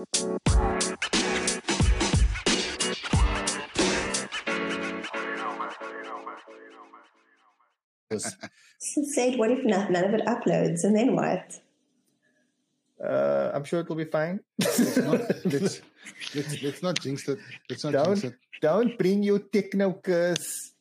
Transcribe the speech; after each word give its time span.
Said, 8.80 9.36
what 9.38 9.50
if 9.50 9.62
none, 9.64 9.92
none 9.92 10.04
of 10.04 10.14
it 10.14 10.24
uploads, 10.24 10.84
and 10.84 10.96
then 10.96 11.14
what? 11.14 11.54
Uh, 12.98 13.50
I'm 13.52 13.64
sure 13.64 13.80
it 13.80 13.88
will 13.90 13.96
be 13.96 14.06
fine. 14.06 14.40
let's, 14.58 14.96
not, 14.96 15.20
let's, 15.44 15.82
let's, 16.34 16.62
let's 16.62 16.82
not 16.82 16.98
jinx 17.00 17.28
it. 17.28 17.38
Let's 17.68 17.84
not 17.84 17.92
don't 17.92 18.06
jinx 18.06 18.24
it. 18.24 18.34
don't 18.62 18.96
bring 18.96 19.22
your 19.22 19.40
techno 19.40 19.92
curse 19.92 20.72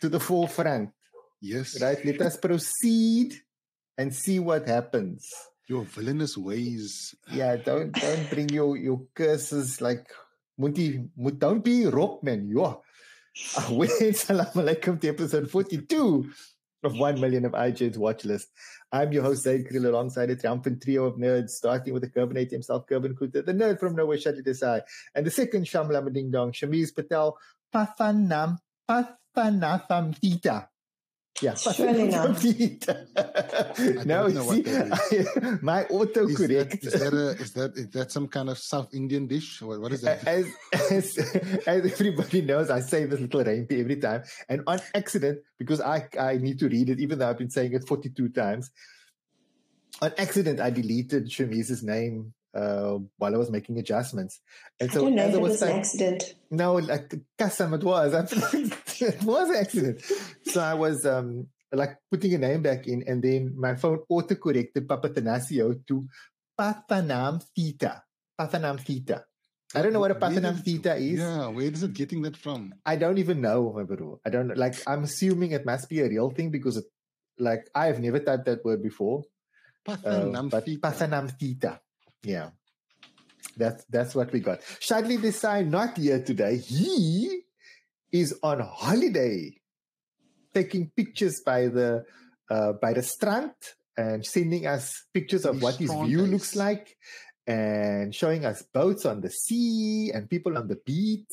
to 0.00 0.08
the 0.08 0.20
forefront. 0.20 0.90
Yes. 1.42 1.80
Right. 1.82 2.02
Let 2.02 2.22
us 2.22 2.38
proceed 2.38 3.34
and 3.98 4.14
see 4.14 4.38
what 4.38 4.66
happens. 4.66 5.30
Your 5.66 5.84
villainous 5.84 6.36
ways. 6.36 7.14
Yeah. 7.32 7.56
Don't 7.56 7.92
don't 7.92 8.30
bring 8.30 8.48
your 8.48 8.76
your 8.76 9.02
curses 9.14 9.80
like. 9.80 10.06
Moet, 10.56 10.78
don't 11.38 11.64
be 11.64 11.86
rock 11.86 12.22
man. 12.22 12.48
Yo. 12.48 12.82
Salam 13.34 14.46
alaikum 14.54 15.00
to 15.00 15.08
episode 15.08 15.50
42 15.50 16.30
of 16.84 16.96
1 16.96 17.20
million 17.20 17.44
of 17.44 17.52
IGN's 17.52 17.98
watch 17.98 18.24
list. 18.24 18.52
I'm 18.92 19.10
your 19.10 19.24
host, 19.24 19.42
Zaid 19.42 19.66
Kriel, 19.66 19.86
alongside 19.86 20.30
a 20.30 20.36
triumphant 20.36 20.82
trio 20.82 21.06
of 21.06 21.16
nerds, 21.16 21.50
starting 21.50 21.92
with 21.92 22.02
the 22.04 22.08
Kerbinator 22.08 22.52
himself, 22.52 22.86
Kervyn 22.86 23.14
Cloete, 23.14 23.44
the 23.44 23.52
nerd 23.52 23.80
from 23.80 23.96
nowhere, 23.96 24.18
Shadi 24.18 24.46
Desai, 24.46 24.82
and 25.16 25.26
the 25.26 25.30
second 25.32 25.64
Shamlama 25.64 26.12
Ding 26.12 26.30
Dong, 26.30 26.52
Shamiz 26.52 26.94
Patel, 26.94 27.36
Pathanam, 27.74 28.58
Pathanafam 28.88 30.20
Tita. 30.20 30.68
Yeah, 31.42 31.54
Surely 31.54 32.08
not. 32.08 32.28
no, 34.06 34.30
don't 34.30 34.48
see, 34.48 34.62
that 34.62 35.58
my 35.62 35.82
Is 35.82 35.88
autocorrect. 35.90 36.80
that, 36.80 36.84
is, 36.84 36.92
that 36.92 37.12
a, 37.12 37.42
is, 37.42 37.52
that, 37.54 37.72
is 37.76 37.90
that 37.90 38.12
some 38.12 38.28
kind 38.28 38.48
of 38.48 38.56
South 38.58 38.94
Indian 38.94 39.26
dish? 39.26 39.60
What, 39.60 39.80
what 39.80 39.92
is 39.92 40.02
that? 40.02 40.24
as, 40.28 40.46
as 40.90 41.18
as 41.66 41.92
everybody 41.92 42.42
knows, 42.42 42.70
I 42.70 42.80
say 42.80 43.06
this 43.06 43.18
little 43.18 43.42
reindeer 43.42 43.80
every 43.80 43.96
time, 43.96 44.22
and 44.48 44.62
on 44.68 44.80
accident 44.94 45.40
because 45.58 45.80
I 45.80 46.06
I 46.20 46.36
need 46.36 46.60
to 46.60 46.68
read 46.68 46.88
it, 46.88 47.00
even 47.00 47.18
though 47.18 47.28
I've 47.28 47.38
been 47.38 47.50
saying 47.50 47.72
it 47.72 47.86
forty 47.88 48.10
two 48.10 48.28
times. 48.28 48.70
On 50.02 50.12
accident, 50.18 50.60
I 50.60 50.70
deleted 50.70 51.30
Shamiz's 51.30 51.82
name 51.82 52.32
uh, 52.54 52.98
while 53.18 53.34
I 53.34 53.38
was 53.38 53.50
making 53.50 53.78
adjustments, 53.78 54.40
and 54.80 54.90
I 54.90 54.92
so 54.94 55.00
don't 55.02 55.14
know 55.16 55.22
as 55.22 55.28
if 55.30 55.34
I 55.34 55.38
it 55.38 55.42
was 55.42 55.50
was 55.52 55.62
an 55.62 55.76
accident. 55.78 56.34
no, 56.50 56.74
like 56.74 57.14
Kassam, 57.38 57.74
it 57.74 57.82
was. 57.84 58.12
it 59.02 59.22
was 59.22 59.50
an 59.50 59.56
accident. 59.56 60.02
So 60.46 60.60
I 60.60 60.74
was 60.74 61.04
um 61.04 61.48
like 61.72 61.98
putting 62.10 62.34
a 62.34 62.38
name 62.38 62.62
back 62.62 62.86
in, 62.86 63.02
and 63.06 63.22
then 63.22 63.54
my 63.58 63.74
phone 63.74 64.00
auto 64.08 64.34
corrected 64.36 64.86
Papa 64.88 65.08
Tanasio 65.10 65.84
to 65.88 66.06
Pathanam 66.58 67.42
Theta. 67.56 68.02
Pathanam 68.38 68.78
Theta. 68.80 69.24
I 69.74 69.82
don't 69.82 69.92
know 69.92 69.98
what 69.98 70.12
a 70.12 70.14
Where 70.14 70.30
Pathanam 70.30 70.62
did- 70.62 70.82
Theta 70.82 70.94
is. 70.96 71.18
Yeah, 71.18 71.48
where 71.48 71.66
is 71.66 71.82
it 71.82 71.92
getting 71.94 72.22
that 72.22 72.36
from? 72.36 72.74
I 72.86 72.94
don't 72.94 73.18
even 73.18 73.40
know, 73.40 73.72
my 73.74 73.82
bro. 73.82 74.20
I 74.24 74.30
don't 74.30 74.56
like. 74.56 74.76
I'm 74.86 75.02
assuming 75.02 75.50
it 75.50 75.66
must 75.66 75.88
be 75.88 75.98
a 76.00 76.08
real 76.08 76.30
thing 76.30 76.50
because, 76.50 76.76
it, 76.76 76.84
like, 77.38 77.68
I 77.74 77.86
have 77.86 77.98
never 77.98 78.20
typed 78.20 78.44
that 78.46 78.64
word 78.64 78.82
before. 78.82 79.24
Uh, 79.86 79.98
but 79.98 80.64
Pathanamthita. 80.64 80.78
Pathanam 80.80 81.30
Theta. 81.38 81.80
Yeah, 82.24 82.50
that's 83.56 83.84
that's 83.90 84.14
what 84.14 84.32
we 84.32 84.40
got. 84.40 84.60
Shadli 84.80 85.18
Desai 85.18 85.66
not 85.68 85.96
here 85.98 86.22
today. 86.22 86.56
He 86.56 87.42
is 88.12 88.38
on 88.42 88.60
holiday, 88.60 89.60
taking 90.54 90.90
pictures 90.96 91.42
by 91.44 91.68
the 91.68 92.04
uh, 92.50 92.72
by 92.80 92.92
the 92.94 93.02
strand 93.02 93.52
and 93.96 94.24
sending 94.24 94.66
us 94.66 95.04
pictures 95.12 95.44
of 95.44 95.60
The 95.60 95.64
what 95.64 95.74
his 95.76 95.90
view 95.90 96.24
is- 96.24 96.30
looks 96.30 96.56
like, 96.56 96.96
and 97.46 98.14
showing 98.14 98.44
us 98.44 98.62
boats 98.72 99.04
on 99.06 99.20
the 99.20 99.30
sea 99.30 100.10
and 100.12 100.28
people 100.28 100.56
on 100.58 100.66
the 100.68 100.80
beach, 100.84 101.28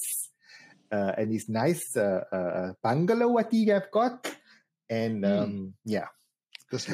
uh, 0.91 1.13
and 1.17 1.31
his 1.31 1.47
nice 1.49 1.95
uh, 1.95 2.21
uh, 2.31 2.73
bungalow 2.83 3.29
what 3.29 3.51
he 3.51 3.67
have 3.67 3.89
got, 3.91 4.27
and 4.89 5.23
Hmm. 5.25 5.31
um, 5.31 5.73
yeah 5.85 6.07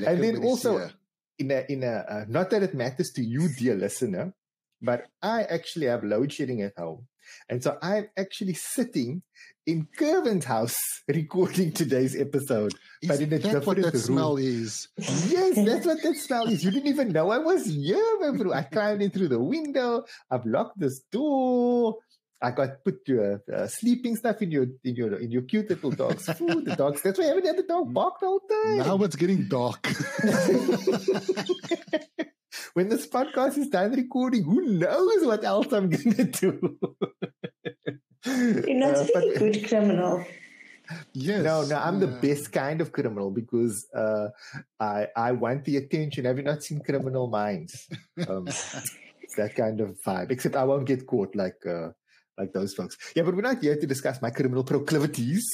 and 0.06 0.24
then 0.24 0.38
also. 0.38 0.92
In 1.40 1.52
a 1.52 1.66
in 1.70 1.84
a 1.84 2.06
uh, 2.10 2.26
not 2.28 2.50
that 2.50 2.64
it 2.64 2.74
matters 2.74 3.12
to 3.12 3.24
you 3.24 3.48
dear 3.58 3.76
listener 3.76 4.34
but 4.82 5.06
i 5.22 5.44
actually 5.44 5.86
have 5.88 6.04
load 6.04 6.32
shedding 6.32 6.62
at 6.62 6.74
home. 6.78 7.08
And 7.50 7.62
so 7.62 7.78
i'm 7.82 8.08
actually 8.18 8.54
sitting 8.54 9.22
in 9.66 9.88
Kervyn's 9.98 10.46
house 10.46 10.80
recording 11.08 11.74
today's 11.74 12.16
episode 12.16 12.74
Is 13.02 13.10
but 13.10 13.20
in 13.20 13.34
a 13.34 13.38
that 13.40 13.66
what 13.68 13.78
that 13.82 13.98
smell 13.98 14.38
is? 14.38 14.88
yes 14.98 15.56
that's 15.56 15.86
what 15.86 16.02
that 16.04 16.16
smell 16.16 16.48
is. 16.48 16.64
You 16.64 16.72
didn't 16.72 16.88
even 16.88 17.10
know 17.12 17.30
i 17.32 17.38
was 17.38 17.66
here 17.66 18.18
my 18.22 18.32
bro. 18.32 18.54
i 18.54 18.64
climbed 18.64 19.02
in 19.02 19.12
through 19.12 19.28
the 19.28 19.44
window. 19.44 20.06
I've 20.32 20.46
locked 20.46 20.80
this 20.80 21.02
door 21.12 21.98
I 22.42 22.52
got 22.52 22.84
put 22.84 23.00
your 23.08 23.42
uh, 23.52 23.68
sleeping 23.68 24.16
stuff 24.16 24.42
in 24.42 24.52
your 24.52 24.68
in 24.84 24.96
your 24.96 25.16
in 25.18 25.32
your 25.32 25.42
cute 25.44 25.70
little 25.70 25.92
dog's 25.92 26.26
food. 26.38 26.66
The 26.66 26.76
dogs. 26.76 27.02
That's 27.02 27.18
why 27.18 27.26
I 27.26 27.28
haven't 27.30 27.46
had 27.48 27.58
the 27.58 27.64
dog 27.64 27.94
bark 27.94 28.20
the 28.20 28.28
whole 28.28 28.42
time. 28.42 28.78
Now 28.80 28.98
it's 29.04 29.16
getting 29.16 29.48
dark. 29.48 29.88
when 32.74 32.90
this 32.90 33.08
podcast 33.08 33.58
is 33.58 33.70
done 33.70 33.92
recording, 33.94 34.44
who 34.44 34.62
knows 34.62 35.26
what 35.26 35.44
else 35.44 35.72
I'm 35.74 35.90
going 35.90 36.14
to 36.14 36.24
do? 36.26 36.78
You're 38.26 38.76
not 38.76 38.96
Uh, 38.98 39.06
a 39.16 39.20
really 39.20 39.52
good 39.52 39.68
criminal. 39.68 40.26
yes. 41.14 41.44
no, 41.44 41.64
no, 41.66 41.76
I'm 41.78 42.00
the 42.00 42.08
best 42.08 42.52
kind 42.52 42.82
of 42.82 42.92
criminal 42.92 43.32
because 43.32 43.88
uh, 43.96 44.28
I 44.80 45.08
I 45.16 45.32
want 45.34 45.66
the 45.66 45.78
attention. 45.78 46.26
Have 46.26 46.38
you 46.38 46.44
not 46.44 46.64
seen 46.64 46.82
Criminal 46.82 47.28
Minds? 47.30 47.88
Um, 48.28 48.46
that 49.38 49.56
kind 49.56 49.82
of 49.82 49.98
vibe. 50.06 50.32
Except 50.32 50.56
I 50.56 50.64
won't 50.64 50.86
get 50.86 51.06
caught 51.08 51.36
like 51.36 51.66
uh, 51.66 51.90
like 52.38 52.54
those 52.54 52.74
folks. 52.74 52.98
Yeah, 53.16 53.24
but 53.24 53.36
we're 53.36 53.42
not 53.42 53.62
here 53.62 53.76
to 53.76 53.88
discuss 53.88 54.22
my 54.22 54.30
criminal 54.30 54.64
proclivities. 54.64 55.46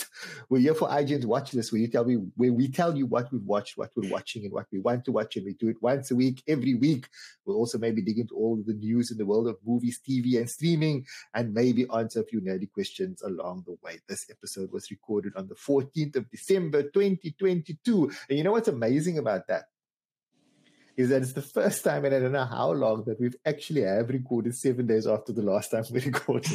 We're 0.50 0.60
here 0.60 0.76
for 0.76 0.90
IGN's 0.90 1.26
watch 1.26 1.54
list, 1.54 1.72
where 1.72 1.82
you 1.82 1.88
tell 1.88 2.06
me 2.06 2.16
where 2.36 2.52
we 2.52 2.68
tell 2.68 2.96
you 2.96 3.06
what 3.06 3.32
we've 3.32 3.44
watched, 3.44 3.78
what 3.78 3.92
we're 3.96 4.10
watching, 4.10 4.44
and 4.44 4.54
what 4.54 4.68
we 4.72 4.80
want 4.80 5.06
to 5.06 5.12
watch, 5.12 5.36
and 5.36 5.46
we 5.46 5.54
do 5.54 5.70
it 5.70 5.82
once 5.82 6.12
a 6.12 6.16
week, 6.16 6.44
every 6.48 6.76
week. 6.76 7.08
We'll 7.46 7.58
also 7.58 7.78
maybe 7.78 8.02
dig 8.02 8.20
into 8.20 8.36
all 8.36 8.60
of 8.60 8.66
the 8.66 8.74
news 8.74 9.12
in 9.12 9.18
the 9.18 9.26
world 9.26 9.48
of 9.48 9.58
movies, 9.66 10.00
TV, 10.08 10.38
and 10.38 10.50
streaming, 10.50 11.06
and 11.34 11.54
maybe 11.54 11.86
answer 11.94 12.22
a 12.22 12.26
few 12.26 12.42
nerdy 12.42 12.72
questions 12.72 13.22
along 13.22 13.64
the 13.66 13.78
way. 13.82 14.00
This 14.08 14.26
episode 14.30 14.72
was 14.72 14.92
recorded 14.92 15.34
on 15.36 15.48
the 15.48 15.56
14th 15.56 16.16
of 16.18 16.30
December, 16.30 16.84
2022. 16.84 18.12
And 18.30 18.38
you 18.38 18.44
know 18.44 18.52
what's 18.52 18.68
amazing 18.68 19.18
about 19.18 19.48
that? 19.48 19.66
Is 20.96 21.09
that 21.09 21.24
it's 21.24 21.34
the 21.34 21.42
first 21.42 21.84
time, 21.84 22.06
and 22.06 22.14
I 22.14 22.20
don't 22.20 22.31
know 22.34 22.46
how 22.46 22.72
long, 22.72 23.04
that 23.06 23.20
we've 23.20 23.36
actually 23.46 23.81
have 23.81 24.09
recorded 24.09 24.56
seven 24.56 24.86
days 24.86 25.08
after 25.08 25.34
the 25.34 25.42
last 25.42 25.72
time 25.72 25.84
we 25.92 26.00
recorded. 26.06 26.52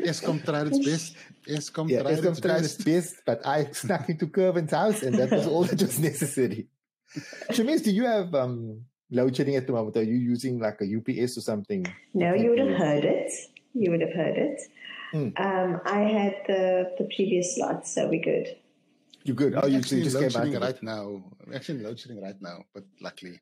Eskom 0.00 0.42
tried 0.42 0.68
its 0.68 0.78
best. 0.78 1.16
Eskom 1.46 1.90
yeah, 1.90 2.02
tried 2.02 2.18
Eskom 2.18 2.30
its 2.30 2.40
tried 2.40 2.64
its 2.64 2.76
best. 2.76 2.86
best, 2.86 3.22
but 3.26 3.46
I 3.46 3.70
snuck 3.72 4.08
into 4.08 4.26
Kervyn's 4.28 4.72
house, 4.72 5.02
and 5.02 5.14
that 5.16 5.30
was 5.30 5.46
all 5.46 5.64
that 5.64 5.80
was 5.80 5.98
necessary. 6.00 6.68
Shamiz, 7.50 7.84
do 7.84 7.90
you 7.90 8.04
have 8.06 8.34
um, 8.34 8.80
load 9.10 9.36
shedding 9.36 9.56
at 9.56 9.66
the 9.66 9.72
moment? 9.72 9.96
Are 9.96 10.02
you 10.02 10.16
using 10.16 10.58
like 10.58 10.80
a 10.80 10.86
UPS 10.86 11.36
or 11.36 11.42
something? 11.42 11.86
No, 12.14 12.34
you 12.34 12.50
would 12.50 12.58
have 12.58 12.78
heard 12.78 13.04
it. 13.04 13.30
You 13.74 13.90
would 13.90 14.00
have 14.00 14.14
heard 14.14 14.38
it. 14.38 14.60
Hmm. 15.12 15.28
Um, 15.36 15.80
I 15.84 16.00
had 16.00 16.34
the, 16.46 16.92
the 16.98 17.08
previous 17.14 17.54
slot, 17.56 17.86
so 17.86 18.08
we're 18.08 18.22
good. 18.22 18.56
You 19.26 19.34
good? 19.34 19.54
Oh, 19.60 19.66
you, 19.66 19.78
actually 19.78 20.02
just 20.02 20.14
load 20.14 20.22
came 20.22 20.30
shedding 20.30 20.56
out. 20.56 20.62
right 20.62 20.82
now. 20.82 21.22
I'm 21.44 21.52
actually 21.54 21.82
load 21.82 21.98
shedding 21.98 22.22
right 22.22 22.40
now, 22.40 22.58
but 22.74 22.84
luckily. 23.00 23.40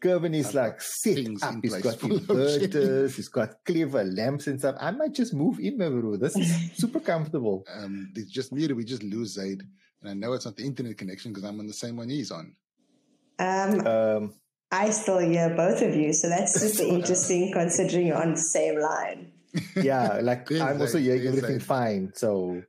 Kervyn 0.00 0.34
is 0.34 0.48
I've 0.48 0.54
like 0.54 0.72
got 0.72 0.82
set 0.82 1.14
things 1.14 1.42
up. 1.42 1.54
in 1.54 1.60
He's 1.62 1.70
place 1.72 1.82
got 1.82 1.98
for 2.00 2.08
load 2.34 2.50
shedding. 2.60 2.68
inverters. 2.70 3.16
He's 3.16 3.28
got 3.28 3.54
clever 3.64 4.04
lamps 4.04 4.46
and 4.48 4.58
stuff. 4.58 4.76
I 4.78 4.90
might 4.90 5.14
just 5.14 5.32
move 5.32 5.58
in, 5.60 5.78
my 5.78 5.88
bro. 5.88 6.16
This 6.16 6.36
is 6.36 6.72
super 6.76 7.00
comfortable. 7.00 7.64
Um, 7.74 8.12
it's 8.14 8.30
just 8.30 8.52
me 8.52 8.70
we 8.72 8.84
just 8.84 9.02
lose 9.02 9.34
Zaid. 9.34 9.62
And 10.02 10.10
I 10.10 10.12
know 10.14 10.34
it's 10.34 10.44
not 10.44 10.56
the 10.56 10.64
internet 10.64 10.98
connection 10.98 11.32
because 11.32 11.44
I'm 11.48 11.58
on 11.58 11.66
the 11.66 11.72
same 11.72 11.96
one 11.96 12.10
he's 12.10 12.30
on. 12.30 12.54
Um, 13.38 13.86
Um, 13.86 14.34
I 14.70 14.90
still 14.90 15.18
hear 15.20 15.48
both 15.56 15.80
of 15.80 15.94
you, 15.94 16.12
so 16.12 16.28
that's 16.28 16.60
super 16.60 16.86
interesting 16.94 17.52
considering 17.52 18.08
you're 18.08 18.20
on 18.22 18.32
the 18.32 18.40
same 18.40 18.78
line. 18.80 19.32
yeah, 19.76 20.18
like 20.22 20.50
I'm 20.52 20.80
also 20.80 20.98
hearing 20.98 21.26
everything 21.28 21.52
like- 21.58 21.62
fine. 21.62 22.12
So 22.14 22.62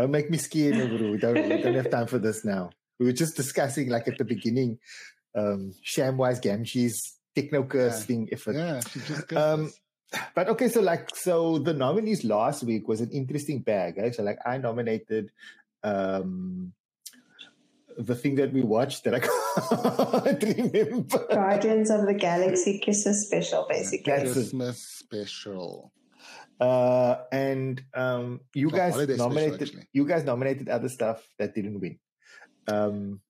don't 0.00 0.10
make 0.10 0.30
me 0.30 0.38
scared, 0.38 0.76
my 0.76 0.86
bro. 0.86 1.10
We 1.10 1.18
don't, 1.18 1.34
we 1.48 1.62
don't 1.62 1.74
have 1.74 1.90
time 1.90 2.06
for 2.06 2.18
this 2.18 2.44
now. 2.44 2.70
We 2.98 3.06
were 3.06 3.12
just 3.12 3.36
discussing, 3.36 3.88
like 3.88 4.08
at 4.08 4.18
the 4.18 4.24
beginning, 4.24 4.78
um, 5.34 5.72
Shamwise 5.84 6.40
Gamgee's 6.42 7.18
techno 7.34 7.62
curse 7.64 8.00
Yeah. 8.00 8.06
thing. 8.06 8.28
If 8.32 8.46
it, 8.48 8.56
Yeah, 8.56 8.80
she 8.80 9.00
just 9.00 9.32
Um, 9.32 9.72
but 10.34 10.48
okay, 10.48 10.68
so 10.68 10.80
like, 10.80 11.14
so 11.14 11.58
the 11.58 11.72
nominees 11.72 12.24
last 12.24 12.64
week 12.64 12.88
was 12.88 13.00
an 13.00 13.10
interesting 13.10 13.60
bag. 13.60 13.94
Eh? 13.98 14.10
So 14.10 14.22
like, 14.22 14.38
I 14.44 14.58
nominated 14.58 15.30
um, 15.84 16.72
the 17.96 18.14
thing 18.14 18.34
that 18.36 18.52
we 18.52 18.62
watched 18.62 19.04
that 19.04 19.14
I 19.14 19.20
can't 20.30 20.42
remember. 20.58 21.26
Guardians 21.30 21.90
of 21.90 22.06
the 22.06 22.14
Galaxy 22.14 22.80
Christmas 22.82 23.26
special, 23.26 23.66
basically. 23.68 24.12
Christmas 24.12 24.78
special. 24.82 25.92
Uh, 26.60 27.24
and 27.32 27.82
um, 27.94 28.40
you 28.54 28.68
Oh, 28.68 28.70
guys 28.70 28.92
holiday 28.92 29.14
special, 29.14 29.28
nominated 29.30 29.86
you 29.94 30.06
guys 30.06 30.24
nominated 30.24 30.68
other 30.68 30.88
stuff 30.90 31.26
that 31.38 31.54
didn't 31.54 31.80
win. 31.80 31.98
Um, 32.68 33.20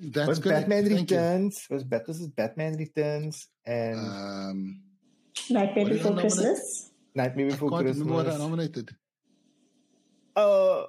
That's 0.00 0.28
was 0.28 0.38
correct. 0.40 0.62
Batman 0.68 0.82
Thank 0.86 1.10
you. 1.10 1.16
Returns. 1.16 1.66
Was 1.70 1.84
Bat- 1.84 2.06
this 2.06 2.18
is 2.20 2.28
Batman 2.28 2.76
Returns 2.76 3.46
and 3.64 3.98
Um, 4.00 4.82
Nightmare 5.48 5.84
What 5.84 5.88
did 5.92 5.98
Before 5.98 6.10
nominate? 6.10 6.32
Christmas. 6.32 6.90
Nightmare 7.14 7.46
I 7.46 7.50
Before 7.50 7.70
can't 7.70 7.84
remember 7.86 8.14
what 8.14 8.26
I 8.28 8.36
nominated. 8.38 8.90
Oh 10.36 10.86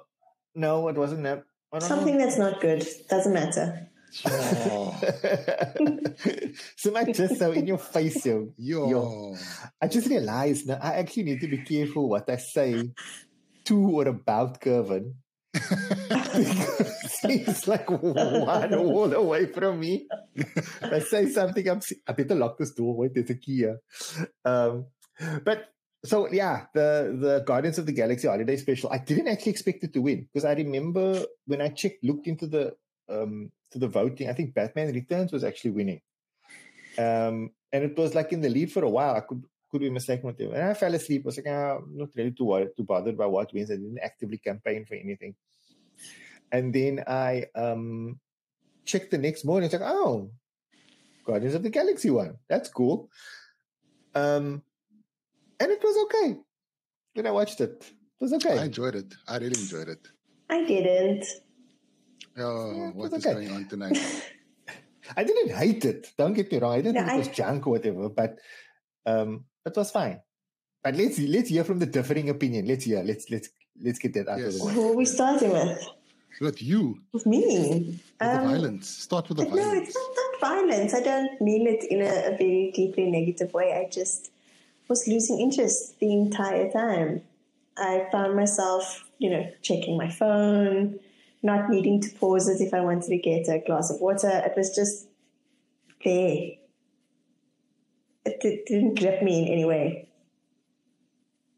no, 0.54 0.88
it 0.88 0.96
wasn't 0.96 1.22
that. 1.24 1.44
I 1.72 1.78
don't 1.78 1.88
know. 1.88 1.94
Something 1.96 2.18
that's 2.18 2.38
not 2.38 2.60
good. 2.60 2.86
Doesn't 3.08 3.32
matter. 3.32 3.88
So 6.76 6.90
much 6.90 7.16
just 7.16 7.38
so 7.38 7.52
in 7.52 7.66
your 7.66 7.78
face, 7.78 8.26
yo. 8.26 8.52
yo. 8.58 8.90
Yo. 8.90 9.36
I 9.80 9.88
just 9.88 10.08
realized 10.08 10.66
now 10.66 10.78
I 10.82 10.94
actually 10.94 11.24
need 11.24 11.40
to 11.40 11.48
be 11.48 11.58
careful 11.58 12.08
what 12.08 12.28
I 12.28 12.36
say 12.36 12.90
to 13.64 13.90
or 13.90 14.08
about 14.08 14.60
Kevin. 14.60 15.14
because 15.52 17.18
he's 17.22 17.68
like 17.68 17.90
one 17.90 18.84
wall 18.84 19.12
away 19.12 19.46
from 19.46 19.80
me. 19.80 20.08
I 20.82 21.00
say 21.00 21.28
something, 21.28 21.68
I'm, 21.68 21.80
I 22.06 22.12
better 22.12 22.34
lock 22.34 22.58
this 22.58 22.72
door. 22.72 22.96
Wait, 22.96 23.14
there's 23.14 23.30
a 23.30 23.34
key 23.34 23.58
here. 23.58 23.80
Um, 24.44 24.86
but 25.44 25.68
so 26.04 26.28
yeah, 26.32 26.66
the 26.74 27.16
the 27.18 27.44
Guardians 27.46 27.78
of 27.78 27.86
the 27.86 27.92
Galaxy 27.92 28.28
Holiday 28.28 28.56
Special. 28.56 28.90
I 28.90 28.98
didn't 28.98 29.28
actually 29.28 29.52
expect 29.52 29.84
it 29.84 29.92
to 29.94 30.00
win 30.00 30.28
because 30.32 30.44
I 30.44 30.54
remember 30.54 31.22
when 31.46 31.60
I 31.60 31.68
checked, 31.68 32.02
looked 32.02 32.26
into 32.26 32.46
the 32.46 32.74
um 33.12 33.52
to 33.70 33.78
the 33.78 33.88
voting. 33.88 34.28
I 34.28 34.32
think 34.32 34.54
Batman 34.54 34.92
Returns 34.92 35.32
was 35.32 35.44
actually 35.44 35.72
winning, 35.72 36.00
um, 36.98 37.50
and 37.72 37.84
it 37.84 37.96
was 37.96 38.14
like 38.14 38.32
in 38.32 38.40
the 38.40 38.48
lead 38.48 38.72
for 38.72 38.84
a 38.84 38.88
while. 38.88 39.14
I 39.16 39.20
could 39.20 39.42
could 39.70 39.80
be 39.80 39.90
mistaken 39.90 40.26
with 40.26 40.40
him, 40.40 40.52
and 40.52 40.62
I 40.62 40.74
fell 40.74 40.94
asleep. 40.94 41.22
I 41.24 41.26
was 41.26 41.36
like, 41.36 41.46
ah, 41.48 41.76
I'm 41.76 41.96
not 41.96 42.10
really 42.16 42.32
too 42.32 42.44
worried, 42.44 42.76
too 42.76 42.84
bothered 42.84 43.16
by 43.16 43.26
what 43.26 43.52
wins. 43.52 43.70
I 43.70 43.76
didn't 43.76 43.98
actively 44.02 44.38
campaign 44.38 44.84
for 44.84 44.94
anything, 44.94 45.34
and 46.50 46.72
then 46.72 47.04
I 47.06 47.46
um 47.54 48.18
checked 48.84 49.10
the 49.10 49.18
next 49.18 49.44
morning. 49.44 49.66
It's 49.66 49.74
like, 49.74 49.88
oh, 49.88 50.30
Guardians 51.24 51.54
of 51.54 51.62
the 51.62 51.70
Galaxy 51.70 52.10
won. 52.10 52.36
That's 52.48 52.68
cool. 52.68 53.10
Um, 54.14 54.62
and 55.58 55.70
it 55.70 55.82
was 55.82 55.96
okay 56.04 56.36
when 57.14 57.26
I 57.26 57.30
watched 57.30 57.60
it. 57.60 57.80
It 57.80 58.20
was 58.20 58.32
okay. 58.34 58.58
I 58.58 58.64
enjoyed 58.64 58.94
it. 58.94 59.14
I 59.26 59.36
really 59.36 59.60
enjoyed 59.60 59.88
it. 59.88 60.08
I 60.50 60.64
didn't. 60.64 61.24
Oh, 62.38 62.72
Yeah, 62.74 62.88
it 62.88 62.94
what 62.94 63.10
was 63.10 63.20
is 63.20 63.26
okay. 63.26 63.34
going 63.34 63.50
on 63.52 63.68
tonight? 63.72 63.98
I 65.16 65.24
didn't 65.24 65.50
hate 65.54 65.84
it. 65.84 66.12
Don't 66.16 66.32
get 66.34 66.50
me 66.50 66.58
wrong. 66.58 66.72
I 66.74 66.80
didn't 66.80 66.94
No, 66.94 67.00
think 67.02 67.12
it 67.14 67.18
was 67.18 67.28
I- 67.28 67.32
junk 67.32 67.66
or 67.66 67.70
whatever, 67.70 68.08
but 68.08 68.38
um, 69.06 69.44
it 69.66 69.76
was 69.76 69.90
fine. 69.90 70.20
But 70.82 70.96
let's 70.96 71.18
let's 71.18 71.48
hear 71.50 71.64
from 71.64 71.78
the 71.78 71.86
differing 71.86 72.28
opinion. 72.30 72.66
Let's 72.66 72.84
hear. 72.84 73.02
Let's 73.02 73.30
let's 73.30 73.48
let's 73.80 73.98
get 73.98 74.14
that 74.14 74.28
out 74.28 74.40
of 74.40 74.52
the 74.58 74.64
way. 74.64 74.72
Who 74.72 74.92
are 74.92 74.96
we 74.96 75.04
starting 75.04 75.50
with? 75.52 75.78
With 76.40 76.62
you, 76.62 76.98
With 77.12 77.26
me. 77.26 77.44
with 77.68 78.18
the 78.18 78.26
Um, 78.40 78.48
violence. 78.48 78.88
Start 78.88 79.28
with 79.28 79.38
the 79.38 79.44
But 79.44 79.54
no, 79.54 79.72
it's 79.74 79.94
not, 79.94 80.14
that 80.16 80.34
violence. 80.40 80.94
I 80.94 81.00
don't 81.00 81.40
mean 81.40 81.66
it 81.68 81.84
in 81.84 82.00
a, 82.00 82.32
a 82.34 82.36
very 82.36 82.72
deeply 82.74 83.10
negative 83.10 83.52
way. 83.52 83.74
I 83.74 83.88
just 83.88 84.32
was 84.88 85.06
losing 85.06 85.38
interest 85.40 86.00
the 86.00 86.10
entire 86.12 86.70
time. 86.70 87.22
I 87.76 88.06
found 88.10 88.34
myself, 88.34 89.04
you 89.18 89.30
know, 89.30 89.46
checking 89.60 89.96
my 89.98 90.08
phone, 90.10 90.98
not 91.42 91.68
needing 91.68 92.00
to 92.00 92.10
pause 92.16 92.48
it 92.48 92.60
if 92.60 92.72
I 92.72 92.80
wanted 92.80 93.08
to 93.08 93.18
get 93.18 93.48
a 93.48 93.58
glass 93.58 93.90
of 93.90 94.00
water. 94.00 94.30
It 94.30 94.52
was 94.56 94.74
just 94.74 95.08
there. 96.04 96.52
It, 98.24 98.40
di- 98.40 98.62
didn't 98.66 98.98
grip 98.98 99.22
me 99.22 99.42
in 99.42 99.52
any 99.52 99.64
way. 99.64 100.08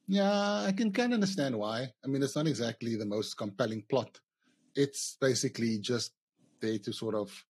Yeah, 0.07 0.65
I 0.67 0.73
can 0.73 0.93
kind 0.93 1.13
of 1.13 1.15
understand 1.15 1.57
why. 1.57 1.91
I 2.05 2.09
mean, 2.09 2.23
it's 2.23 2.37
not 2.37 2.47
exactly 2.47 2.97
the 2.97 3.07
most 3.07 3.37
compelling 3.37 3.85
plot. 3.89 4.19
It's 4.75 5.17
basically 5.21 5.79
just 5.79 6.13
there 6.61 6.79
to 6.79 6.93
sort 6.93 7.15
of 7.15 7.45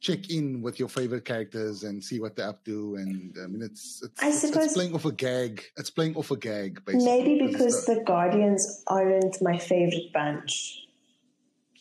check 0.00 0.30
in 0.30 0.60
with 0.60 0.78
your 0.78 0.88
favorite 0.88 1.24
characters 1.24 1.84
and 1.84 2.02
see 2.02 2.20
what 2.20 2.36
they're 2.36 2.48
up 2.48 2.64
to. 2.64 2.96
And 2.96 3.34
I 3.42 3.46
mean, 3.46 3.62
it's 3.62 4.02
it's, 4.02 4.22
I 4.22 4.28
it's, 4.28 4.44
it's 4.44 4.74
playing 4.74 4.94
off 4.94 5.04
a 5.04 5.12
gag. 5.12 5.62
It's 5.76 5.90
playing 5.90 6.16
off 6.16 6.30
a 6.30 6.36
gag, 6.36 6.84
basically. 6.84 7.06
Maybe 7.06 7.46
because 7.46 7.86
the 7.86 8.02
Guardians 8.06 8.82
aren't 8.86 9.40
my 9.40 9.58
favorite 9.58 10.12
bunch. 10.12 10.86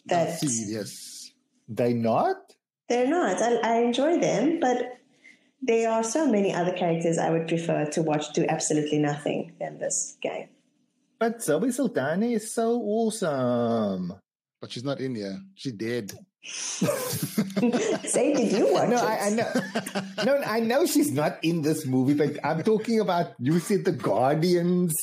That 0.08 0.40
see, 0.40 0.74
yes, 0.74 1.32
They 1.70 1.94
not? 1.94 2.38
They're 2.90 3.08
not. 3.08 3.42
I, 3.42 3.56
I 3.58 3.76
enjoy 3.82 4.20
them, 4.20 4.60
but 4.60 4.98
there 5.62 5.90
are 5.90 6.04
so 6.04 6.28
many 6.28 6.54
other 6.54 6.74
characters 6.74 7.18
I 7.18 7.30
would 7.30 7.48
prefer 7.48 7.86
to 7.86 8.02
watch 8.02 8.34
do 8.34 8.46
absolutely 8.50 8.98
nothing 8.98 9.54
than 9.60 9.78
this 9.80 10.18
game. 10.22 10.50
But 11.20 11.42
Zoe 11.44 11.72
Saldana 11.72 12.26
is 12.26 12.52
so 12.54 12.82
awesome. 12.82 14.14
but 14.60 14.72
she's 14.72 14.84
not 14.84 15.00
in 15.00 15.16
here. 15.16 15.40
She 15.56 15.72
dead. 15.72 16.12
Say, 16.44 18.34
did 18.34 18.52
you 18.52 18.74
watch 18.74 18.90
No, 18.90 18.98
it? 18.98 19.04
I, 19.04 19.28
I 19.28 19.30
know. 19.30 19.52
No, 20.26 20.38
I 20.46 20.60
know 20.60 20.86
she's 20.86 21.12
not 21.12 21.38
in 21.44 21.62
this 21.62 21.86
movie, 21.86 22.14
but 22.16 22.44
I'm 22.44 22.64
talking 22.64 23.00
about 23.00 23.34
you 23.40 23.60
said 23.60 23.86
the 23.86 23.92
Guardians 23.92 24.96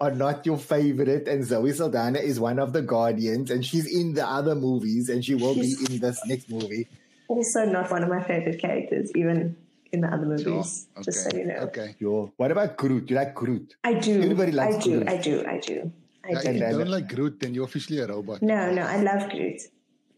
are 0.00 0.10
not 0.12 0.44
your 0.44 0.58
favorite, 0.58 1.26
and 1.26 1.44
Zoe 1.44 1.72
Saldana 1.72 2.18
is 2.18 2.38
one 2.38 2.58
of 2.58 2.72
the 2.72 2.82
Guardians, 2.82 3.50
and 3.50 3.64
she's 3.64 3.86
in 3.86 4.12
the 4.14 4.26
other 4.26 4.54
movies, 4.54 5.08
and 5.08 5.24
she 5.24 5.34
will 5.34 5.54
be 5.54 5.74
in 5.88 5.98
this 6.00 6.20
next 6.26 6.50
movie. 6.50 6.88
Also, 7.28 7.64
not 7.64 7.90
one 7.90 8.02
of 8.02 8.08
my 8.10 8.22
favorite 8.22 8.60
characters, 8.60 9.10
even 9.14 9.56
in 9.92 10.00
the 10.02 10.08
other 10.08 10.36
Sure. 10.38 10.50
movies. 10.56 10.86
Okay. 10.96 11.04
Just 11.04 11.30
so 11.30 11.36
you 11.36 11.46
know. 11.46 11.54
Okay. 11.72 11.94
Yo, 11.98 12.32
what 12.36 12.50
about 12.50 12.76
Groot? 12.76 13.08
You 13.10 13.16
like 13.16 13.34
Groot? 13.34 13.74
I 13.84 13.94
do. 13.94 14.22
Everybody 14.22 14.52
likes 14.52 14.76
I 14.76 14.80
do. 14.80 14.90
Groot. 14.98 15.08
I 15.08 15.16
do. 15.16 15.44
I 15.46 15.58
do. 15.58 15.92
I 16.24 16.28
Yeah, 16.32 16.42
do. 16.42 16.48
if 16.50 16.54
you 16.56 16.78
don't 16.78 16.90
like 16.90 17.08
Groot, 17.08 17.40
then 17.40 17.54
you're 17.54 17.64
officially 17.64 17.98
a 18.00 18.06
robot. 18.06 18.42
No, 18.42 18.70
no, 18.72 18.82
I 18.82 19.00
love 19.00 19.30
Groot, 19.30 19.62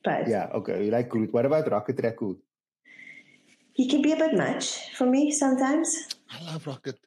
but 0.03 0.27
Yeah, 0.27 0.49
okay, 0.55 0.85
you 0.87 0.91
like 0.91 1.09
Groot. 1.09 1.33
What 1.33 1.47
about 1.47 1.71
Rocket 1.71 2.01
Raccoon? 2.03 2.37
he 3.73 3.87
can 3.89 4.03
be 4.03 4.11
a 4.11 4.17
bit 4.17 4.35
much 4.37 4.93
for 4.97 5.07
me 5.07 5.31
sometimes. 5.31 6.09
I 6.35 6.43
love 6.53 6.67
Rocket. 6.67 6.99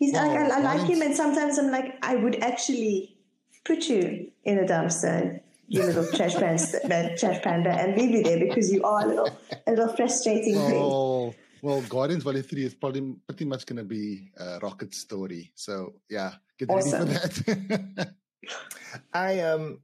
He's 0.00 0.14
like, 0.14 0.30
I, 0.30 0.48
I 0.48 0.60
like 0.60 0.88
him, 0.88 1.02
and 1.02 1.14
sometimes 1.14 1.58
I'm 1.58 1.70
like, 1.70 1.98
I 2.02 2.16
would 2.16 2.42
actually 2.42 3.18
put 3.66 3.86
you 3.86 4.32
in 4.44 4.58
a 4.58 4.62
dumpster, 4.62 5.40
you 5.68 5.82
little 5.82 6.06
trash 6.14 6.34
panda, 6.34 7.16
trash 7.18 7.42
panda, 7.42 7.70
and 7.70 7.96
leave 7.96 8.10
you 8.10 8.22
there 8.22 8.40
because 8.40 8.72
you 8.72 8.82
are 8.82 9.04
a 9.04 9.06
little, 9.06 9.38
a 9.66 9.70
little 9.70 9.94
frustrating 9.94 10.54
thing. 10.54 10.90
Oh, 10.90 11.34
well, 11.60 11.82
Guardians 11.82 12.24
Volume 12.24 12.42
3 12.42 12.64
is 12.64 12.74
probably 12.74 13.14
pretty 13.28 13.44
much 13.44 13.66
going 13.66 13.76
to 13.76 13.84
be 13.84 14.32
uh, 14.40 14.58
Rocket's 14.62 14.96
story. 14.96 15.52
So, 15.54 15.92
yeah, 16.08 16.32
get 16.58 16.70
Awesome. 16.70 17.08
ready 17.08 17.18
for 17.18 17.44
that. 17.44 18.14
I 19.12 19.40
um 19.40 19.80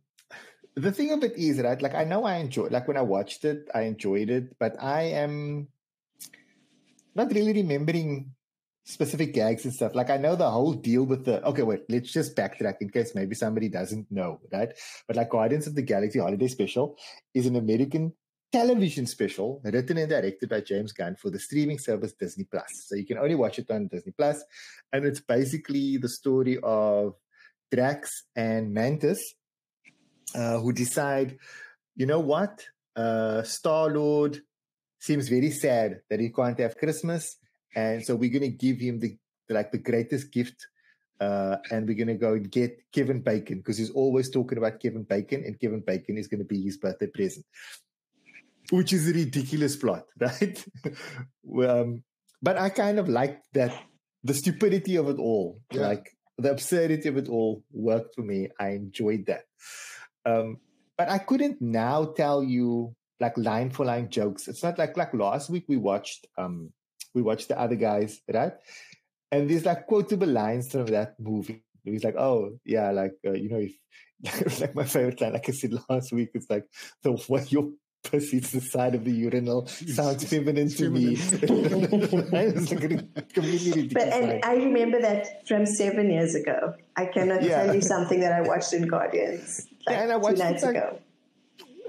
the 0.75 0.93
thing 0.93 1.13
of 1.13 1.23
it 1.23 1.37
is 1.37 1.61
right 1.61 1.81
like 1.81 1.95
I 1.95 2.05
know 2.05 2.25
I 2.25 2.37
enjoyed 2.37 2.73
like 2.73 2.89
when 2.89 2.97
I 2.97 3.03
watched 3.03 3.45
it 3.45 3.69
I 3.75 3.83
enjoyed 3.83 4.31
it 4.31 4.59
but 4.59 4.77
I 4.83 5.03
am 5.17 5.69
not 7.15 7.33
really 7.33 7.53
remembering 7.53 8.36
specific 8.87 9.35
gags 9.35 9.65
and 9.65 9.75
stuff. 9.75 9.95
Like 9.95 10.11
I 10.11 10.17
know 10.17 10.37
the 10.37 10.49
whole 10.49 10.73
deal 10.73 11.05
with 11.05 11.25
the 11.25 11.45
okay 11.45 11.63
wait 11.63 11.83
let's 11.89 12.13
just 12.13 12.37
backtrack 12.37 12.77
in 12.81 12.89
case 12.89 13.15
maybe 13.15 13.35
somebody 13.35 13.69
doesn't 13.69 14.11
know 14.11 14.41
right? 14.53 14.71
But 15.07 15.17
like 15.17 15.31
Guardians 15.31 15.67
of 15.67 15.75
the 15.75 15.83
Galaxy 15.83 16.21
Holiday 16.21 16.49
Special 16.49 16.97
is 17.35 17.47
an 17.47 17.57
American 17.57 18.13
television 18.53 19.07
special 19.07 19.61
written 19.65 19.99
and 19.99 20.09
directed 20.09 20.49
by 20.49 20.61
James 20.61 20.93
Gunn 20.93 21.17
for 21.17 21.31
the 21.31 21.39
streaming 21.39 21.79
service 21.79 22.13
Disney 22.13 22.45
Plus. 22.45 22.87
So 22.87 22.95
you 22.95 23.05
can 23.05 23.19
only 23.19 23.35
watch 23.35 23.59
it 23.59 23.71
on 23.71 23.89
Disney 23.89 24.13
Plus. 24.17 24.43
And 24.93 25.05
it's 25.05 25.21
basically 25.21 25.97
the 25.97 26.09
story 26.09 26.59
of 26.63 27.15
Drax 27.73 28.25
and 28.37 28.73
Mantis, 28.73 29.35
uh, 30.35 30.59
who 30.61 30.73
decide, 30.73 31.39
you 31.97 32.07
know 32.07 32.21
what? 32.21 32.65
Uh, 32.95 33.43
Star 33.43 33.91
Lord 33.91 34.41
seems 35.01 35.29
very 35.29 35.51
sad 35.51 36.01
that 36.09 36.21
he 36.21 36.31
can't 36.31 36.59
have 36.61 36.79
Christmas, 36.79 37.37
and 37.75 38.05
so 38.05 38.15
we're 38.15 38.31
going 38.31 38.51
to 38.51 38.57
give 38.57 38.79
him 38.81 39.01
the 39.01 39.17
like 39.49 39.71
the 39.73 39.79
greatest 39.79 40.33
gift, 40.33 40.67
uh, 41.21 41.57
and 41.71 41.87
we're 41.87 41.97
going 41.97 42.09
to 42.09 42.15
go 42.15 42.33
and 42.35 42.51
get 42.51 42.79
Kevin 42.93 43.21
Bacon 43.23 43.59
because 43.59 43.79
he's 43.79 43.91
always 43.91 44.31
talking 44.31 44.59
about 44.59 44.81
Kevin 44.81 45.05
Bacon, 45.05 45.43
and 45.45 45.59
Kevin 45.61 45.81
Bacon 45.87 46.19
is 46.19 46.27
going 46.29 46.41
to 46.41 46.45
be 46.47 46.63
his 46.63 46.77
birthday 46.79 47.07
present, 47.07 47.47
which 48.71 48.93
is 48.93 49.09
a 49.09 49.13
ridiculous 49.13 49.77
plot, 49.77 50.05
right? 50.21 50.65
um, 51.69 52.03
but 52.43 52.57
I 52.59 52.69
kind 52.71 52.99
of 52.99 53.09
like 53.09 53.41
that 53.55 53.73
the 54.25 54.35
stupidity 54.35 54.97
of 54.97 55.09
it 55.09 55.19
all, 55.19 55.61
Yeah. 55.73 55.89
like 55.89 56.11
the 56.39 56.51
absurdity 56.51 57.09
of 57.09 57.17
it 57.17 57.29
all 57.29 57.63
worked 57.73 58.15
for 58.15 58.23
me. 58.23 58.49
I 58.59 58.71
enjoyed 58.71 59.27
that. 59.27 59.45
Um, 60.25 60.59
but 60.99 61.09
I 61.09 61.19
couldn't 61.19 61.61
now 61.63 62.07
tell 62.07 62.43
you 62.43 62.95
like 63.21 63.39
line 63.39 63.71
for 63.71 63.87
line 63.87 64.11
jokes. 64.11 64.49
It's 64.49 64.63
not 64.63 64.79
like 64.79 64.97
like 64.97 65.15
last 65.15 65.49
week 65.49 65.65
we 65.69 65.77
watched 65.77 66.27
um 66.37 66.73
we 67.17 67.23
watched 67.23 67.49
the 67.49 67.59
other 67.59 67.75
guys, 67.77 68.21
right? 68.33 68.53
And 69.33 69.49
there's 69.51 69.65
like 69.65 69.87
quotable 69.89 70.29
lines 70.29 70.71
from 70.71 70.87
that 70.87 71.19
movie. 71.19 71.65
He's 71.83 72.05
like, 72.05 72.17
oh 72.17 72.59
yeah, 72.65 72.91
like 72.93 73.15
uh, 73.27 73.33
you 73.33 73.49
know, 73.49 73.59
if 73.59 74.61
like 74.61 74.75
my 74.75 74.85
favorite 74.85 75.21
line, 75.21 75.33
like 75.33 75.49
I 75.49 75.53
said 75.53 75.73
last 75.89 76.13
week, 76.13 76.31
it's 76.35 76.49
like 76.51 76.67
the 77.03 77.13
way 77.29 77.45
your 77.49 77.71
pussy 78.05 78.41
to 78.41 78.53
the 78.61 78.61
side 78.61 78.95
of 78.95 79.03
the 79.05 79.11
urinal 79.11 79.67
sounds 79.67 80.23
feminine 80.31 80.69
to 80.69 80.91
me. 80.91 81.17
it's 81.19 82.71
like 82.71 82.85
a 82.85 83.23
completely 83.35 83.89
But 83.89 84.09
and 84.13 84.45
I 84.45 84.55
remember 84.57 85.01
that 85.01 85.47
from 85.49 85.67
seven 85.67 86.11
years 86.11 86.35
ago. 86.37 86.75
I 86.97 87.07
cannot 87.07 87.43
Yeah. 87.43 87.65
tell 87.67 87.75
you 87.75 87.81
something 87.95 88.21
that 88.21 88.33
I 88.33 88.43
watched 88.43 88.73
in 88.73 88.87
Guardians 88.87 89.67
like 89.87 89.97
Yeah, 89.97 90.03
and 90.05 90.13
I 90.13 90.17
two 90.17 90.21
watched 90.21 90.39
it 90.41 90.45
nights 90.45 90.63
like- 90.63 90.77
ago. 90.77 90.99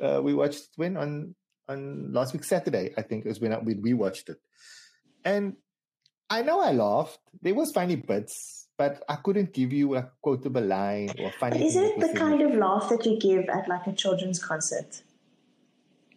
uh, 0.02 0.20
we 0.24 0.34
watched 0.34 0.70
when 0.76 0.98
on 0.98 1.36
on 1.70 2.14
last 2.14 2.34
week 2.34 2.44
Saturday. 2.44 2.94
I 2.98 3.02
think 3.04 3.26
is 3.26 3.40
when 3.40 3.54
I, 3.54 3.60
we 3.60 3.94
watched 3.94 4.30
it, 4.30 4.38
and 5.28 5.56
I 6.30 6.42
know 6.48 6.60
I 6.62 6.72
laughed. 6.72 7.20
There 7.42 7.54
was 7.54 7.72
funny 7.72 7.96
bits, 7.96 8.68
but 8.78 9.04
I 9.08 9.16
couldn't 9.16 9.54
give 9.54 9.72
you 9.74 9.96
a 9.96 10.10
quotable 10.22 10.62
line 10.64 11.10
or 11.20 11.32
funny. 11.40 11.66
Isn't 11.68 11.84
it 11.84 12.00
the 12.00 12.12
kind 12.18 12.42
of 12.42 12.56
laugh 12.56 12.90
that 12.90 13.06
you 13.06 13.18
give 13.20 13.46
at 13.50 13.68
like 13.68 13.86
a 13.88 13.94
children's 13.94 14.40
concert? 14.44 15.02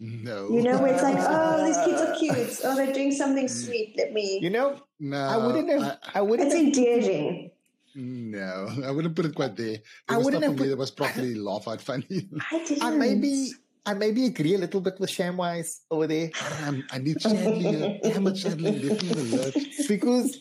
No. 0.00 0.48
You 0.50 0.62
know, 0.62 0.78
where 0.80 0.94
it's 0.94 1.02
like, 1.02 1.16
oh, 1.20 1.64
these 1.66 1.76
kids 1.84 2.00
are 2.00 2.14
cute. 2.16 2.60
Oh, 2.64 2.74
they're 2.76 2.92
doing 2.92 3.12
something 3.12 3.46
Mm. 3.46 3.64
sweet. 3.64 3.94
Let 3.98 4.12
me. 4.12 4.38
You 4.40 4.50
know, 4.50 4.80
no, 4.98 5.18
I 5.18 5.36
wouldn't 5.36 5.68
have. 5.70 5.82
I, 6.14 6.18
I, 6.18 6.22
wouldn't 6.22 6.48
It's 6.52 6.56
have. 6.56 6.64
endearing. 6.66 7.50
no, 7.94 8.68
I 8.86 8.90
wouldn't 8.90 9.14
put 9.14 9.26
it 9.26 9.34
quite 9.34 9.56
there. 9.56 9.78
I 10.08 10.16
was 10.16 10.24
wouldn't 10.24 10.42
stuff 10.42 10.52
have 10.52 10.58
for 10.58 10.62
me 10.64 10.68
that 10.70 10.78
was 10.78 10.90
properly 10.90 11.34
laugh 11.34 11.68
out 11.68 11.80
funny. 11.82 12.28
I 12.50 12.64
didn't. 12.64 12.82
I 12.82 12.90
maybe. 12.96 13.52
I 13.86 13.94
maybe 13.94 14.26
agree 14.26 14.54
a 14.54 14.58
little 14.58 14.80
bit 14.80 15.00
with 15.00 15.10
Shamwise 15.10 15.80
over 15.90 16.06
there 16.06 16.30
Um, 16.66 16.84
I 16.92 16.98
need 16.98 17.18
Chandler. 17.20 17.90
It, 18.02 18.36
Chandler. 18.36 18.70
Left 18.70 19.02
me 19.02 19.52
because, 19.88 20.38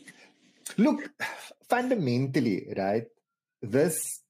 look, 0.78 1.10
fundamentally, 1.70 2.74
right? 2.78 3.06
This 3.62 4.22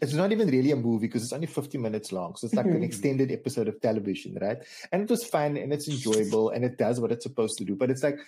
it's 0.00 0.14
not 0.14 0.32
even 0.32 0.48
really 0.48 0.70
a 0.70 0.76
movie 0.76 1.06
because 1.06 1.22
it's 1.24 1.32
only 1.32 1.46
50 1.46 1.76
minutes 1.76 2.10
long. 2.10 2.34
So 2.36 2.46
it's 2.46 2.56
like 2.56 2.64
an 2.66 2.80
Mhm. 2.80 2.84
extended 2.84 3.30
episode 3.30 3.68
of 3.68 3.80
television, 3.82 4.38
right? 4.40 4.58
And 4.92 5.02
it 5.02 5.10
was 5.10 5.24
fun 5.24 5.58
and 5.58 5.72
it's 5.74 5.88
enjoyable 5.88 6.50
and 6.50 6.64
it 6.64 6.78
does 6.78 7.00
what 7.00 7.12
it's 7.12 7.24
supposed 7.24 7.58
to 7.58 7.64
do. 7.64 7.76
But 7.76 7.90
it's 7.90 8.02
like 8.02 8.18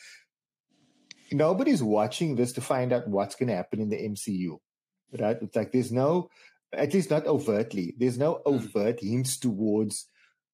nobody's 1.30 1.82
watching 1.82 2.36
this 2.36 2.52
to 2.52 2.60
find 2.60 2.92
out 2.92 3.08
what's 3.08 3.36
going 3.36 3.48
to 3.48 3.56
happen 3.56 3.80
in 3.80 3.88
the 3.88 3.96
MCU, 3.96 4.60
right? 5.18 5.38
It's 5.40 5.56
like 5.56 5.72
there's 5.72 5.90
no, 5.92 6.28
at 6.72 6.92
least 6.92 7.10
not 7.10 7.26
overtly, 7.26 7.94
there's 7.96 8.18
no 8.18 8.42
overt 8.44 9.00
hints 9.00 9.38
towards 9.38 10.08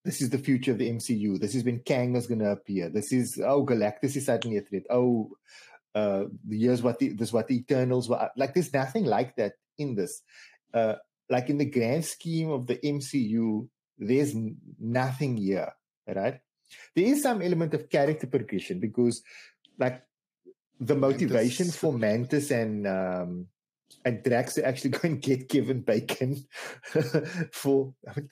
this 0.05 0.23
is 0.23 0.31
the 0.31 0.38
future 0.38 0.73
of 0.73 0.78
the 0.78 0.90
MCU. 0.90 1.38
This 1.40 1.55
is 1.55 1.64
when 1.64 1.81
Kang 1.81 2.17
is 2.17 2.26
going 2.26 2.40
to 2.40 2.50
appear. 2.50 2.88
This 2.88 3.12
is, 3.12 3.38
oh, 3.45 3.64
Galactus 3.64 4.17
is 4.17 4.26
suddenly 4.26 4.59
a 4.59 4.62
threat. 4.62 4.85
Oh, 4.90 5.31
uh, 5.95 6.25
here's 6.49 6.83
what 6.83 6.99
the, 6.99 7.11
this 7.11 7.28
is 7.28 7.33
what 7.33 7.49
the 7.49 7.59
Eternals 7.59 8.09
were. 8.09 8.31
Like 8.37 8.55
there's 8.55 8.73
nothing 8.73 9.05
like 9.05 9.37
that 9.37 9.55
in 9.76 9.95
this. 9.95 10.23
Uh, 10.73 10.95
like 11.28 11.50
in 11.50 11.59
the 11.59 11.64
grand 11.64 12.05
scheme 12.05 12.50
of 12.50 12.67
the 12.67 12.76
MCU, 12.76 13.69
there's 13.99 14.35
nothing 14.78 15.37
here, 15.37 15.73
right? 16.07 16.40
There 16.95 17.05
is 17.05 17.23
some 17.23 17.43
element 17.43 17.75
of 17.75 17.88
character 17.88 18.26
progression 18.26 18.78
because, 18.78 19.23
like, 19.78 20.02
the 20.81 20.95
motivation 20.95 21.67
Mantis. 21.67 21.76
for 21.76 21.93
Mantis 21.93 22.50
and 22.50 22.87
um, 22.87 23.47
and 24.05 24.23
Drax 24.23 24.55
to 24.55 24.67
actually 24.67 24.90
go 24.97 25.00
and 25.02 25.21
get 25.21 25.49
Kevin 25.49 25.81
Bacon 25.81 26.47
for. 27.52 27.95
I'm 28.07 28.28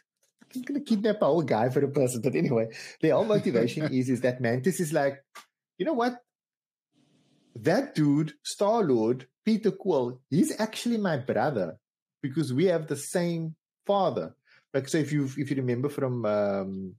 going 0.54 0.80
to 0.80 0.80
kidnap 0.80 1.22
our 1.22 1.42
guy 1.42 1.68
for 1.68 1.84
a 1.84 1.88
person, 1.88 2.20
but 2.22 2.34
anyway, 2.34 2.68
the 3.00 3.10
whole 3.10 3.24
motivation 3.24 3.84
is 3.92 4.08
is 4.08 4.20
that 4.22 4.40
Mantis 4.40 4.80
is 4.80 4.92
like, 4.92 5.22
you 5.78 5.86
know 5.86 5.92
what? 5.94 6.22
That 7.54 7.94
dude, 7.94 8.34
Star 8.42 8.82
Lord, 8.82 9.26
Peter 9.44 9.70
Quill, 9.70 10.20
he's 10.30 10.58
actually 10.60 10.98
my 10.98 11.16
brother 11.16 11.78
because 12.22 12.52
we 12.52 12.66
have 12.66 12.86
the 12.86 12.96
same 12.96 13.54
father. 13.86 14.34
Like 14.74 14.88
so, 14.88 14.98
if 14.98 15.12
you 15.12 15.24
if 15.24 15.50
you 15.50 15.56
remember 15.56 15.88
from 15.88 16.26
um, 16.26 16.96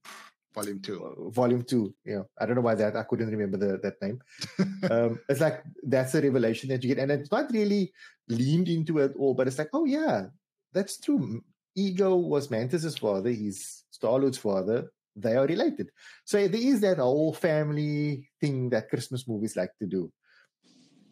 Volume 0.57 0.79
two. 0.81 1.05
uh, 1.05 1.29
volume 1.29 1.61
two, 1.61 1.93
you 2.03 2.15
know, 2.15 2.29
I 2.39 2.47
don't 2.47 2.55
know 2.55 2.61
why 2.61 2.73
that 2.73 2.95
I 2.95 3.03
couldn't 3.03 3.29
remember 3.29 3.57
the, 3.57 3.77
that 3.77 4.01
name. 4.01 4.19
um, 4.89 5.19
it's 5.29 5.39
like 5.39 5.61
that's 5.83 6.15
a 6.15 6.21
revelation 6.21 6.69
that 6.69 6.83
you 6.83 6.95
get, 6.95 6.97
and 6.97 7.11
it's 7.11 7.31
not 7.31 7.51
really 7.51 7.93
leaned 8.27 8.67
into 8.67 8.97
it 8.97 9.13
all, 9.19 9.35
but 9.35 9.45
it's 9.45 9.59
like, 9.59 9.69
oh 9.73 9.85
yeah, 9.85 10.25
that's 10.73 10.99
true. 10.99 11.43
Ego 11.77 12.15
was 12.15 12.49
Mantis's 12.49 12.97
father. 12.97 13.29
He's 13.29 13.83
Star 13.91 14.19
Lord's 14.19 14.39
father. 14.39 14.91
They 15.15 15.35
are 15.35 15.45
related. 15.45 15.91
So 16.25 16.47
there 16.47 16.59
is 16.61 16.81
that 16.81 16.97
whole 16.97 17.33
family 17.33 18.27
thing 18.41 18.69
that 18.71 18.89
Christmas 18.89 19.27
movies 19.27 19.55
like 19.55 19.71
to 19.79 19.85
do. 19.85 20.11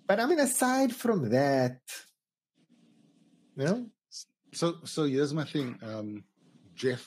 But 0.07 0.19
I 0.19 0.25
mean, 0.25 0.39
aside 0.39 0.93
from 0.93 1.29
that, 1.29 1.79
you 3.55 3.65
know, 3.65 3.89
So, 4.53 4.77
so 4.83 5.03
here's 5.05 5.33
my 5.33 5.45
thing. 5.45 5.77
Um, 5.83 6.23
Jeff, 6.75 7.03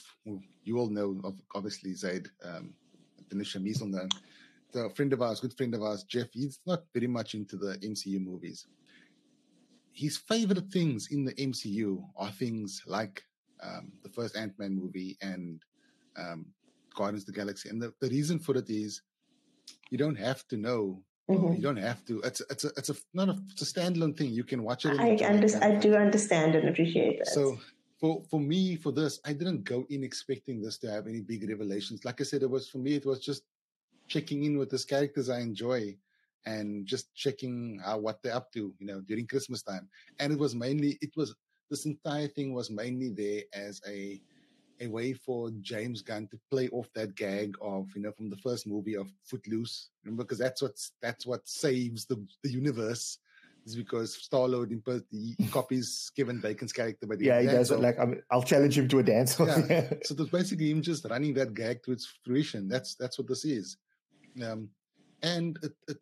you 0.64 0.78
all 0.78 0.90
know, 0.90 1.20
obviously 1.54 1.94
Zaid, 1.94 2.28
um, 2.44 2.74
Tanisha 3.28 3.60
Measle 3.60 3.88
know. 3.88 4.08
So 4.72 4.90
friend 4.90 5.12
of 5.12 5.22
ours, 5.22 5.40
good 5.40 5.56
friend 5.56 5.74
of 5.74 5.82
ours, 5.82 6.04
Jeff, 6.04 6.28
he's 6.32 6.60
not 6.66 6.84
very 6.94 7.06
much 7.06 7.34
into 7.34 7.56
the 7.56 7.78
MCU 7.78 8.20
movies. 8.20 8.66
His 9.92 10.16
favorite 10.16 10.70
things 10.70 11.08
in 11.10 11.24
the 11.24 11.34
MCU 11.34 12.04
are 12.16 12.30
things 12.30 12.82
like 12.86 13.24
um, 13.62 13.92
the 14.02 14.08
first 14.08 14.36
Ant 14.36 14.58
Man 14.58 14.74
movie 14.74 15.16
and 15.22 15.62
um, 16.16 16.46
Guardians 16.94 17.22
of 17.22 17.34
the 17.34 17.40
Galaxy. 17.40 17.68
And 17.68 17.80
the, 17.80 17.92
the 18.00 18.08
reason 18.08 18.38
for 18.38 18.56
it 18.56 18.68
is 18.70 19.02
you 19.90 19.98
don't 19.98 20.18
have 20.18 20.46
to 20.48 20.56
know. 20.56 21.02
Mhm. 21.30 21.56
You 21.56 21.62
don't 21.62 21.76
have 21.76 22.04
to. 22.06 22.20
It's 22.22 22.40
it's 22.50 22.64
a 22.64 22.68
it's 22.78 22.88
a 22.88 22.96
not 23.12 23.28
a 23.28 23.36
it's 23.50 23.60
a 23.60 23.66
standalone 23.66 24.16
thing. 24.16 24.30
You 24.30 24.44
can 24.44 24.62
watch 24.62 24.86
it. 24.86 24.98
I, 24.98 25.08
enjoy 25.08 25.26
it 25.26 25.30
under, 25.30 25.64
I 25.64 25.74
do 25.74 25.94
understand 25.94 26.54
and 26.54 26.68
appreciate 26.70 27.18
that. 27.18 27.26
So 27.26 27.58
for 28.00 28.22
for 28.30 28.40
me, 28.40 28.76
for 28.76 28.92
this, 28.92 29.20
I 29.26 29.34
didn't 29.34 29.64
go 29.64 29.84
in 29.90 30.04
expecting 30.04 30.62
this 30.62 30.78
to 30.78 30.90
have 30.90 31.06
any 31.06 31.20
big 31.20 31.46
revelations. 31.48 32.04
Like 32.04 32.22
I 32.22 32.24
said, 32.24 32.42
it 32.42 32.50
was 32.50 32.70
for 32.70 32.78
me, 32.78 32.94
it 32.94 33.04
was 33.04 33.20
just 33.20 33.42
checking 34.06 34.44
in 34.44 34.56
with 34.56 34.70
these 34.70 34.86
characters 34.86 35.28
I 35.28 35.40
enjoy 35.40 35.96
and 36.46 36.86
just 36.86 37.14
checking 37.14 37.80
how 37.84 37.98
what 37.98 38.22
they're 38.22 38.34
up 38.34 38.50
to, 38.52 38.72
you 38.78 38.86
know, 38.86 39.00
during 39.02 39.26
Christmas 39.26 39.62
time. 39.62 39.88
And 40.18 40.32
it 40.32 40.38
was 40.38 40.54
mainly 40.54 40.98
it 41.02 41.10
was 41.14 41.34
this 41.68 41.86
entire 41.86 42.28
thing 42.28 42.52
was 42.54 42.70
mainly 42.70 43.10
there 43.10 43.42
as 43.52 43.80
a 43.86 44.20
a 44.80 44.86
way 44.86 45.12
for 45.12 45.50
James 45.60 46.02
Gunn 46.02 46.28
to 46.28 46.38
play 46.50 46.68
off 46.68 46.88
that 46.94 47.14
gag 47.14 47.56
of, 47.60 47.88
you 47.94 48.02
know, 48.02 48.12
from 48.12 48.30
the 48.30 48.36
first 48.36 48.66
movie 48.66 48.96
of 48.96 49.08
Footloose. 49.24 49.90
Remember, 50.04 50.24
because 50.24 50.38
that's 50.38 50.62
what's 50.62 50.92
that's 51.02 51.26
what 51.26 51.48
saves 51.48 52.06
the 52.06 52.24
the 52.42 52.50
universe. 52.50 53.18
Is 53.66 53.76
because 53.76 54.14
Star 54.14 54.48
Lord 54.48 54.72
he 55.10 55.36
copies 55.50 56.10
Kevin 56.16 56.40
Bacon's 56.40 56.72
character, 56.72 57.06
but 57.06 57.20
yeah, 57.20 57.40
he 57.40 57.48
does 57.48 57.70
it. 57.70 57.80
Like 57.80 57.98
I'm, 57.98 58.22
I'll 58.30 58.42
challenge 58.42 58.78
him 58.78 58.88
to 58.88 59.00
a 59.00 59.02
dance. 59.02 59.38
Yeah. 59.68 59.92
so 60.04 60.14
that's 60.14 60.30
basically 60.30 60.70
him 60.70 60.80
just 60.80 61.04
running 61.04 61.34
that 61.34 61.52
gag 61.52 61.82
to 61.82 61.92
its 61.92 62.10
fruition. 62.24 62.66
That's 62.66 62.94
that's 62.94 63.18
what 63.18 63.28
this 63.28 63.44
is. 63.44 63.76
Um, 64.42 64.70
and 65.22 65.58
it, 65.62 65.72
it, 65.88 65.98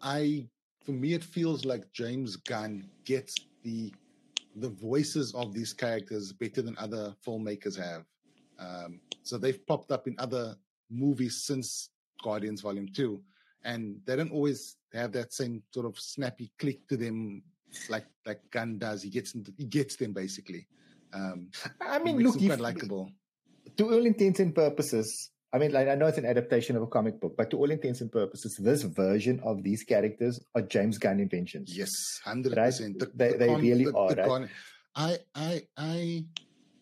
I, 0.00 0.46
for 0.86 0.92
me, 0.92 1.12
it 1.12 1.24
feels 1.24 1.64
like 1.64 1.92
James 1.92 2.36
Gunn 2.36 2.88
gets 3.04 3.34
the 3.62 3.92
the 4.60 4.70
voices 4.70 5.34
of 5.34 5.54
these 5.54 5.72
characters 5.72 6.32
better 6.32 6.62
than 6.62 6.76
other 6.78 7.14
filmmakers 7.26 7.76
have. 7.76 8.04
Um, 8.58 9.00
so 9.22 9.38
they've 9.38 9.64
popped 9.66 9.92
up 9.92 10.06
in 10.06 10.14
other 10.18 10.56
movies 10.90 11.44
since 11.44 11.90
Guardians 12.22 12.60
Volume 12.60 12.88
Two, 12.92 13.22
and 13.64 13.96
they 14.04 14.16
don't 14.16 14.32
always 14.32 14.76
have 14.92 15.12
that 15.12 15.32
same 15.32 15.62
sort 15.72 15.86
of 15.86 15.98
snappy 15.98 16.50
click 16.58 16.86
to 16.88 16.96
them 16.96 17.42
like 17.88 18.06
like 18.26 18.40
Gunn 18.50 18.78
does. 18.78 19.02
He 19.02 19.10
gets 19.10 19.34
into, 19.34 19.52
he 19.56 19.64
gets 19.64 19.96
them 19.96 20.12
basically. 20.12 20.66
Um, 21.12 21.48
I 21.80 21.98
mean, 21.98 22.18
look, 22.18 22.38
quite 22.38 22.60
likable. 22.60 23.10
to 23.76 23.84
all 23.84 24.04
intents 24.04 24.40
and 24.40 24.54
purposes, 24.54 25.30
I 25.52 25.58
mean, 25.58 25.72
like, 25.72 25.88
I 25.88 25.94
know 25.94 26.06
it's 26.06 26.18
an 26.18 26.26
adaptation 26.26 26.76
of 26.76 26.82
a 26.82 26.86
comic 26.86 27.20
book, 27.20 27.34
but 27.36 27.48
to 27.50 27.56
all 27.56 27.70
intents 27.70 28.02
and 28.02 28.12
purposes, 28.12 28.56
this 28.60 28.82
version 28.82 29.40
of 29.42 29.62
these 29.62 29.82
characters 29.82 30.38
are 30.54 30.60
James 30.60 30.98
Gunn 30.98 31.20
inventions. 31.20 31.74
Yes, 31.76 31.90
hundred 32.22 32.56
Right? 32.56 32.66
percent. 32.66 33.02
They- 33.16 33.32
they 33.36 33.54
really 33.54 33.86
are, 33.94 34.14
right? 34.14 34.48
I, 34.94 35.18
I, 35.34 35.62
I, 35.76 36.24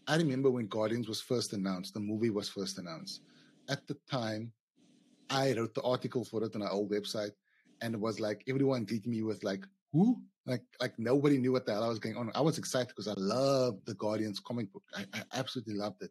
I 0.08 0.16
remember 0.16 0.50
when 0.50 0.66
Guardians 0.66 1.06
was 1.06 1.20
first 1.20 1.52
announced. 1.52 1.94
The 1.94 2.00
movie 2.00 2.30
was 2.30 2.48
first 2.48 2.78
announced. 2.78 3.20
At 3.68 3.86
the 3.86 3.96
time, 4.10 4.52
I 5.30 5.52
wrote 5.54 5.74
the 5.74 5.82
article 5.82 6.24
for 6.24 6.42
it 6.42 6.54
on 6.56 6.62
our 6.62 6.70
old 6.70 6.90
website, 6.90 7.32
and 7.82 7.94
it 7.94 8.00
was 8.00 8.18
like 8.18 8.42
everyone 8.48 8.84
greeted 8.84 9.06
me 9.08 9.22
with 9.22 9.42
like, 9.44 9.64
"Who?" 9.92 10.22
Like, 10.44 10.62
like 10.80 10.96
nobody 10.98 11.38
knew 11.38 11.52
what 11.52 11.66
the 11.66 11.72
hell 11.72 11.82
I 11.84 11.88
was 11.88 11.98
going 11.98 12.16
on. 12.16 12.30
I 12.34 12.40
was 12.40 12.58
excited 12.58 12.88
because 12.88 13.08
I 13.08 13.14
loved 13.16 13.84
the 13.86 13.94
Guardians 13.94 14.38
comic 14.40 14.72
book. 14.72 14.84
I, 14.96 15.04
I 15.12 15.22
absolutely 15.34 15.74
loved 15.74 16.02
it, 16.02 16.10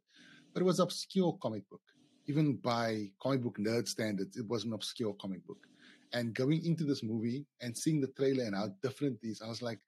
but 0.54 0.62
it 0.62 0.66
was 0.66 0.80
obscure 0.80 1.38
comic 1.42 1.68
book. 1.70 1.82
Even 2.28 2.56
by 2.56 3.12
comic 3.22 3.42
book 3.44 3.58
nerd 3.58 3.88
standards, 3.88 4.38
it 4.38 4.48
was 4.48 4.66
an 4.66 4.74
obscure 4.74 5.14
comic 5.22 5.46
book. 5.46 5.68
And 6.14 6.34
going 6.34 6.66
into 6.66 6.84
this 6.84 7.04
movie 7.04 7.46
and 7.62 7.78
seeing 7.78 8.00
the 8.02 8.08
trailer 8.08 8.46
and 8.46 8.56
how 8.56 8.70
different 8.82 9.20
these, 9.22 9.42
I 9.42 9.48
was 9.48 9.62
like, 9.62 9.80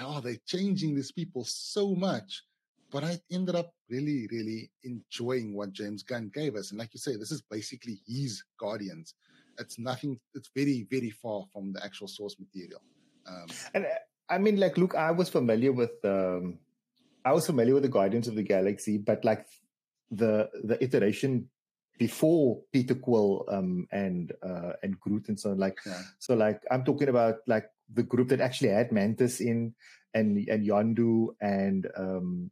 oh, 0.00 0.20
they're 0.20 0.36
changing 0.46 0.94
these 0.94 1.12
people 1.12 1.44
so 1.44 1.94
much. 1.94 2.42
But 2.90 3.04
I 3.04 3.20
ended 3.30 3.54
up 3.54 3.72
really, 3.88 4.28
really 4.30 4.70
enjoying 4.82 5.54
what 5.54 5.72
James 5.72 6.02
Gunn 6.02 6.30
gave 6.34 6.56
us. 6.56 6.70
And 6.70 6.78
like 6.78 6.92
you 6.92 6.98
say, 6.98 7.16
this 7.16 7.30
is 7.30 7.42
basically 7.42 8.00
his 8.06 8.42
Guardians. 8.58 9.14
It's 9.58 9.78
nothing, 9.78 10.18
it's 10.34 10.50
very, 10.54 10.86
very 10.90 11.10
far 11.10 11.44
from 11.52 11.72
the 11.72 11.84
actual 11.84 12.08
source 12.08 12.36
material. 12.38 12.82
Um, 13.26 13.46
And 13.74 13.84
uh, 13.84 13.88
I 14.28 14.38
mean, 14.38 14.58
like, 14.58 14.76
look, 14.76 14.94
I 14.94 15.12
was 15.12 15.28
familiar 15.28 15.72
with, 15.72 16.04
um, 16.04 16.58
I 17.24 17.32
was 17.32 17.46
familiar 17.46 17.74
with 17.74 17.82
the 17.82 17.88
Guardians 17.88 18.28
of 18.28 18.34
the 18.34 18.42
Galaxy, 18.42 18.98
but 18.98 19.24
like 19.24 19.46
the 20.10 20.50
the 20.64 20.82
iteration 20.82 21.48
before 22.00 22.58
Peter 22.72 22.96
Quill 22.96 23.44
um, 23.52 23.86
and 23.92 24.32
uh, 24.42 24.72
and 24.82 24.98
Groot 24.98 25.28
and 25.28 25.38
so 25.38 25.50
on, 25.52 25.58
like 25.60 25.76
yeah. 25.84 26.00
So 26.18 26.32
like 26.34 26.64
I'm 26.72 26.82
talking 26.82 27.12
about 27.12 27.44
like 27.46 27.68
the 27.92 28.02
group 28.02 28.28
that 28.32 28.40
actually 28.40 28.70
had 28.72 28.90
Mantis 28.90 29.40
in 29.40 29.74
and 30.16 30.40
and 30.48 30.66
Yondu 30.66 31.36
and 31.44 31.86
um 31.94 32.50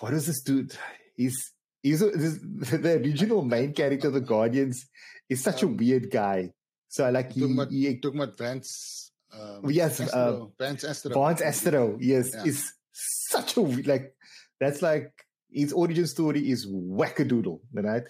what 0.00 0.12
is 0.12 0.26
this 0.26 0.42
dude? 0.42 0.76
He's 1.16 1.52
he's 1.82 2.02
a, 2.02 2.10
this, 2.10 2.38
the 2.70 3.00
original 3.00 3.42
main 3.42 3.72
character 3.72 4.08
of 4.08 4.14
the 4.14 4.20
Guardians 4.20 4.84
is 5.28 5.42
such 5.42 5.62
Um, 5.64 5.70
a 5.70 5.72
weird 5.80 6.10
guy. 6.10 6.52
So 6.88 7.06
I 7.06 7.10
like 7.10 7.32
he, 7.32 7.40
Talking 7.40 7.54
about, 7.56 7.70
he 7.72 7.96
talking 8.00 8.20
about 8.20 8.36
Vance. 8.36 9.12
Um, 9.32 9.70
Yes, 9.70 10.00
Astro, 10.00 10.20
uh, 10.20 10.46
Vance 10.62 10.84
Astro. 10.84 11.14
Vance 11.14 11.40
Astro, 11.40 11.96
yes, 12.00 12.32
Yeah. 12.34 12.44
is 12.50 12.66
such 12.92 13.56
a 13.56 13.60
like 13.62 14.12
that's 14.60 14.82
like 14.82 15.12
his 15.52 15.72
origin 15.72 16.06
story 16.06 16.50
is 16.50 16.66
wackadoodle, 16.66 17.60
right? 17.72 18.04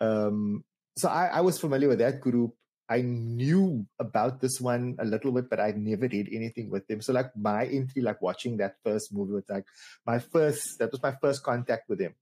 Um, 0.00 0.64
so 0.96 1.08
I, 1.08 1.26
I 1.26 1.40
was 1.40 1.58
familiar 1.58 1.88
with 1.88 1.98
that 1.98 2.20
group. 2.20 2.54
I 2.88 3.02
knew 3.02 3.86
about 4.00 4.40
this 4.40 4.60
one 4.60 4.96
a 4.98 5.04
little 5.04 5.30
bit, 5.30 5.48
but 5.48 5.60
I 5.60 5.70
never 5.76 6.08
did 6.08 6.28
anything 6.32 6.70
with 6.70 6.88
them. 6.88 7.00
So 7.00 7.12
like 7.12 7.30
my 7.36 7.64
entry, 7.66 8.02
like 8.02 8.20
watching 8.20 8.56
that 8.56 8.74
first 8.84 9.14
movie 9.14 9.32
was 9.32 9.44
like 9.48 9.64
my 10.04 10.18
first. 10.18 10.78
That 10.80 10.90
was 10.90 11.00
my 11.00 11.14
first 11.22 11.44
contact 11.44 11.88
with 11.88 12.00
them. 12.00 12.14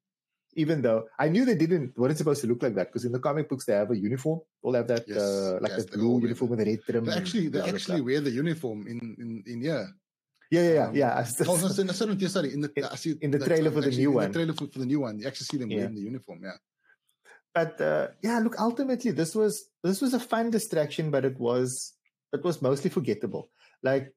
Even 0.55 0.83
though 0.83 1.05
I 1.19 1.29
knew 1.29 1.47
they 1.47 1.55
didn't, 1.55 1.97
weren't 1.97 2.19
supposed 2.19 2.43
to 2.43 2.49
look 2.49 2.63
like 2.63 2.75
that 2.75 2.89
because 2.89 3.05
in 3.07 3.13
the 3.13 3.19
comic 3.19 3.49
books 3.49 3.65
they 3.65 3.73
have 3.73 3.91
a 3.91 3.97
uniform. 3.97 4.41
All 4.63 4.75
have 4.75 4.89
that 4.89 5.09
Yes, 5.09 5.17
uh, 5.17 5.59
like 5.63 5.73
yes, 5.73 5.85
a 5.85 5.97
blue 5.97 6.21
uniform 6.21 6.51
with 6.51 6.61
a 6.61 6.65
red 6.65 6.81
trim. 6.85 7.05
They 7.05 7.13
actually, 7.13 7.49
they 7.49 7.61
actually 7.61 8.01
wear 8.03 8.21
the 8.21 8.31
uniform 8.31 8.87
in 8.87 9.17
in 9.19 9.43
in 9.47 9.63
here. 9.63 9.89
Yeah, 10.51 10.63
yeah, 10.63 10.73
yeah. 10.75 10.87
um, 10.87 10.95
yeah. 10.97 11.15
I 11.19 11.45
Oh, 11.47 11.57
no, 11.57 11.69
sorry, 11.69 12.15
no, 12.15 12.27
sorry. 12.29 12.53
In 12.55 12.61
the 12.61 12.71
In- 12.77 12.85
I 12.85 12.95
see 12.97 13.15
in 13.21 13.31
the 13.31 13.39
that's 13.39 13.49
trailer 13.49 13.71
for 13.71 13.81
the 13.81 13.89
actually 13.89 14.03
new 14.03 14.11
in 14.11 14.15
one. 14.15 14.29
The 14.33 14.39
trailer 14.39 14.53
for, 14.55 14.67
for 14.67 14.79
the 14.79 14.87
new 14.87 15.01
one, 15.01 15.19
you 15.19 15.27
actually 15.27 15.47
see 15.47 15.57
them 15.59 15.71
Yeah. 15.71 15.79
wearing 15.79 15.95
the 15.95 16.03
uniform. 16.03 16.41
Yeah. 16.43 16.57
but 17.55 17.81
uh, 17.81 18.09
yeah, 18.23 18.39
look, 18.39 18.55
ultimately 18.61 19.11
this 19.11 19.35
was 19.35 19.69
this 19.83 20.01
was 20.01 20.15
a 20.15 20.21
fun 20.21 20.51
distraction, 20.51 21.11
but 21.11 21.25
it 21.25 21.39
was 21.39 21.95
it 22.33 22.43
was 22.45 22.61
mostly 22.63 22.91
forgettable. 22.91 23.51
Like 23.83 24.13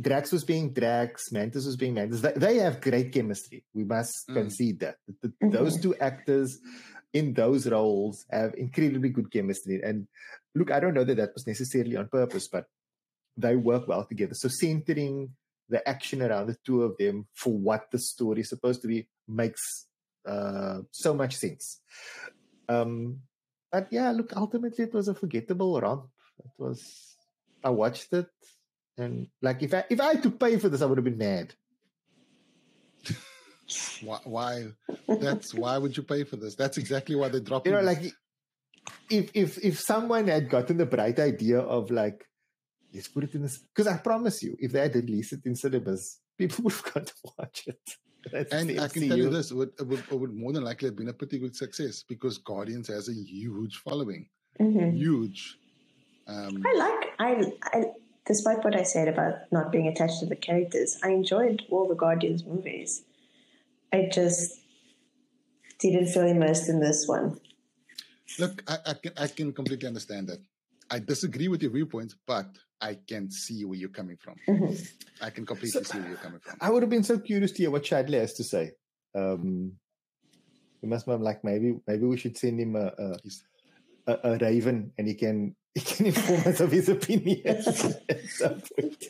Drax 0.00 0.32
was 0.32 0.44
being 0.44 0.72
Drax, 0.72 1.30
Mantis 1.30 1.66
was 1.66 1.76
being 1.76 1.94
Mantis. 1.94 2.20
They, 2.20 2.32
they 2.32 2.56
have 2.56 2.80
great 2.80 3.12
chemistry. 3.12 3.64
We 3.74 3.84
must 3.84 4.28
Mm. 4.28 4.34
concede 4.34 4.80
that 4.80 4.96
The- 5.22 5.32
Mhm. 5.42 5.52
those 5.52 5.80
two 5.80 5.94
actors 5.96 6.58
in 7.12 7.32
those 7.34 7.68
roles 7.68 8.24
have 8.30 8.54
incredibly 8.54 9.10
good 9.10 9.30
chemistry. 9.30 9.80
And 9.84 10.08
look, 10.54 10.70
I 10.72 10.80
don't 10.80 10.94
know 10.94 11.04
that 11.04 11.16
that 11.16 11.32
was 11.34 11.46
necessarily 11.46 11.94
on 11.96 12.08
purpose, 12.08 12.48
but 12.48 12.64
they 13.36 13.54
work 13.54 13.86
well 13.86 14.04
together. 14.04 14.34
So 14.34 14.48
centering 14.48 15.30
the 15.68 15.86
action 15.88 16.22
around 16.22 16.46
the 16.46 16.56
two 16.64 16.82
of 16.82 16.96
them 16.98 17.26
for 17.32 17.52
what 17.52 17.90
the 17.90 17.98
story 17.98 18.40
is 18.40 18.48
supposed 18.48 18.82
to 18.82 18.88
be 18.88 19.08
makes 19.26 19.86
uh, 20.26 20.80
so 20.90 21.14
much 21.14 21.36
sense. 21.36 21.80
Um, 22.68 23.20
but 23.72 23.88
yeah, 23.90 24.10
look, 24.10 24.36
ultimately 24.36 24.84
it 24.84 24.94
was 24.94 25.08
a 25.08 25.14
forgettable 25.14 25.80
romp. 25.80 26.06
It 26.38 26.50
was. 26.58 27.16
I 27.62 27.70
watched 27.70 28.12
it, 28.12 28.28
and 28.98 29.28
like 29.40 29.62
if 29.62 29.72
I 29.72 29.84
if 29.88 30.00
I 30.00 30.14
had 30.14 30.22
to 30.22 30.30
pay 30.30 30.58
for 30.58 30.68
this, 30.68 30.82
I 30.82 30.86
would 30.86 30.98
have 30.98 31.04
been 31.04 31.18
mad. 31.18 31.54
Why? 34.02 34.20
why 34.24 34.66
that's 35.20 35.54
why 35.54 35.78
would 35.78 35.96
you 35.96 36.02
pay 36.02 36.24
for 36.24 36.36
this? 36.36 36.54
That's 36.54 36.76
exactly 36.76 37.16
why 37.16 37.30
they 37.30 37.40
dropped. 37.40 37.66
You 37.66 37.72
know, 37.72 37.80
like 37.80 38.12
if 39.10 39.30
if 39.34 39.58
if 39.64 39.80
someone 39.80 40.28
had 40.28 40.50
gotten 40.50 40.76
the 40.76 40.86
bright 40.86 41.18
idea 41.18 41.60
of 41.60 41.90
like, 41.90 42.26
let's 42.94 43.08
put 43.08 43.24
it 43.24 43.34
in 43.34 43.42
this, 43.42 43.58
because 43.58 43.86
I 43.86 43.98
promise 43.98 44.42
you, 44.42 44.56
if 44.58 44.72
they 44.72 44.80
had 44.80 44.94
released 44.94 45.32
it 45.32 45.44
in 45.44 45.54
cinemas, 45.56 46.20
people 46.38 46.64
would 46.64 46.72
have 46.74 46.94
gone 46.94 47.04
to 47.04 47.14
watch 47.38 47.64
it. 47.66 47.80
That's 48.32 48.52
And 48.52 48.70
the 48.70 48.80
I 48.80 48.88
can 48.88 49.06
tell 49.08 49.18
you 49.18 49.28
this: 49.30 49.50
it 49.50 49.54
would, 49.54 49.72
it 49.78 49.86
would, 49.86 49.98
it 49.98 50.18
would 50.18 50.34
more 50.34 50.52
than 50.52 50.64
likely 50.64 50.88
have 50.88 50.96
been 50.96 51.08
a 51.08 51.12
pretty 51.12 51.38
good 51.38 51.54
success 51.54 52.04
because 52.08 52.38
Guardians 52.38 52.88
has 52.88 53.08
a 53.08 53.12
huge 53.12 53.76
following, 53.76 54.28
Mhm. 54.60 54.96
huge. 54.96 55.58
Um, 56.26 56.62
I 56.64 56.78
like 56.78 57.10
I, 57.18 57.52
I 57.78 57.84
despite 58.26 58.64
what 58.64 58.74
I 58.74 58.82
said 58.82 59.08
about 59.08 59.52
not 59.52 59.70
being 59.70 59.88
attached 59.88 60.20
to 60.20 60.26
the 60.26 60.36
characters, 60.36 60.98
I 61.02 61.10
enjoyed 61.10 61.62
all 61.70 61.86
the 61.86 61.94
Guardians 61.94 62.44
movies. 62.44 63.02
I 63.92 64.08
just 64.12 64.60
didn't 65.78 66.06
feel 66.08 66.26
immersed 66.26 66.68
in 66.68 66.80
this 66.80 67.06
one. 67.06 67.38
look, 68.38 68.62
I, 68.68 68.78
I 68.86 68.94
can 68.94 69.12
I 69.16 69.26
can 69.28 69.52
completely 69.52 69.86
understand 69.88 70.28
that. 70.28 70.40
I 70.90 70.98
disagree 70.98 71.48
with 71.48 71.62
your 71.62 71.72
viewpoint, 71.72 72.14
but 72.26 72.46
I 72.80 72.94
can 73.06 73.30
see 73.30 73.64
where 73.64 73.78
you're 73.78 73.88
coming 73.88 74.16
from. 74.16 74.36
Mhm. 74.48 74.92
I 75.20 75.30
can 75.30 75.46
completely 75.46 75.70
So- 75.70 75.92
see 75.92 75.98
where 75.98 76.08
you're 76.08 76.18
coming 76.18 76.40
from. 76.40 76.56
I 76.60 76.70
would 76.70 76.82
have 76.82 76.90
been 76.90 77.04
so 77.04 77.18
curious 77.18 77.52
to 77.52 77.58
hear 77.62 77.70
what 77.70 77.82
Chadley 77.84 78.18
has 78.18 78.34
to 78.34 78.44
say. 78.44 78.72
Um, 79.14 79.78
we 80.82 80.88
must 80.88 81.06
have 81.06 81.20
like 81.22 81.42
maybe 81.44 81.78
maybe 81.86 82.04
we 82.06 82.16
should 82.18 82.36
send 82.36 82.60
him 82.60 82.76
a 82.76 82.86
a, 82.98 83.16
a, 84.06 84.18
a 84.24 84.38
raven 84.38 84.92
and 84.98 85.06
he 85.06 85.14
can 85.14 85.54
he 85.74 85.80
can 85.80 86.06
inform 86.06 86.40
us 86.46 86.60
of 86.60 86.70
his 86.70 86.88
opinions 86.88 87.66
at 88.08 88.24
some 88.28 88.62
point. 88.76 89.08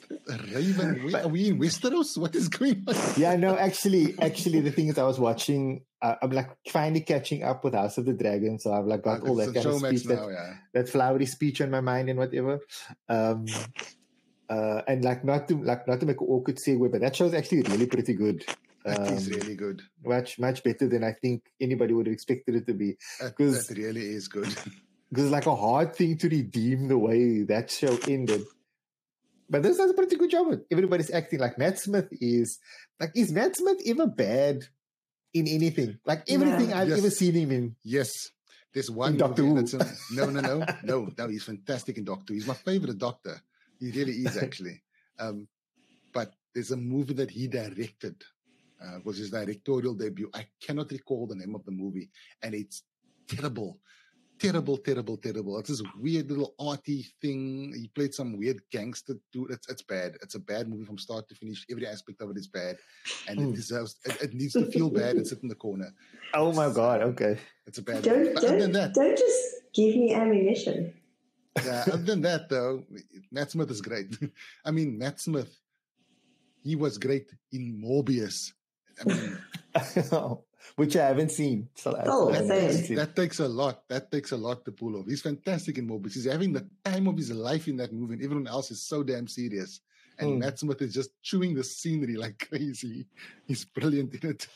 Raven, 0.51 1.13
where, 1.13 1.25
are 1.25 1.29
we 1.29 1.49
in 1.49 1.59
Westeros? 1.59 2.17
What 2.17 2.35
is 2.35 2.49
going 2.49 2.85
on? 2.89 2.95
Yeah, 3.19 3.37
no, 3.37 3.55
actually, 3.55 4.19
actually, 4.19 4.61
the 4.61 4.71
thing 4.71 4.89
is, 4.89 4.97
I 4.97 5.05
was 5.05 5.21
watching. 5.21 5.83
Uh, 6.01 6.15
I'm 6.23 6.31
like 6.31 6.51
finally 6.71 7.03
catching 7.03 7.43
up 7.43 7.65
with 7.65 7.75
House 7.75 7.99
of 7.99 8.07
the 8.07 8.15
Dragon, 8.15 8.59
so 8.59 8.73
I've 8.73 8.87
like 8.87 9.03
got 9.03 9.29
all 9.29 9.35
that 9.37 9.53
kind 9.53 9.59
of 9.59 9.75
Showmax 9.75 9.99
speech, 9.99 10.05
that, 10.05 10.29
yeah. 10.31 10.55
that 10.73 10.89
flowery 10.89 11.27
speech 11.27 11.61
on 11.61 11.71
my 11.71 11.83
mind 11.83 12.09
and 12.09 12.19
whatever. 12.19 12.61
Um, 13.11 13.45
uh, 14.49 14.83
and 14.89 15.05
like 15.05 15.23
not 15.23 15.49
to 15.49 15.63
like 15.63 15.87
not 15.87 16.01
to 16.01 16.07
make 16.07 16.21
an 16.21 16.27
awkward 16.29 16.57
segue, 16.57 16.91
but 16.91 17.03
that 17.03 17.15
show's 17.15 17.35
actually 17.35 17.63
really 17.63 17.87
pretty 17.87 18.15
good. 18.15 18.43
That 18.85 19.01
is 19.13 19.27
Um, 19.29 19.33
really 19.35 19.55
good. 19.57 19.83
much 20.05 20.39
much 20.39 20.63
better 20.63 20.87
than 20.87 21.03
I 21.05 21.13
think 21.13 21.51
anybody 21.61 21.95
would 21.95 22.07
have 22.07 22.13
expected 22.13 22.55
it 22.57 22.67
to 22.67 22.75
be. 22.75 22.97
That, 23.21 23.37
'cause- 23.37 23.67
that 23.67 23.79
really 23.79 24.07
is 24.07 24.29
good. 24.29 24.49
Because 25.11 25.27
it's 25.27 25.33
like 25.33 25.47
a 25.47 25.55
hard 25.55 25.95
thing 25.95 26.19
to 26.19 26.29
redeem 26.29 26.89
the 26.89 26.99
way 26.99 27.43
that 27.43 27.71
show 27.71 27.97
ended. 28.09 28.43
But 29.49 29.63
this 29.63 29.77
does 29.77 29.91
a 29.91 29.95
pretty 29.95 30.17
good 30.17 30.31
job. 30.31 30.61
Everybody's 30.73 31.11
acting 31.13 31.39
like 31.39 31.57
Matt 31.57 31.79
Smith 31.79 32.09
is 32.11 32.59
like 32.99 33.13
is 33.15 33.31
Matt 33.31 33.57
Smith 33.57 33.79
ever 33.87 34.07
bad 34.09 34.65
in 35.33 35.47
anything? 35.47 35.99
Like 36.05 36.25
everything 36.29 36.71
Yeah. 36.71 36.81
I've 36.81 36.89
Yes. 36.89 36.99
ever 36.99 37.11
seen 37.11 37.35
him 37.35 37.53
in. 37.53 37.77
Yes. 37.85 38.11
There's 38.73 38.91
one 38.91 39.13
In 39.13 39.19
Doctor 39.19 39.43
movie 39.45 39.61
Who. 39.61 39.67
that's 39.67 39.75
a- 39.75 39.97
no, 40.15 40.31
no, 40.31 40.41
no, 40.41 40.65
no, 40.83 41.09
no. 41.17 41.29
He's 41.29 41.45
fantastic 41.45 41.97
in 41.97 42.05
Doctor. 42.05 42.35
He's 42.35 42.47
my 42.49 42.55
favorite 42.55 42.99
Doctor. 42.99 43.41
He 43.79 43.93
really 43.93 44.15
is 44.27 44.37
actually. 44.47 44.83
Um, 45.21 45.47
but 46.13 46.35
there's 46.55 46.73
a 46.73 46.77
movie 46.77 47.15
that 47.15 47.31
he 47.31 47.47
directed. 47.47 48.17
Uh, 48.85 48.99
was 49.05 49.17
his 49.17 49.31
directorial 49.31 49.95
debut. 49.95 50.29
I 50.35 50.47
cannot 50.61 50.91
recall 50.91 51.27
the 51.27 51.37
name 51.37 51.55
of 51.55 51.65
the 51.65 51.71
movie, 51.71 52.11
and 52.43 52.55
it's 52.55 52.83
terrible, 53.27 53.79
terrible, 54.39 54.77
terrible, 54.77 55.17
terrible. 55.17 55.59
It's 55.59 55.71
this 55.71 55.83
weird 55.99 56.29
little 56.31 56.55
arty 56.59 57.07
thing. 57.23 57.73
He 57.75 57.89
played 57.89 58.13
some 58.13 58.37
weird 58.37 58.61
gangster 58.71 59.15
dude. 59.33 59.51
It's 59.53 59.69
it's 59.71 59.83
bad. 59.83 60.17
It's 60.23 60.35
a 60.35 60.41
bad 60.41 60.69
movie 60.69 60.85
from 60.85 60.99
start 60.99 61.29
to 61.31 61.35
finish. 61.35 61.65
Every 61.71 61.87
aspect 61.87 62.21
of 62.21 62.29
it 62.33 62.37
is 62.37 62.49
bad, 62.49 62.77
and 63.29 63.39
Hmm. 63.41 63.49
it 63.51 63.55
deserves. 63.55 63.97
It, 64.05 64.21
it 64.25 64.35
needs 64.35 64.53
to 64.55 64.67
feel 64.67 64.91
bad 64.91 65.17
and 65.17 65.27
sit 65.27 65.43
in 65.43 65.49
the 65.49 65.55
corner. 65.67 65.91
Oh 66.35 66.53
my 66.53 66.69
god, 66.71 67.01
okay. 67.11 67.39
It's 67.67 67.79
a 67.79 67.83
bad. 67.83 68.05
movie. 68.05 68.09
Don't 68.11 68.37
other 68.37 68.49
than 68.49 68.59
don't, 68.61 68.73
that, 68.73 68.95
don't 68.95 69.17
just 69.17 69.43
give 69.73 69.97
me 69.97 70.13
ammunition. 70.13 70.93
yeah, 71.65 71.85
other 71.87 72.03
than 72.11 72.21
that, 72.23 72.49
though, 72.51 72.83
Matt 73.31 73.51
Smith 73.53 73.71
is 73.71 73.81
great. 73.81 74.09
I 74.69 74.71
mean, 74.73 74.99
Matt 74.99 75.21
Smith, 75.21 75.53
he 76.63 76.75
was 76.77 76.99
great 76.99 77.31
in 77.53 77.81
Morbius. 77.83 78.53
I 79.01 79.05
mean, 79.07 80.39
Which 80.77 80.97
I 80.97 81.07
haven't 81.09 81.31
seen. 81.31 81.69
So 81.75 81.95
Oh, 82.07 82.31
I 82.31 82.41
that, 82.43 82.47
haven't 82.57 82.73
same. 82.85 82.97
that 82.97 83.15
takes 83.15 83.39
a 83.41 83.49
lot. 83.49 83.83
That 83.89 84.11
takes 84.11 84.33
a 84.33 84.37
lot 84.37 84.65
to 84.65 84.73
pull 84.73 84.97
off. 84.97 85.07
He's 85.07 85.21
fantastic 85.23 85.79
in 85.79 85.87
Morbius. 85.87 86.15
He's 86.15 86.25
having 86.31 86.53
the 86.53 86.67
time 86.85 87.07
of 87.07 87.17
his 87.17 87.31
life 87.31 87.69
in 87.69 87.77
that 87.77 87.93
movie, 87.93 88.15
and 88.15 88.23
everyone 88.25 88.47
else 88.47 88.71
is 88.71 88.83
so 88.87 89.03
damn 89.03 89.29
serious. 89.29 89.81
And 90.19 90.31
Hmm. 90.35 90.39
Matt 90.41 90.59
Smith 90.59 90.81
is 90.81 90.95
just 90.95 91.11
chewing 91.23 91.55
the 91.55 91.65
scenery 91.65 92.17
like 92.17 92.39
crazy. 92.49 93.07
He's 93.47 93.65
brilliant 93.65 94.15
in 94.15 94.31
it. 94.31 94.47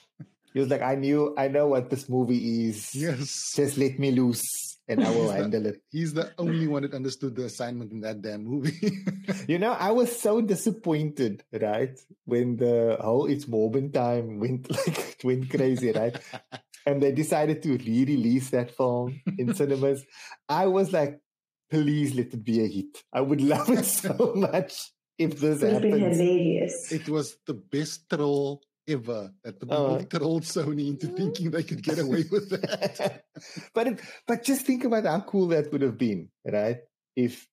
He 0.54 0.60
was 0.60 0.68
like, 0.70 0.82
I 0.82 0.94
knew, 0.94 1.34
I 1.36 1.48
know 1.48 1.66
what 1.68 1.90
this 1.90 2.08
movie 2.08 2.68
is. 2.68 2.94
Yes. 2.94 3.52
Just 3.54 3.76
let 3.76 3.98
me 3.98 4.10
loose 4.12 4.77
and 4.88 5.04
I 5.04 5.10
will 5.10 5.22
He's 5.22 5.30
the- 5.30 5.36
handle 5.42 5.66
it. 5.66 5.82
He's 5.90 6.14
the 6.14 6.32
only 6.38 6.66
one 6.66 6.82
that 6.82 6.94
understood 6.94 7.36
the 7.36 7.44
assignment 7.44 7.92
in 7.92 8.00
that 8.00 8.22
damn 8.22 8.44
movie. 8.44 8.90
You 9.46 9.58
know, 9.58 9.72
I 9.72 9.90
was 9.92 10.18
so 10.18 10.40
disappointed, 10.40 11.44
right? 11.52 11.98
When 12.24 12.56
the 12.56 12.96
whole 13.00 13.26
It's 13.26 13.44
Morbin 13.44 13.92
time 13.92 14.40
went 14.40 14.70
like 14.86 15.20
went 15.24 15.50
crazy, 15.50 15.92
right? 15.92 16.16
and 16.86 17.02
they 17.02 17.12
decided 17.12 17.62
to 17.62 17.76
re-release 17.76 18.48
that 18.50 18.70
film 18.74 19.20
in 19.38 19.54
cinemas. 19.54 20.04
I 20.48 20.66
was 20.68 20.92
like, 20.92 21.20
please 21.70 22.14
let 22.14 22.32
it 22.32 22.42
be 22.44 22.64
a 22.64 22.66
hit. 22.68 23.02
I 23.12 23.20
would 23.20 23.40
love 23.42 23.68
it 23.68 23.84
so 23.84 24.32
much 24.36 24.90
if 25.18 25.38
this 25.38 25.60
It 25.62 25.66
would 25.66 25.72
have 25.74 25.82
been 25.82 26.00
hilarious. 26.12 26.90
It 26.92 27.08
was 27.08 27.36
the 27.46 27.54
best 27.54 28.08
troll 28.08 28.62
ever 28.88 29.32
that 29.44 29.60
the 29.60 29.66
movie 29.66 30.04
trolled 30.06 30.42
Sony 30.42 30.88
into 30.88 31.08
thinking 31.08 31.50
they 31.50 31.62
could 31.62 31.82
get 31.82 31.98
away 31.98 32.24
with 32.30 32.50
that. 32.50 33.24
but 33.74 33.86
it, 33.86 34.00
but 34.26 34.42
just 34.42 34.62
think 34.62 34.84
about 34.84 35.04
how 35.04 35.20
cool 35.20 35.48
that 35.48 35.70
would 35.72 35.82
have 35.82 35.98
been, 35.98 36.28
right? 36.44 36.78
If 37.14 37.46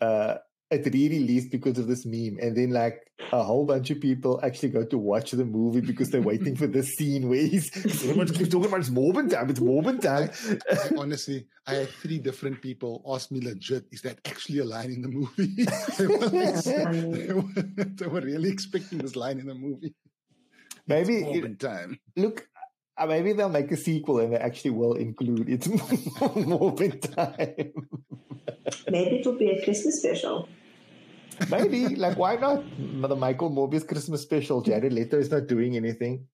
uh, 0.00 0.36
it 0.70 0.92
re-released 0.92 1.50
because 1.50 1.78
of 1.78 1.86
this 1.86 2.04
meme, 2.04 2.38
and 2.40 2.56
then 2.56 2.70
like 2.70 3.00
a 3.32 3.42
whole 3.42 3.64
bunch 3.64 3.90
of 3.90 4.00
people 4.00 4.40
actually 4.42 4.68
go 4.68 4.84
to 4.84 4.98
watch 4.98 5.32
the 5.32 5.44
movie 5.44 5.80
because 5.80 6.10
they're 6.10 6.22
waiting 6.22 6.56
for 6.56 6.66
this 6.66 6.94
scene 6.96 7.28
where 7.28 7.46
he's 7.46 7.70
everyone 8.04 8.28
keeps 8.28 8.50
talking 8.50 8.68
about 8.68 8.80
it's 8.80 8.90
Morbin 8.90 9.30
time, 9.30 9.50
it's 9.50 9.60
Morbin 9.60 10.00
time. 10.00 10.30
I 10.70 11.00
honestly, 11.00 11.46
I 11.66 11.74
had 11.74 11.88
three 11.88 12.18
different 12.18 12.60
people 12.60 13.02
ask 13.08 13.30
me 13.30 13.40
legit, 13.40 13.86
is 13.90 14.02
that 14.02 14.20
actually 14.24 14.58
a 14.58 14.64
line 14.64 14.92
in 14.92 15.02
the 15.02 15.08
movie? 15.08 15.64
they, 15.98 16.06
were, 16.06 16.28
they, 16.28 17.32
were, 17.32 17.84
they 17.84 18.06
were 18.06 18.20
really 18.20 18.50
expecting 18.50 18.98
this 18.98 19.16
line 19.16 19.38
in 19.38 19.46
the 19.46 19.54
movie. 19.54 19.94
Maybe 20.88 21.22
Morbin 21.22 21.58
time. 21.58 21.98
look, 22.16 22.48
Uh, 22.98 23.06
maybe 23.06 23.32
they'll 23.32 23.48
make 23.48 23.70
a 23.70 23.76
sequel 23.76 24.18
and 24.18 24.32
they 24.32 24.38
actually 24.38 24.72
will 24.72 24.94
include 24.94 25.48
it 25.48 25.62
more 26.36 26.74
time. 26.74 27.70
Maybe 28.90 29.16
it 29.20 29.26
will 29.26 29.38
be 29.38 29.50
a 29.50 29.62
Christmas 29.64 30.00
special. 30.00 30.48
Maybe, 31.48 31.94
like, 32.04 32.18
why 32.18 32.34
not? 32.36 32.64
The 32.76 33.14
Michael 33.14 33.50
Morbius 33.50 33.86
Christmas 33.86 34.22
special. 34.22 34.62
Jared 34.62 34.92
Leto 34.92 35.16
is 35.18 35.30
not 35.30 35.46
doing 35.46 35.76
anything. 35.76 36.26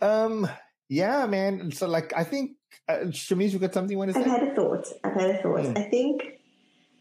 Um, 0.00 0.48
yeah, 0.88 1.26
man. 1.26 1.72
So, 1.72 1.88
like, 1.88 2.12
I 2.16 2.22
think, 2.24 2.52
uh, 2.88 3.10
Shamiz, 3.10 3.52
you 3.52 3.58
got 3.58 3.74
something 3.74 3.90
you 3.90 3.98
want 3.98 4.12
to 4.12 4.18
I've 4.18 4.24
say? 4.24 4.30
had 4.30 4.42
a 4.44 4.54
thought. 4.54 4.86
I've 5.02 5.14
had 5.14 5.30
a 5.30 5.42
thought. 5.42 5.60
Mm. 5.60 5.78
I 5.78 5.82
think 5.90 6.22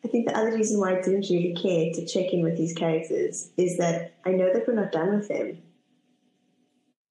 I 0.04 0.08
think 0.08 0.28
the 0.28 0.36
other 0.36 0.52
reason 0.56 0.80
why 0.80 0.98
I 0.98 1.02
didn't 1.02 1.30
really 1.30 1.54
care 1.54 1.94
to 1.94 2.06
check 2.08 2.34
in 2.34 2.42
with 2.42 2.58
these 2.58 2.74
characters 2.74 3.52
is 3.58 3.78
that 3.78 4.16
I 4.26 4.32
know 4.32 4.52
that 4.52 4.68
we're 4.68 4.74
not 4.74 4.92
done 4.92 5.16
with 5.16 5.28
them. 5.28 5.60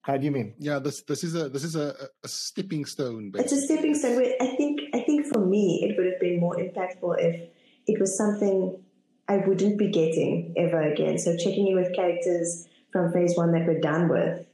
How 0.02 0.16
do 0.16 0.24
you 0.24 0.30
mean? 0.30 0.54
Yeah, 0.58 0.78
this 0.78 1.02
this 1.02 1.22
is 1.24 1.34
a 1.34 1.48
this 1.48 1.62
is 1.64 1.76
a, 1.76 1.94
a 2.24 2.28
stepping 2.28 2.86
stone. 2.86 3.32
It's 3.34 3.52
a 3.52 3.60
stepping 3.60 3.94
stone. 3.94 4.16
Where 4.16 4.34
I 4.40 4.56
think 4.56 4.80
I 4.94 5.00
think 5.00 5.26
for 5.26 5.44
me 5.44 5.86
it 5.86 5.96
would 5.96 6.06
have 6.06 6.20
been 6.20 6.40
more 6.40 6.56
impactful 6.56 7.16
if 7.18 7.50
it 7.86 8.00
was 8.00 8.16
something 8.16 8.82
I 9.28 9.36
wouldn't 9.38 9.78
be 9.78 9.90
getting 9.90 10.54
ever 10.56 10.80
again. 10.80 11.18
So 11.18 11.36
checking 11.36 11.68
in 11.68 11.76
with 11.76 11.94
characters 11.94 12.66
from 12.92 13.12
phase 13.12 13.36
one 13.36 13.52
that 13.52 13.66
we're 13.66 13.80
done 13.80 14.08
with. 14.08 14.46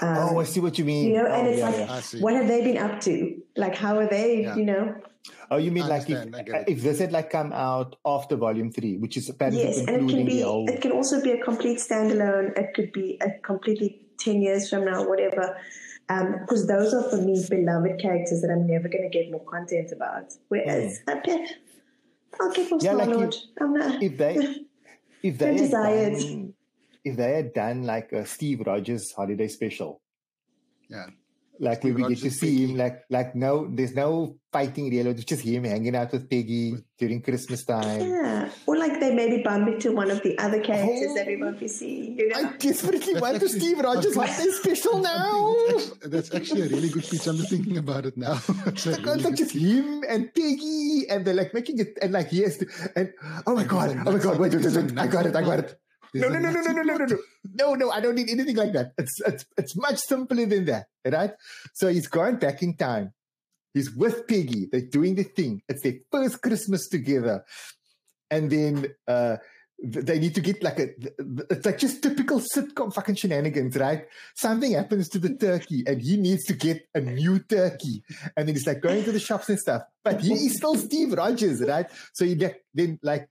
Um, 0.00 0.16
oh, 0.18 0.40
I 0.40 0.44
see 0.44 0.60
what 0.60 0.78
you 0.78 0.84
mean. 0.84 1.08
you 1.10 1.16
know, 1.16 1.26
oh, 1.26 1.32
and 1.32 1.48
it's 1.48 1.58
yeah, 1.58 1.68
like, 1.68 2.12
yeah. 2.12 2.20
What 2.20 2.34
have 2.34 2.48
they 2.48 2.62
been 2.62 2.78
up 2.78 3.00
to? 3.02 3.42
Like, 3.56 3.74
how 3.74 3.98
are 3.98 4.08
they? 4.08 4.42
Yeah. 4.42 4.56
You 4.56 4.64
know, 4.64 4.94
Oh, 5.50 5.56
you 5.58 5.70
mean 5.70 5.84
I 5.84 5.88
like 5.88 6.08
if, 6.08 6.16
understand, 6.16 6.36
I 6.36 6.42
get 6.42 6.68
it. 6.68 6.72
if 6.72 6.82
this 6.82 6.98
had 6.98 7.12
like 7.12 7.30
come 7.30 7.52
out 7.52 7.96
after 8.06 8.36
volume 8.36 8.72
three, 8.72 8.96
which 8.96 9.16
is 9.16 9.28
apparently 9.28 9.62
yes, 9.62 9.78
and 9.86 10.10
it 10.10 10.14
can 10.14 10.24
be. 10.24 10.38
the 10.38 10.42
whole. 10.42 10.68
It 10.68 10.80
can 10.80 10.92
also 10.92 11.20
be 11.22 11.32
a 11.32 11.42
complete 11.44 11.78
standalone. 11.78 12.56
It 12.58 12.74
could 12.74 12.92
be 12.92 13.18
a 13.20 13.38
completely 13.40 14.01
ten 14.24 14.42
years 14.42 14.68
from 14.70 14.84
now, 14.84 15.06
whatever. 15.08 15.56
Um, 16.08 16.32
because 16.40 16.66
those 16.66 16.92
are 16.92 17.08
for 17.10 17.16
me 17.16 17.42
beloved 17.48 18.00
characters 18.00 18.40
that 18.42 18.50
I'm 18.50 18.66
never 18.66 18.88
going 18.88 19.08
to 19.08 19.16
get 19.18 19.30
more 19.30 19.44
content 19.44 19.92
about. 19.92 20.32
Whereas, 20.48 21.00
hmm. 21.08 21.18
Pip, 21.24 21.40
I'll 22.40 22.52
get 22.52 22.70
more. 22.70 22.80
Yeah, 22.82 22.92
like 22.92 23.08
Star 23.08 23.16
Lord. 23.18 23.34
you- 23.34 23.40
I'm 23.60 23.74
not. 23.74 24.02
if 24.02 24.18
they 24.18 24.34
if 25.22 25.38
they 25.38 25.46
Don't 25.46 25.56
had 25.58 25.58
desire 25.58 26.08
it. 26.08 26.18
done, 26.20 26.54
if 27.04 27.16
they 27.16 27.32
had 27.32 27.52
done 27.54 27.84
like 27.84 28.12
a 28.12 28.26
Steve 28.26 28.62
Rogers 28.66 29.12
holiday 29.12 29.48
special, 29.48 30.00
Yeah. 30.88 31.06
Like 31.60 31.78
Steve 31.78 31.94
we 31.94 32.02
get 32.02 32.08
to 32.18 32.24
Rogers, 32.24 32.40
see 32.40 32.66
him 32.66 32.76
like 32.76 33.02
like 33.10 33.34
no 33.34 33.68
there's 33.72 33.94
no 33.94 34.36
fighting 34.52 34.90
real 34.90 35.06
it's 35.06 35.24
just 35.24 35.42
him 35.42 35.64
hanging 35.64 35.94
out 35.96 36.12
with 36.12 36.28
Peggy 36.28 36.74
during 36.98 37.22
Christmas 37.22 37.64
time. 37.64 38.00
Yeah, 38.00 38.50
or 38.66 38.76
like 38.76 39.00
they 39.00 39.14
maybe 39.14 39.42
bump 39.42 39.68
into 39.68 39.92
one 39.92 40.10
of 40.10 40.22
the 40.22 40.36
other 40.38 40.60
characters 40.60 41.10
Oh. 41.10 41.14
that 41.14 41.26
we 41.26 41.36
oh, 41.36 41.46
won't 41.46 41.60
be 41.60 41.68
seeing. 41.68 42.18
You 42.18 42.28
know? 42.28 42.38
I 42.38 42.56
desperately 42.56 43.14
That's 43.14 43.22
want 43.22 43.38
the 43.40 43.46
actually- 43.46 43.60
Steve 43.60 43.78
Rogers 43.80 44.16
I'm 44.16 44.52
special 44.52 44.98
now. 45.12 45.54
That's, 45.68 45.90
that's 46.04 46.34
actually 46.34 46.62
a 46.62 46.68
really 46.68 46.88
good 46.90 47.04
pitch. 47.04 47.26
I'm 47.26 47.36
just 47.36 47.50
thinking 47.50 47.78
about 47.78 48.06
it 48.06 48.16
now. 48.16 48.38
It's 48.66 48.86
a 48.86 48.90
Like, 48.92 49.04
really 49.06 49.14
it's 49.14 49.24
like 49.24 49.24
good 49.24 49.36
just 49.36 49.52
him 49.52 50.02
and 50.08 50.34
Peggy, 50.34 51.06
and 51.08 51.24
they're 51.24 51.34
like 51.34 51.54
making 51.54 51.78
it, 51.78 51.98
and 52.02 52.12
like 52.12 52.28
yes 52.32 52.62
and 52.96 53.12
oh 53.46 53.54
my 53.54 53.64
god, 53.64 53.90
oh 54.06 54.12
my 54.12 54.18
god, 54.18 54.38
wait, 54.38 54.52
wait, 54.54 54.64
wait, 54.64 54.76
wait, 54.76 54.98
I 54.98 55.06
got 55.06 55.26
it, 55.26 55.36
I 55.36 55.42
got 55.42 55.58
it. 55.60 55.78
No, 56.14 56.28
no, 56.28 56.38
no, 56.38 56.50
no, 56.50 56.60
no, 56.60 56.72
no, 56.72 56.82
no, 56.82 56.96
no, 56.96 57.04
no, 57.06 57.18
no, 57.54 57.74
no, 57.74 57.90
I 57.90 58.00
don't 58.00 58.14
need 58.14 58.28
anything 58.28 58.56
like 58.56 58.72
that. 58.72 58.92
It's, 58.98 59.20
it's, 59.24 59.46
it's 59.56 59.76
much 59.76 59.98
simpler 59.98 60.46
than 60.46 60.66
that, 60.66 60.86
right? 61.06 61.32
So 61.74 61.88
he's 61.88 62.06
gone 62.06 62.36
back 62.36 62.62
in 62.62 62.76
time. 62.76 63.12
He's 63.72 63.90
with 63.94 64.26
Peggy. 64.28 64.68
They're 64.70 64.82
doing 64.82 65.14
the 65.14 65.24
thing. 65.24 65.62
It's 65.68 65.82
their 65.82 65.94
first 66.10 66.42
Christmas 66.42 66.88
together. 66.88 67.44
And 68.30 68.50
then, 68.50 68.86
uh, 69.08 69.36
they 69.84 70.20
need 70.20 70.34
to 70.36 70.40
get 70.40 70.62
like 70.62 70.78
a, 70.78 70.90
it's 71.50 71.66
like 71.66 71.78
just 71.78 72.02
typical 72.02 72.40
sitcom 72.40 72.94
fucking 72.94 73.16
shenanigans, 73.16 73.76
right? 73.76 74.06
Something 74.36 74.72
happens 74.72 75.08
to 75.08 75.18
the 75.18 75.34
turkey 75.34 75.82
and 75.86 76.00
he 76.00 76.16
needs 76.16 76.44
to 76.44 76.52
get 76.52 76.86
a 76.94 77.00
new 77.00 77.40
turkey. 77.40 78.04
And 78.36 78.46
then 78.46 78.54
he's 78.54 78.66
like 78.66 78.80
going 78.80 79.02
to 79.02 79.10
the 79.10 79.18
shops 79.18 79.48
and 79.48 79.58
stuff. 79.58 79.82
But 80.04 80.20
he 80.20 80.34
is 80.34 80.56
still 80.56 80.76
Steve 80.76 81.14
Rogers, 81.14 81.60
right? 81.62 81.86
So 82.12 82.24
he 82.24 82.36
like, 82.36 82.62
then 82.72 83.00
like, 83.02 83.28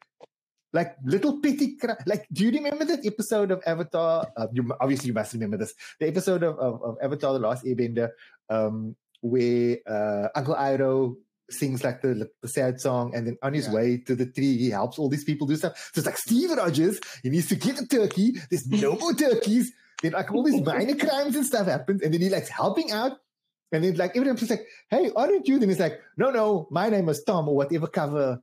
like 0.74 0.96
little 1.04 1.40
petty 1.42 1.76
cra- 1.78 1.98
like 2.06 2.26
do 2.32 2.46
you 2.46 2.52
remember 2.52 2.86
that 2.86 3.06
episode 3.06 3.52
of 3.52 3.62
avatar? 3.66 4.28
Uh, 4.38 4.48
you 4.54 4.72
obviously 4.80 5.08
you 5.08 5.14
must 5.14 5.34
remember 5.34 5.58
this. 5.58 5.74
The 6.00 6.08
episode 6.08 6.44
of, 6.44 6.58
of, 6.60 6.82
of 6.84 6.98
avatar 7.02 7.34
the 7.34 7.40
last 7.40 7.66
airbender 7.66 8.10
um 8.50 8.96
where 9.22 9.78
uh 9.88 10.28
uncle 10.36 10.56
iroh 10.56 11.16
sings 11.50 11.84
like 11.84 12.02
the, 12.02 12.30
the 12.42 12.48
sad 12.48 12.80
song 12.80 13.14
and 13.14 13.28
then 13.28 13.38
on 13.44 13.54
his 13.54 13.68
Yeah. 13.68 13.74
way 13.74 13.98
to 14.08 14.16
the 14.16 14.26
tree 14.26 14.58
he 14.58 14.70
helps 14.70 14.98
all 14.98 15.10
these 15.10 15.26
people 15.26 15.46
do 15.48 15.56
stuff. 15.58 15.92
So 15.94 16.00
it's 16.00 16.06
like 16.06 16.18
steve 16.18 16.52
rogers 16.52 17.00
he 17.24 17.30
needs 17.30 17.50
to 17.50 17.56
get 17.56 17.80
a 17.80 17.86
turkey. 17.86 18.36
There's 18.50 18.68
no 18.68 18.96
more 19.02 19.14
turkeys. 19.14 19.72
Then 20.02 20.14
like 20.14 20.32
all 20.32 20.44
these 20.44 20.62
minor 20.62 20.96
crimes 20.96 21.36
and 21.36 21.46
stuff 21.46 21.68
happens 21.68 22.02
and 22.02 22.14
then 22.14 22.22
he 22.22 22.30
likes 22.30 22.48
helping 22.50 22.92
out. 22.92 23.18
And 23.74 23.84
then 23.84 23.96
like 23.96 24.16
everyone's 24.16 24.40
just 24.40 24.52
like 24.52 24.66
hey 24.90 25.12
aren't 25.16 25.48
you? 25.48 25.60
Then 25.60 25.68
he's 25.70 25.80
like 25.80 26.00
no 26.18 26.32
no 26.32 26.68
my 26.72 26.90
name 26.90 27.10
is 27.10 27.22
tom 27.24 27.50
or 27.50 27.56
whatever 27.58 27.88
cover 27.88 28.42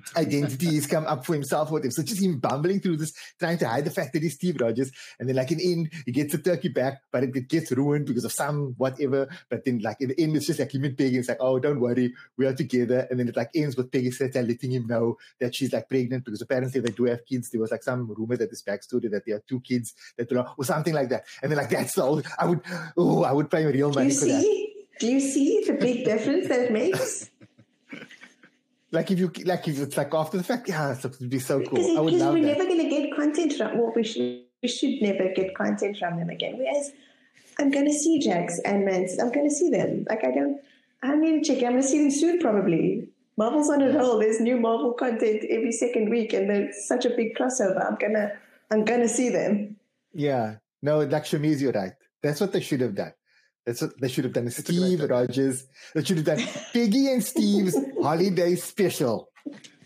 identity 0.16 0.66
he's 0.66 0.86
come 0.86 1.06
up 1.06 1.24
for 1.24 1.34
himself 1.34 1.70
with 1.70 1.84
him. 1.84 1.90
So 1.90 2.02
just 2.02 2.22
him 2.22 2.38
bumbling 2.38 2.80
through 2.80 2.98
this, 2.98 3.12
trying 3.38 3.58
to 3.58 3.68
hide 3.68 3.84
the 3.84 3.90
fact 3.90 4.12
that 4.12 4.22
he's 4.22 4.34
Steve 4.34 4.56
Rogers. 4.60 4.90
And 5.18 5.28
then 5.28 5.36
like 5.36 5.50
in 5.50 5.58
the 5.58 5.72
end, 5.72 5.92
he 6.06 6.12
gets 6.12 6.32
the 6.32 6.38
turkey 6.38 6.68
back, 6.68 7.02
but 7.10 7.24
it, 7.24 7.36
it 7.36 7.48
gets 7.48 7.72
ruined 7.72 8.06
because 8.06 8.24
of 8.24 8.32
some 8.32 8.74
whatever. 8.78 9.28
But 9.48 9.64
then 9.64 9.80
like 9.80 9.98
in 10.00 10.08
the 10.08 10.20
end, 10.20 10.36
it's 10.36 10.46
just 10.46 10.58
like 10.58 10.74
him 10.74 10.84
and 10.84 10.96
Peggy. 10.96 11.18
It's 11.18 11.28
like, 11.28 11.38
oh, 11.40 11.58
don't 11.58 11.80
worry, 11.80 12.14
we 12.36 12.46
are 12.46 12.54
together. 12.54 13.06
And 13.10 13.18
then 13.18 13.28
it 13.28 13.36
like 13.36 13.50
ends 13.54 13.76
with 13.76 13.90
Peggy 13.90 14.10
Seta 14.10 14.42
letting 14.42 14.72
him 14.72 14.86
know 14.86 15.16
that 15.40 15.54
she's 15.54 15.72
like 15.72 15.88
pregnant 15.88 16.24
because 16.24 16.40
apparently 16.40 16.80
they 16.80 16.90
do 16.90 17.04
have 17.04 17.24
kids. 17.26 17.50
There 17.50 17.60
was 17.60 17.70
like 17.70 17.82
some 17.82 18.10
rumor 18.10 18.36
that 18.36 18.50
this 18.50 18.62
backstory 18.62 19.10
that 19.10 19.24
they 19.26 19.32
have 19.32 19.46
two 19.46 19.60
kids 19.60 19.94
that 20.16 20.32
are, 20.32 20.54
or 20.56 20.64
something 20.64 20.94
like 20.94 21.08
that. 21.10 21.24
And 21.42 21.50
then 21.50 21.58
like 21.58 21.70
that's 21.70 21.98
all 21.98 22.22
I 22.38 22.46
would, 22.46 22.60
oh, 22.96 23.24
I 23.24 23.32
would 23.32 23.50
pay 23.50 23.64
real 23.64 23.92
money 23.92 24.10
for 24.10 24.26
that. 24.26 24.42
see? 24.42 24.68
Do 24.98 25.08
you 25.08 25.20
see 25.20 25.64
the 25.66 25.72
big 25.72 26.04
difference 26.04 26.48
that 26.48 26.60
it 26.60 26.72
makes? 26.72 27.28
Like 28.92 29.10
if 29.10 29.18
you, 29.18 29.32
like 29.44 29.66
if 29.66 29.80
it's 29.80 29.96
like 29.96 30.12
after 30.14 30.36
the 30.36 30.44
fact, 30.44 30.68
yeah, 30.68 30.92
it 30.92 31.02
would 31.02 31.30
be 31.30 31.38
so 31.38 31.58
Because 31.60 31.86
cool. 31.86 31.96
I 31.98 32.00
would 32.00 32.10
because 32.12 32.20
love 32.22 32.34
we're 32.34 32.42
that. 32.42 32.58
never 32.58 32.64
going 32.68 32.78
to 32.82 32.88
get 32.88 33.14
content 33.16 33.54
from. 33.54 33.78
Well, 33.78 33.92
we 33.96 34.04
should 34.04 34.42
we 34.62 34.68
should 34.68 35.00
never 35.02 35.32
get 35.34 35.54
content 35.56 35.96
from 35.98 36.18
them 36.18 36.28
again. 36.30 36.58
Whereas 36.58 36.92
I'm 37.58 37.70
going 37.70 37.86
to 37.86 37.92
see 37.92 38.18
Jax 38.20 38.58
and 38.66 38.84
Mance. 38.84 39.18
I'm 39.18 39.32
going 39.32 39.48
to 39.48 39.54
see 39.54 39.70
them. 39.70 40.04
Like 40.08 40.24
I 40.24 40.30
don't. 40.30 40.60
I 41.02 41.08
don't 41.08 41.20
need 41.22 41.42
to 41.42 41.54
check. 41.54 41.64
I'm 41.64 41.70
going 41.70 41.82
to 41.82 41.88
see 41.88 41.98
them 41.98 42.10
soon, 42.12 42.38
probably. 42.38 43.08
Marvel's 43.36 43.70
on 43.70 43.82
a 43.82 43.90
roll. 43.98 44.18
There's 44.20 44.40
new 44.40 44.60
Marvel 44.60 44.92
content 44.92 45.42
every 45.50 45.72
second 45.72 46.10
week, 46.10 46.32
and 46.34 46.48
there's 46.48 46.86
such 46.86 47.06
a 47.06 47.10
big 47.10 47.34
crossover. 47.34 47.84
I'm 47.84 47.96
gonna 47.96 48.30
I'm 48.70 48.84
gonna 48.84 49.08
see 49.08 49.30
them. 49.30 49.76
Yeah. 50.12 50.56
No, 50.82 50.98
like 51.00 51.24
Shamiz, 51.24 51.60
you're 51.60 51.72
right. 51.72 51.92
That's 52.22 52.40
what 52.40 52.52
they 52.52 52.60
should 52.60 52.82
have 52.82 52.94
done. 52.94 53.12
That's 53.66 53.80
what 53.82 54.00
they 54.00 54.08
should 54.08 54.24
have 54.24 54.32
done. 54.32 54.46
a 54.48 54.50
Steve 54.50 55.00
idea. 55.00 55.06
Rogers. 55.06 55.64
They 55.94 56.02
should 56.04 56.16
have 56.18 56.26
done 56.26 56.40
Piggy 56.72 57.12
and 57.12 57.22
Steve's 57.22 57.76
holiday 58.02 58.56
special. 58.56 59.28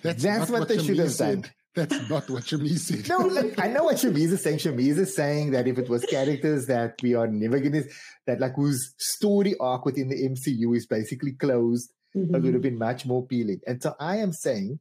That's 0.02 0.22
not 0.24 0.50
what 0.50 0.68
they 0.68 0.78
should 0.78 0.98
have 0.98 1.16
done. 1.16 1.44
That's 1.74 2.08
not 2.08 2.30
what 2.30 2.44
Shamiz 2.44 2.78
said. 2.78 3.06
No, 3.06 3.18
like, 3.26 3.58
I 3.58 3.68
know 3.68 3.84
what 3.84 3.96
Shamiz 3.96 4.32
is 4.32 4.42
saying. 4.42 4.58
Shamiz 4.58 4.96
is 4.96 5.14
saying 5.14 5.50
that 5.50 5.68
if 5.68 5.76
it 5.76 5.90
was 5.90 6.02
characters 6.06 6.66
that 6.68 6.94
we 7.02 7.14
are 7.14 7.26
never 7.26 7.58
going 7.60 7.72
to, 7.72 7.84
that 8.26 8.40
like 8.40 8.54
whose 8.56 8.94
story 8.96 9.54
arc 9.60 9.84
within 9.84 10.08
the 10.08 10.16
MCU 10.26 10.74
is 10.74 10.86
basically 10.86 11.32
closed, 11.32 11.92
Mm-hmm. 12.16 12.34
it 12.34 12.42
would 12.44 12.54
have 12.54 12.62
been 12.62 12.78
much 12.78 13.04
more 13.04 13.22
appealing. 13.24 13.60
And 13.66 13.82
so 13.82 13.94
I 14.00 14.16
am 14.18 14.32
saying, 14.32 14.80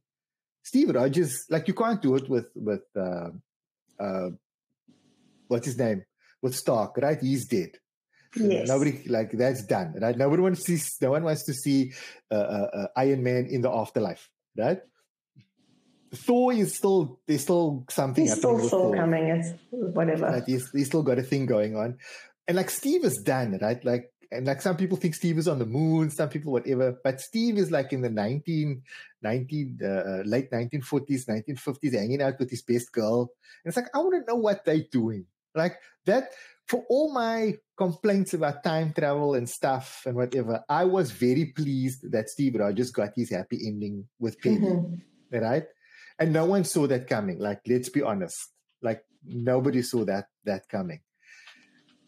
Steve 0.62 0.88
Rogers, 0.94 1.44
like 1.50 1.68
you 1.68 1.74
can't 1.74 2.00
do 2.00 2.14
it 2.14 2.30
with 2.30 2.46
with 2.54 2.80
uh, 2.96 3.28
uh, 4.00 4.30
what's 5.48 5.66
his 5.66 5.78
name 5.78 6.02
with 6.40 6.54
Stark, 6.56 6.96
right? 6.96 7.18
He's 7.20 7.46
dead. 7.46 7.72
Yes. 8.36 8.68
Nobody 8.68 9.02
like 9.08 9.32
that's 9.32 9.64
done, 9.64 9.94
right? 10.00 10.16
Nobody 10.16 10.42
wants 10.42 10.64
to 10.64 10.76
see. 10.76 10.96
No 11.00 11.12
one 11.12 11.24
wants 11.24 11.44
to 11.44 11.54
see 11.54 11.92
uh, 12.30 12.34
uh, 12.34 12.68
uh, 12.72 12.86
Iron 12.96 13.22
Man 13.22 13.46
in 13.46 13.62
the 13.62 13.70
afterlife, 13.70 14.28
right? 14.56 14.78
Thor 16.14 16.52
is 16.52 16.76
still 16.76 17.20
there's 17.26 17.42
still 17.42 17.84
something 17.90 18.24
He's 18.24 18.36
still 18.36 18.58
Thor. 18.58 18.94
coming. 18.94 19.26
It's 19.26 19.52
whatever. 19.70 20.26
Right? 20.26 20.42
He's, 20.46 20.70
he's 20.70 20.86
still 20.86 21.02
got 21.02 21.18
a 21.18 21.22
thing 21.22 21.46
going 21.46 21.76
on, 21.76 21.98
and 22.46 22.56
like 22.56 22.70
Steve 22.70 23.04
is 23.04 23.18
done, 23.24 23.58
right? 23.60 23.82
Like 23.84 24.12
and 24.30 24.46
like 24.46 24.62
some 24.62 24.76
people 24.76 24.96
think 24.96 25.14
Steve 25.14 25.38
is 25.38 25.48
on 25.48 25.58
the 25.58 25.66
moon, 25.66 26.10
some 26.10 26.28
people 26.28 26.52
whatever, 26.52 26.98
but 27.02 27.20
Steve 27.20 27.58
is 27.58 27.70
like 27.70 27.92
in 27.92 28.02
the 28.02 28.10
19, 28.10 28.82
19 29.22 29.78
uh, 29.82 30.22
late 30.24 30.50
nineteen 30.52 30.82
forties, 30.82 31.26
nineteen 31.28 31.56
fifties, 31.56 31.94
hanging 31.94 32.22
out 32.22 32.38
with 32.38 32.50
his 32.50 32.62
best 32.62 32.92
girl, 32.92 33.30
and 33.64 33.70
it's 33.70 33.76
like 33.76 33.86
I 33.94 33.98
want 33.98 34.14
to 34.14 34.30
know 34.32 34.38
what 34.38 34.64
they're 34.64 34.84
doing, 34.90 35.26
like 35.54 35.78
that. 36.04 36.30
For 36.66 36.84
all 36.88 37.12
my 37.12 37.54
complaints 37.76 38.34
about 38.34 38.64
time 38.64 38.92
travel 38.92 39.34
and 39.34 39.48
stuff 39.48 40.02
and 40.04 40.16
whatever, 40.16 40.64
I 40.68 40.84
was 40.84 41.10
very 41.12 41.46
pleased 41.46 42.10
that 42.10 42.28
Steve 42.28 42.56
Rogers 42.56 42.90
got 42.90 43.12
his 43.14 43.30
happy 43.30 43.60
ending 43.66 44.08
with 44.18 44.40
Peggy 44.40 44.58
Mhm. 44.58 45.00
right? 45.30 45.66
And 46.18 46.32
no 46.32 46.46
one 46.46 46.64
saw 46.64 46.86
that 46.88 47.06
coming. 47.06 47.38
Like, 47.38 47.60
let's 47.66 47.88
be 47.88 48.02
honest. 48.02 48.36
Like, 48.82 49.04
nobody 49.24 49.82
saw 49.82 50.04
that 50.06 50.26
that 50.44 50.68
coming. 50.68 51.00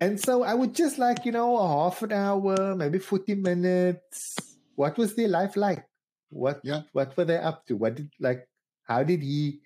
And 0.01 0.21
so 0.21 0.42
I 0.42 0.55
would 0.55 0.75
just 0.75 0.99
like, 0.99 1.25
you 1.27 1.33
know, 1.33 1.57
a 1.59 1.66
half 1.68 2.03
an 2.03 2.12
hour, 2.12 2.75
maybe 2.75 2.99
40 2.99 3.35
minutes. 3.35 4.37
What 4.77 4.97
was 4.97 5.14
their 5.16 5.29
life 5.29 5.57
like? 5.57 5.85
What 6.31 6.61
Yeah. 6.62 6.83
what 6.92 7.16
were 7.16 7.25
they 7.25 7.37
up 7.38 7.66
to? 7.66 7.77
What 7.77 7.97
did 7.97 8.11
like 8.21 8.47
how 8.85 9.03
did 9.03 9.23
he 9.23 9.61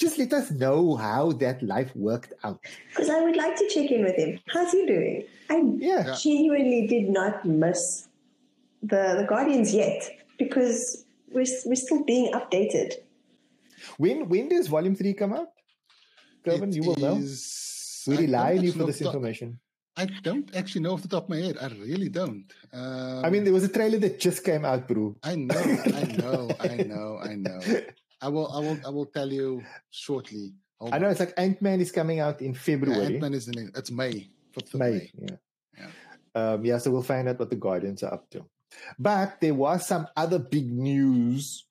just 0.00 0.18
let 0.18 0.32
us 0.32 0.50
know 0.50 0.96
how 0.96 1.32
that 1.32 1.62
life 1.62 1.94
worked 1.94 2.32
out. 2.44 2.60
Because 2.88 3.08
I 3.10 3.20
would 3.22 3.36
like 3.36 3.56
to 3.56 3.68
check 3.68 3.90
in 3.90 4.02
with 4.04 4.16
him. 4.16 4.38
How's 4.48 4.72
he 4.72 4.86
doing? 4.86 5.24
I 5.50 5.56
Yeah. 5.78 6.06
Yeah. 6.06 6.14
genuinely 6.20 6.86
did 6.86 7.08
not 7.08 7.44
miss 7.44 8.08
the, 8.82 9.14
the 9.18 9.26
Guardians 9.28 9.72
yet 9.74 10.10
because 10.38 11.04
we're, 11.30 11.46
we're 11.66 11.76
still 11.76 12.04
being 12.04 12.32
updated. 12.32 12.94
When 13.98 14.28
when 14.28 14.48
does 14.48 14.68
Volume 14.68 14.94
Three 14.94 15.12
come 15.14 15.32
out? 15.32 15.48
Kelvin, 16.44 16.72
you 16.72 16.82
will 16.82 16.96
know. 16.96 17.20
We 18.06 18.16
rely 18.16 18.56
on 18.56 18.64
you 18.64 18.72
for 18.72 18.84
this 18.84 18.98
top- 18.98 19.06
information. 19.14 19.58
I 19.96 20.06
don't 20.22 20.48
actually 20.56 20.80
know 20.82 20.92
off 20.94 21.02
the 21.02 21.08
top 21.08 21.24
of 21.24 21.28
my 21.30 21.36
head. 21.36 21.58
I 21.60 21.66
really 21.68 22.08
don't. 22.08 22.46
Um, 22.72 23.24
I 23.24 23.28
mean, 23.28 23.44
there 23.44 23.52
was 23.52 23.64
a 23.64 23.68
trailer 23.68 23.98
that 23.98 24.18
just 24.18 24.42
came 24.42 24.64
out, 24.64 24.88
bro. 24.88 25.14
I 25.22 25.34
know, 25.36 25.54
I 26.00 26.04
know, 26.18 26.50
I 26.60 26.76
know, 26.82 27.18
I 27.22 27.34
know. 27.34 27.60
I 28.22 28.28
will, 28.28 28.50
I 28.52 28.60
will, 28.60 28.78
I 28.86 28.90
will 28.90 29.06
tell 29.06 29.30
you 29.30 29.62
shortly. 29.90 30.54
Hold 30.78 30.94
I 30.94 30.98
know 30.98 31.06
on. 31.06 31.10
it's 31.12 31.20
like 31.20 31.34
Ant 31.36 31.60
Man 31.60 31.80
is 31.80 31.90
coming 31.90 32.20
out 32.20 32.40
in 32.40 32.54
February. 32.54 33.14
Ant-Man 33.14 33.34
is 33.34 33.48
in. 33.48 33.58
It, 33.58 33.70
it's 33.76 33.90
May. 33.90 34.30
5th 34.56 34.74
of 34.74 34.80
May. 34.80 34.90
May. 34.90 35.10
Yeah. 35.18 35.36
Yeah. 35.78 35.90
Um, 36.34 36.64
yeah, 36.64 36.78
so 36.78 36.90
we'll 36.90 37.02
find 37.02 37.28
out 37.28 37.38
what 37.38 37.50
the 37.50 37.56
Guardians 37.56 38.02
are 38.02 38.14
up 38.14 38.30
to. 38.30 38.44
But 38.98 39.40
there 39.40 39.54
was 39.54 39.86
some 39.86 40.06
other 40.16 40.38
big 40.38 40.72
news 40.72 41.66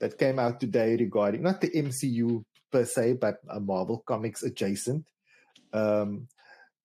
that 0.00 0.18
came 0.18 0.38
out 0.38 0.58
today 0.58 0.96
regarding 0.96 1.42
not 1.42 1.60
the 1.60 1.70
MCU 1.70 2.42
per 2.72 2.84
se, 2.84 3.18
but 3.20 3.38
a 3.48 3.60
Marvel 3.60 4.02
Comics 4.06 4.42
adjacent. 4.42 5.04
Um, 5.72 6.28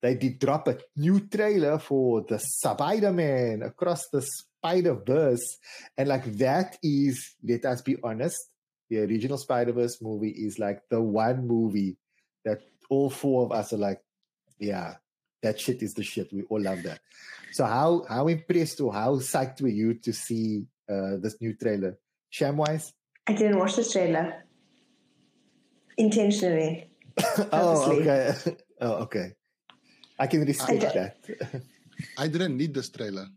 they 0.02 0.16
did 0.16 0.40
drop 0.40 0.68
a 0.68 0.78
new 0.96 1.20
trailer 1.22 1.80
for 1.80 2.22
the 2.28 2.38
Spider 2.38 3.12
Man 3.12 3.64
across 3.64 4.08
the 4.12 4.22
Spider 4.22 4.96
Verse. 4.96 5.58
And 5.98 6.10
like 6.10 6.26
that 6.38 6.78
is, 6.84 7.36
let 7.44 7.66
us 7.66 7.82
be 7.82 7.98
honest, 8.04 8.38
the 8.90 9.00
original 9.00 9.38
Spider 9.38 9.72
Verse 9.74 10.02
movie 10.02 10.30
is 10.30 10.60
like 10.60 10.82
the 10.90 11.02
one 11.02 11.48
movie 11.48 11.98
that 12.44 12.62
all 12.90 13.10
four 13.10 13.46
of 13.46 13.52
us 13.52 13.74
are 13.74 13.78
like, 13.78 14.02
yeah, 14.60 14.96
that 15.42 15.60
shit 15.60 15.82
is 15.82 15.94
the 15.94 16.04
shit. 16.04 16.32
We 16.32 16.44
all 16.44 16.62
love 16.62 16.84
that. 16.84 17.00
So 17.52 17.66
how 17.66 18.06
how 18.10 18.28
impressed 18.28 18.82
or 18.82 18.94
how 18.94 19.16
psyched 19.18 19.62
were 19.62 19.70
you 19.70 19.96
to 19.96 20.14
see 20.14 20.66
uh, 20.90 21.18
this 21.22 21.40
new 21.42 21.54
trailer? 21.54 21.98
Shamwise? 22.32 22.94
I 23.28 23.34
didn't 23.34 23.58
watch 23.58 23.76
the 23.76 23.84
trailer 23.84 24.44
intentionally. 25.98 26.90
oh, 27.52 27.92
okay. 27.94 28.36
oh, 28.82 28.94
okay. 29.06 29.32
I 30.20 30.28
can 30.28 30.46
respect 30.46 30.84
I- 30.84 30.94
that. 30.94 31.62
I 32.18 32.28
didn't 32.28 32.58
need 32.58 32.74
this 32.74 32.90
trailer. 32.90 33.28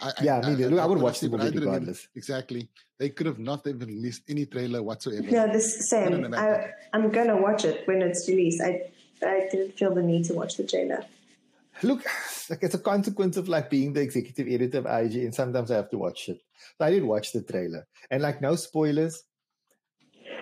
I, 0.00 0.12
Yeah, 0.22 0.40
me 0.40 0.48
neither. 0.50 0.70
Look, 0.70 0.80
I 0.80 0.86
would 0.86 0.98
watch 0.98 1.20
the 1.20 1.26
honestly, 1.26 1.38
movie 1.38 1.50
didn't 1.52 1.68
regardless. 1.68 2.08
exactly. 2.14 2.68
They 2.98 3.10
could 3.10 3.26
have 3.26 3.38
not 3.38 3.66
even 3.66 3.88
released 3.88 4.22
any 4.28 4.46
trailer 4.46 4.82
whatsoever. 4.82 5.22
No, 5.30 5.46
this 5.52 5.90
No, 5.92 5.98
no, 5.98 6.10
same. 6.10 6.20
no, 6.22 6.28
no. 6.28 6.38
I, 6.38 6.70
I'm 6.92 7.10
gonna 7.10 7.36
watch 7.40 7.64
it 7.64 7.86
when 7.86 8.02
it's 8.02 8.28
released. 8.28 8.60
I 8.60 8.90
I 9.22 9.48
didn't 9.50 9.72
feel 9.78 9.94
the 9.94 10.02
need 10.02 10.24
to 10.26 10.34
watch 10.34 10.56
the 10.56 10.64
trailer. 10.64 11.04
Look, 11.82 12.04
like 12.50 12.62
it's 12.62 12.74
a 12.74 12.78
consequence 12.78 13.36
of 13.36 13.48
like 13.48 13.68
being 13.70 13.92
the 13.92 14.00
executive 14.00 14.46
editor 14.48 14.78
of 14.78 14.86
IG, 14.86 15.16
and 15.24 15.34
sometimes 15.34 15.70
I 15.70 15.76
have 15.76 15.90
to 15.90 15.98
watch 15.98 16.28
it. 16.28 16.40
So 16.78 16.84
I 16.84 16.90
did 16.90 17.04
watch 17.04 17.32
the 17.32 17.42
trailer, 17.42 17.86
and 18.10 18.22
like 18.22 18.40
no 18.40 18.56
spoilers. 18.56 19.22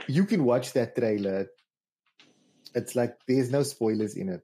You 0.08 0.24
can 0.26 0.44
watch 0.44 0.72
that 0.74 0.94
trailer. 0.96 1.46
It's 2.74 2.94
like 2.96 3.16
there's 3.26 3.50
no 3.50 3.62
spoilers 3.62 4.16
in 4.16 4.28
it. 4.28 4.42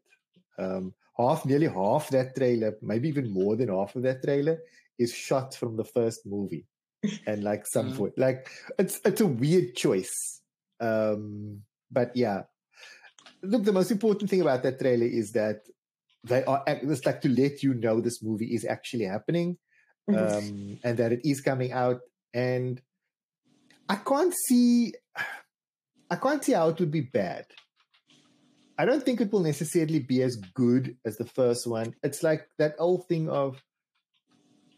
Um, 0.58 0.94
half, 1.16 1.44
nearly 1.44 1.66
half 1.68 2.08
that 2.10 2.34
trailer, 2.36 2.76
maybe 2.82 3.08
even 3.08 3.30
more 3.30 3.56
than 3.56 3.68
half 3.68 3.94
of 3.96 4.02
that 4.02 4.22
trailer, 4.22 4.58
is 5.00 5.12
shot 5.14 5.54
from 5.56 5.76
the 5.76 5.84
first 5.84 6.20
movie, 6.26 6.66
and 7.26 7.42
like 7.44 7.66
some 7.66 7.90
Mhm. 7.92 8.12
like 8.18 8.50
it's 8.78 9.00
it's 9.04 9.20
a 9.20 9.26
weird 9.26 9.74
choice. 9.74 10.42
Um, 10.80 11.62
but 11.90 12.16
yeah, 12.16 12.44
look, 13.42 13.64
the 13.64 13.72
most 13.72 13.90
important 13.90 14.30
thing 14.30 14.40
about 14.40 14.62
that 14.62 14.78
trailer 14.78 15.06
is 15.06 15.32
that 15.32 15.62
they 16.24 16.44
are 16.44 16.62
it's 16.66 17.06
like 17.06 17.20
to 17.22 17.28
let 17.30 17.62
you 17.62 17.74
know 17.74 18.00
this 18.00 18.22
movie 18.22 18.54
is 18.54 18.64
actually 18.64 19.04
happening 19.04 19.58
Mhm. 20.08 20.18
um, 20.18 20.78
and 20.84 20.98
that 20.98 21.12
it 21.12 21.20
is 21.24 21.40
coming 21.40 21.72
out 21.72 22.00
and 22.34 22.82
i 23.88 23.96
can't 23.96 24.34
see 24.46 24.92
i 26.10 26.16
can't 26.16 26.44
see 26.44 26.52
how 26.52 26.68
it 26.68 26.78
would 26.78 26.90
be 26.90 27.00
bad 27.00 27.46
i 28.78 28.84
don't 28.84 29.02
think 29.04 29.20
it 29.20 29.32
will 29.32 29.40
necessarily 29.40 29.98
be 30.00 30.22
as 30.22 30.36
good 30.54 30.96
as 31.04 31.16
the 31.16 31.24
first 31.24 31.66
one 31.66 31.94
it's 32.02 32.22
like 32.22 32.48
that 32.58 32.74
old 32.78 33.06
thing 33.08 33.28
of 33.28 33.62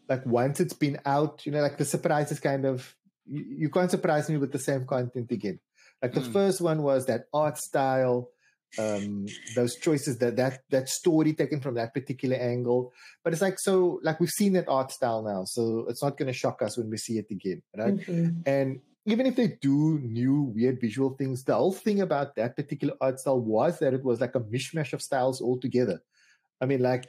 like 0.09 0.25
once 0.25 0.59
it's 0.59 0.73
been 0.73 0.99
out 1.05 1.45
you 1.45 1.51
know 1.51 1.61
like 1.61 1.77
the 1.77 1.85
surprise 1.85 2.31
is 2.31 2.39
kind 2.39 2.65
of 2.65 2.95
you, 3.25 3.45
you 3.47 3.69
can't 3.69 3.91
surprise 3.91 4.29
me 4.29 4.37
with 4.37 4.51
the 4.51 4.59
same 4.59 4.85
content 4.85 5.31
again 5.31 5.59
like 6.01 6.13
the 6.13 6.21
Mm. 6.21 6.33
first 6.33 6.61
one 6.61 6.83
was 6.83 7.05
that 7.05 7.25
art 7.33 7.57
style 7.57 8.29
um 8.77 9.35
those 9.55 9.75
choices 9.75 10.17
that 10.17 10.35
that 10.35 10.61
that 10.71 10.89
story 10.89 11.33
taken 11.33 11.59
from 11.61 11.75
that 11.75 11.93
particular 11.93 12.35
angle 12.35 12.91
but 13.23 13.31
it's 13.31 13.41
like 13.41 13.59
so 13.59 13.99
like 14.03 14.19
we've 14.19 14.29
seen 14.29 14.53
that 14.53 14.67
art 14.67 14.91
style 14.91 15.21
now 15.23 15.43
so 15.45 15.85
it's 15.87 16.01
not 16.01 16.17
going 16.17 16.27
to 16.27 16.33
shock 16.33 16.61
us 16.61 16.77
when 16.77 16.89
we 16.89 16.97
see 16.97 17.17
it 17.19 17.27
again 17.29 17.61
right 17.77 17.93
Mhm. 17.93 18.43
and 18.45 18.81
even 19.05 19.25
if 19.25 19.35
they 19.35 19.47
do 19.61 19.99
new 19.99 20.41
weird 20.55 20.81
visual 20.81 21.11
things 21.11 21.43
the 21.43 21.53
whole 21.53 21.71
thing 21.73 22.01
about 22.01 22.35
that 22.35 22.55
particular 22.55 22.95
art 22.99 23.19
style 23.19 23.39
was 23.39 23.77
that 23.79 23.93
it 23.93 24.03
was 24.03 24.19
like 24.19 24.33
a 24.35 24.39
mishmash 24.39 24.91
of 24.93 25.01
styles 25.01 25.39
altogether 25.41 26.01
i 26.61 26.65
mean 26.65 26.81
like 26.81 27.07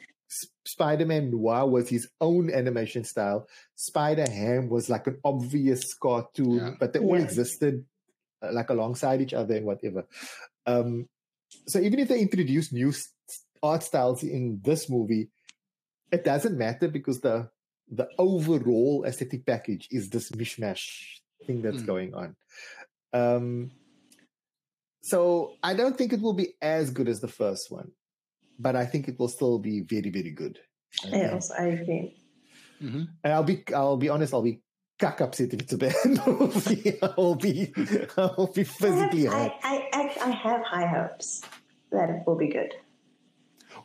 spider-man 0.65 1.31
noir 1.31 1.69
was 1.69 1.89
his 1.89 2.09
own 2.21 2.51
animation 2.51 3.05
style 3.05 3.47
spider-ham 3.75 4.69
was 4.69 4.89
like 4.89 5.07
an 5.07 5.19
obvious 5.25 5.95
cartoon 5.95 6.57
Yeah. 6.59 6.75
but 6.81 6.93
they 6.93 6.99
all 6.99 7.17
Yeah. 7.19 7.25
existed 7.25 7.85
uh, 8.43 8.53
like 8.53 8.71
alongside 8.71 9.21
each 9.21 9.35
other 9.35 9.55
and 9.57 9.67
whatever 9.67 10.07
um 10.67 11.09
so 11.67 11.79
even 11.79 11.99
if 12.01 12.09
they 12.09 12.21
introduce 12.21 12.73
new 12.73 12.89
s- 12.89 13.11
art 13.63 13.83
styles 13.83 14.23
in 14.23 14.61
this 14.65 14.91
movie, 14.91 15.31
it 16.11 16.25
doesn't 16.25 16.59
matter 16.59 16.89
because 16.89 17.21
the 17.21 17.49
the 17.91 18.09
overall 18.19 19.05
aesthetic 19.07 19.47
package 19.47 19.87
is 19.91 20.11
this 20.11 20.31
mishmash 20.33 21.21
thing 21.47 21.63
that's 21.63 21.83
Mm. 21.83 21.87
going 21.87 22.15
on. 22.15 22.37
Um, 23.13 23.71
so 25.03 25.53
I 25.63 25.75
don't 25.75 25.97
think 25.97 26.13
it 26.13 26.21
will 26.21 26.33
be 26.35 26.55
as 26.61 26.91
good 26.91 27.09
as 27.09 27.21
the 27.21 27.29
first 27.29 27.71
one, 27.71 27.93
but 28.59 28.77
I 28.77 28.87
think 28.87 29.09
it 29.09 29.19
will 29.19 29.29
still 29.29 29.59
be 29.59 29.81
very 29.81 30.11
very 30.11 30.31
good. 30.31 30.59
Okay? 31.07 31.19
Yes, 31.19 31.51
I 31.51 31.65
agree. 31.67 32.17
hmm 32.81 33.05
And 33.23 33.33
I'll 33.33 33.45
be 33.45 33.65
I'll 33.75 33.97
be 33.97 34.09
honest, 34.09 34.35
I'll 34.35 34.43
be 34.43 34.61
cuck 34.99 35.21
upset 35.21 35.53
if 35.53 35.61
it's 35.61 35.73
a 35.73 35.79
bad 35.79 35.95
movie. 36.27 36.99
I'll 37.03 37.35
be 37.35 37.73
I'll 38.17 38.53
be 38.53 38.65
physically 38.65 39.29
I, 39.29 39.33
hurt. 39.33 39.53
I, 39.63 39.89
I, 39.93 40.03
I 40.27 40.31
have 40.31 40.63
high 40.63 40.87
hopes 40.87 41.43
that 41.91 42.11
it 42.11 42.23
will 42.27 42.37
be 42.37 42.49
good. 42.49 42.75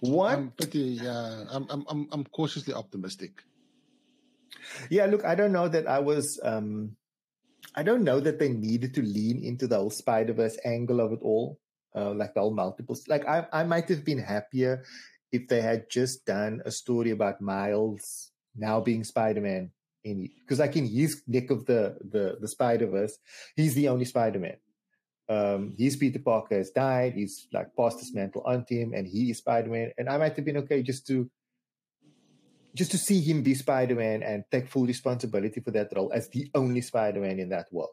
What 0.02 0.38
I'm 0.38 0.52
pretty. 0.52 1.02
Yeah, 1.02 1.46
I'm, 1.52 1.66
I'm. 1.70 1.86
I'm. 1.90 2.08
I'm 2.12 2.24
cautiously 2.26 2.74
optimistic. 2.74 3.44
Yeah, 4.90 5.06
look, 5.08 5.26
I 5.26 5.36
don't 5.36 5.52
know 5.52 5.68
that 5.68 5.88
I 5.88 6.00
was. 6.00 6.40
um 6.44 6.96
I 7.76 7.84
don't 7.84 8.04
know 8.04 8.20
that 8.20 8.40
they 8.40 8.50
needed 8.50 8.94
to 8.96 9.02
lean 9.02 9.44
into 9.44 9.68
the 9.68 9.76
whole 9.76 9.90
Spider 9.90 10.34
Verse 10.34 10.58
angle 10.66 11.02
of 11.02 11.12
it 11.12 11.20
all, 11.22 11.60
uh, 11.96 12.14
like 12.14 12.34
the 12.34 12.42
whole 12.42 12.54
multiples. 12.54 13.08
Like 13.08 13.28
I, 13.28 13.46
I 13.52 13.64
might 13.64 13.90
have 13.90 14.06
been 14.06 14.20
happier 14.20 14.84
if 15.32 15.48
they 15.48 15.62
had 15.62 15.90
just 15.90 16.26
done 16.26 16.62
a 16.66 16.72
story 16.72 17.12
about 17.12 17.42
Miles 17.42 18.32
now 18.56 18.80
being 18.80 19.04
Spider 19.04 19.42
Man. 19.42 19.72
In 20.04 20.30
because 20.42 20.60
like 20.60 20.78
in 20.78 20.88
his 20.88 21.22
neck 21.28 21.50
of 21.50 21.66
the 21.66 21.98
the 22.10 22.38
the 22.40 22.48
Spider 22.48 22.88
Verse, 22.88 23.18
he's 23.56 23.74
the 23.74 23.90
only 23.90 24.06
Spider 24.06 24.40
Man. 24.40 24.58
Um, 25.28 25.76
his 25.78 25.98
Peter 25.98 26.20
Parker 26.20 26.58
has 26.58 26.72
died. 26.72 27.14
He's 27.14 27.48
like 27.52 27.76
passed 27.76 28.00
his 28.00 28.16
mantle 28.16 28.44
onto 28.46 28.76
him, 28.76 28.94
and 28.94 29.06
he 29.08 29.32
is 29.32 29.40
Spider 29.40 29.70
Man. 29.70 29.92
And 29.98 30.10
I 30.10 30.18
might 30.18 30.36
have 30.36 30.46
been 30.46 30.58
okay 30.58 30.82
just 30.84 31.06
to 31.08 31.30
just 32.76 32.92
to 32.92 32.98
see 32.98 33.22
him 33.22 33.42
be 33.42 33.56
Spider-Man 33.56 34.24
and 34.24 34.44
take 34.52 34.70
full 34.70 34.86
responsibility 34.86 35.60
for 35.60 35.72
that 35.72 35.90
role 35.96 36.12
as 36.14 36.30
the 36.30 36.50
only 36.54 36.82
Spider-Man 36.82 37.40
in 37.40 37.50
that 37.50 37.68
world. 37.72 37.90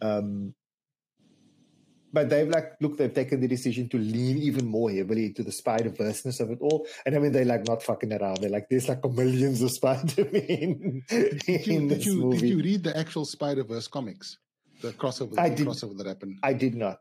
Um, 0.00 0.54
but 2.12 2.28
they've 2.28 2.48
like, 2.48 2.72
look, 2.80 2.96
they've 2.98 3.12
taken 3.12 3.40
the 3.40 3.48
decision 3.48 3.88
to 3.90 3.98
lean 3.98 4.38
even 4.38 4.66
more 4.66 4.90
heavily 4.90 5.26
into 5.26 5.42
the 5.42 5.52
Spider-Verseness 5.52 6.40
of 6.40 6.50
it 6.50 6.58
all. 6.60 6.86
And 7.06 7.14
I 7.14 7.18
mean, 7.18 7.32
they're 7.32 7.44
like 7.44 7.66
not 7.66 7.82
fucking 7.82 8.12
around. 8.12 8.38
They're 8.38 8.50
like, 8.50 8.68
there's 8.68 8.88
like 8.88 9.04
a 9.04 9.08
millions 9.08 9.62
of 9.62 9.70
Spider-Man 9.72 11.02
Did 11.08 11.42
you, 11.66 11.74
in 11.78 11.88
did 11.88 11.98
this 11.98 12.06
you, 12.06 12.14
movie. 12.16 12.38
did 12.40 12.48
you 12.48 12.56
read 12.62 12.84
the 12.84 12.96
actual 12.96 13.24
Spider 13.24 13.64
Verse 13.64 13.88
comics? 13.88 14.38
The 14.82 14.92
crossover. 14.92 15.38
I 15.38 15.50
the 15.50 15.56
did. 15.56 15.66
crossover 15.66 15.96
that 15.98 16.06
happened. 16.06 16.38
I 16.42 16.52
did 16.54 16.74
not. 16.74 17.00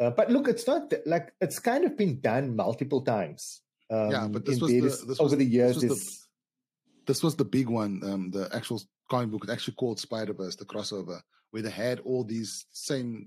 Uh, 0.00 0.10
but 0.10 0.30
look, 0.30 0.48
it's 0.48 0.66
not 0.66 0.92
like 1.06 1.32
it's 1.40 1.58
kind 1.58 1.84
of 1.84 1.96
been 1.96 2.20
done 2.20 2.54
multiple 2.56 3.02
times. 3.02 3.62
Um, 3.90 4.10
Yeah, 4.10 4.28
but 4.30 4.44
this 4.44 4.60
was 4.60 4.70
the- 4.70 4.80
this 4.80 5.20
over 5.20 5.30
was- 5.30 5.36
the 5.38 5.44
years. 5.44 5.80
this 5.80 5.90
was 5.90 6.04
the- 6.06 7.02
This 7.06 7.22
was 7.22 7.36
the 7.36 7.44
big 7.44 7.68
one. 7.68 8.00
Um, 8.04 8.30
the 8.30 8.48
actual 8.54 8.80
comic 9.10 9.30
book 9.30 9.42
was 9.42 9.50
actually 9.50 9.74
called 9.74 9.98
Spider 9.98 10.34
Verse, 10.34 10.56
the 10.56 10.64
crossover, 10.66 11.20
where 11.50 11.62
they 11.62 11.70
had 11.70 12.00
all 12.00 12.22
these 12.24 12.66
same. 12.72 13.26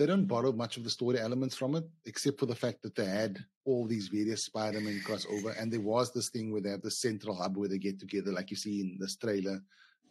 That 0.00 0.06
they 0.06 0.12
don't 0.12 0.24
borrow 0.24 0.50
much 0.50 0.78
of 0.78 0.84
the 0.84 0.88
story 0.88 1.20
elements 1.20 1.54
from 1.54 1.74
it, 1.74 1.84
except 2.06 2.40
for 2.40 2.46
the 2.46 2.54
fact 2.54 2.80
that 2.82 2.94
they 2.94 3.04
had 3.04 3.38
all 3.66 3.86
these 3.86 4.08
various 4.08 4.44
Spider-Man 4.44 5.02
crossover, 5.06 5.54
and 5.60 5.70
there 5.70 5.82
was 5.82 6.10
this 6.10 6.30
thing 6.30 6.50
where 6.50 6.62
they 6.62 6.70
have 6.70 6.80
the 6.80 6.90
central 6.90 7.36
hub 7.36 7.58
where 7.58 7.68
they 7.68 7.76
get 7.76 8.00
together, 8.00 8.32
like 8.32 8.50
you 8.50 8.56
see 8.56 8.80
in 8.80 8.96
this 8.98 9.16
trailer. 9.16 9.60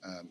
Um, 0.05 0.29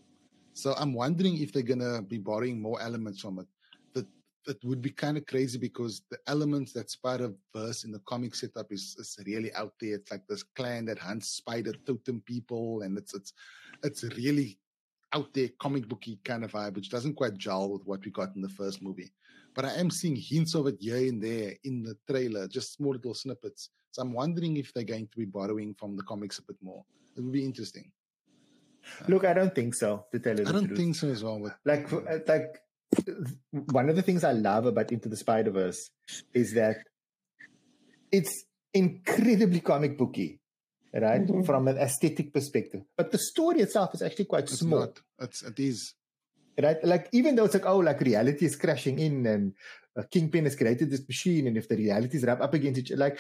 so 0.53 0.75
I'm 0.79 0.95
wondering 0.95 1.39
if 1.39 1.53
they're 1.53 1.65
gonna 1.65 2.03
be 2.03 2.19
borrowing 2.19 2.63
more 2.63 2.81
elements 2.81 3.21
from 3.21 3.41
it. 3.41 3.47
That 3.95 4.07
it 4.47 4.65
would 4.65 4.81
be 4.81 4.91
kind 4.91 5.17
of 5.17 5.27
crazy 5.27 5.59
because 5.59 6.03
the 6.09 6.19
elements 6.29 6.73
that 6.75 6.89
Spider 6.89 7.33
Verse 7.53 7.83
in 7.83 7.91
the 7.91 8.03
comic 8.07 8.37
setup 8.37 8.71
is, 8.71 8.95
is 8.97 9.19
really 9.27 9.53
out 9.55 9.73
there. 9.81 9.97
It's 9.97 10.13
like 10.13 10.25
this 10.29 10.45
clan 10.45 10.85
that 10.85 11.01
hunts 11.01 11.31
spider 11.31 11.73
totem 11.85 12.21
people, 12.21 12.83
and 12.83 12.97
it's 12.97 13.13
it's 13.13 13.33
it's 13.83 14.05
really 14.05 14.61
out 15.13 15.35
there 15.35 15.49
comic 15.59 15.89
booky 15.89 16.21
kind 16.25 16.45
of 16.45 16.53
vibe, 16.53 16.77
which 16.77 16.91
doesn't 16.91 17.15
quite 17.15 17.37
gel 17.37 17.71
with 17.71 17.85
what 17.87 18.05
we 18.05 18.13
got 18.13 18.37
in 18.37 18.43
the 18.43 18.49
first 18.49 18.83
movie. 18.83 19.11
But 19.59 19.65
I 19.65 19.75
am 19.81 19.91
seeing 19.91 20.15
hints 20.15 20.55
of 20.55 20.69
it 20.69 20.77
here 20.79 20.99
and 20.99 21.21
there 21.21 21.55
in 21.65 21.83
the 21.83 21.97
trailer, 22.09 22.47
just 22.47 22.75
small 22.75 22.93
little 22.93 23.13
snippets. 23.13 23.71
So 23.91 24.03
I'm 24.03 24.13
wondering 24.13 24.57
if 24.57 24.73
they're 24.73 24.85
going 24.85 25.09
to 25.09 25.19
be 25.19 25.25
borrowing 25.25 25.75
from 25.75 25.97
the 25.97 26.05
comics 26.05 26.39
a 26.39 26.43
bit 26.43 26.59
more. 26.63 26.85
It 27.17 27.23
would 27.23 27.33
be 27.33 27.45
interesting. 27.45 27.91
Look, 29.09 29.25
I 29.25 29.35
don't 29.35 29.53
think 29.53 29.75
so. 29.75 30.07
To 30.13 30.21
tell 30.21 30.39
you 30.39 30.47
I 30.47 30.53
don't 30.53 30.67
truth. 30.67 30.79
think 30.79 30.95
so 30.95 31.09
as 31.09 31.25
well. 31.25 31.41
But 31.43 31.57
like 31.65 31.93
uh, 31.93 32.19
like 32.29 32.63
one 33.73 33.89
of 33.89 33.97
the 33.97 34.03
things 34.03 34.23
I 34.23 34.31
love 34.31 34.67
about 34.67 34.93
Into 34.93 35.09
the 35.09 35.17
Spider 35.17 35.51
Verse 35.51 35.91
is 36.33 36.55
that 36.55 36.77
it's 38.13 38.45
incredibly 38.73 39.59
comic 39.59 39.99
booky, 39.99 40.41
right? 40.95 41.27
Mhm. 41.27 41.45
From 41.45 41.67
an 41.67 41.79
aesthetic 41.79 42.33
perspective, 42.33 42.83
but 42.97 43.11
the 43.11 43.19
story 43.19 43.59
itself 43.59 43.93
is 43.93 44.03
actually 44.03 44.27
quite 44.27 44.45
it's 44.45 44.61
small, 44.61 44.81
not. 44.87 45.01
It's 45.19 45.43
it 45.43 45.59
is. 45.59 45.95
Right? 46.63 46.83
Like 46.85 47.09
even 47.13 47.35
though 47.35 47.45
it's 47.45 47.55
like 47.55 47.67
oh, 47.67 47.79
like 47.79 48.01
reality 48.01 48.47
is 48.47 48.57
crashing 48.57 48.99
in 48.99 49.27
and 49.27 49.55
uh, 49.97 50.03
Kingpin 50.11 50.45
has 50.45 50.57
created 50.57 50.91
this 50.91 51.07
machine, 51.07 51.47
and 51.47 51.57
if 51.57 51.69
the 51.69 51.77
realities 51.77 52.25
rub 52.25 52.41
up 52.41 52.55
against 52.55 52.81
each, 52.81 52.93
like, 52.93 53.19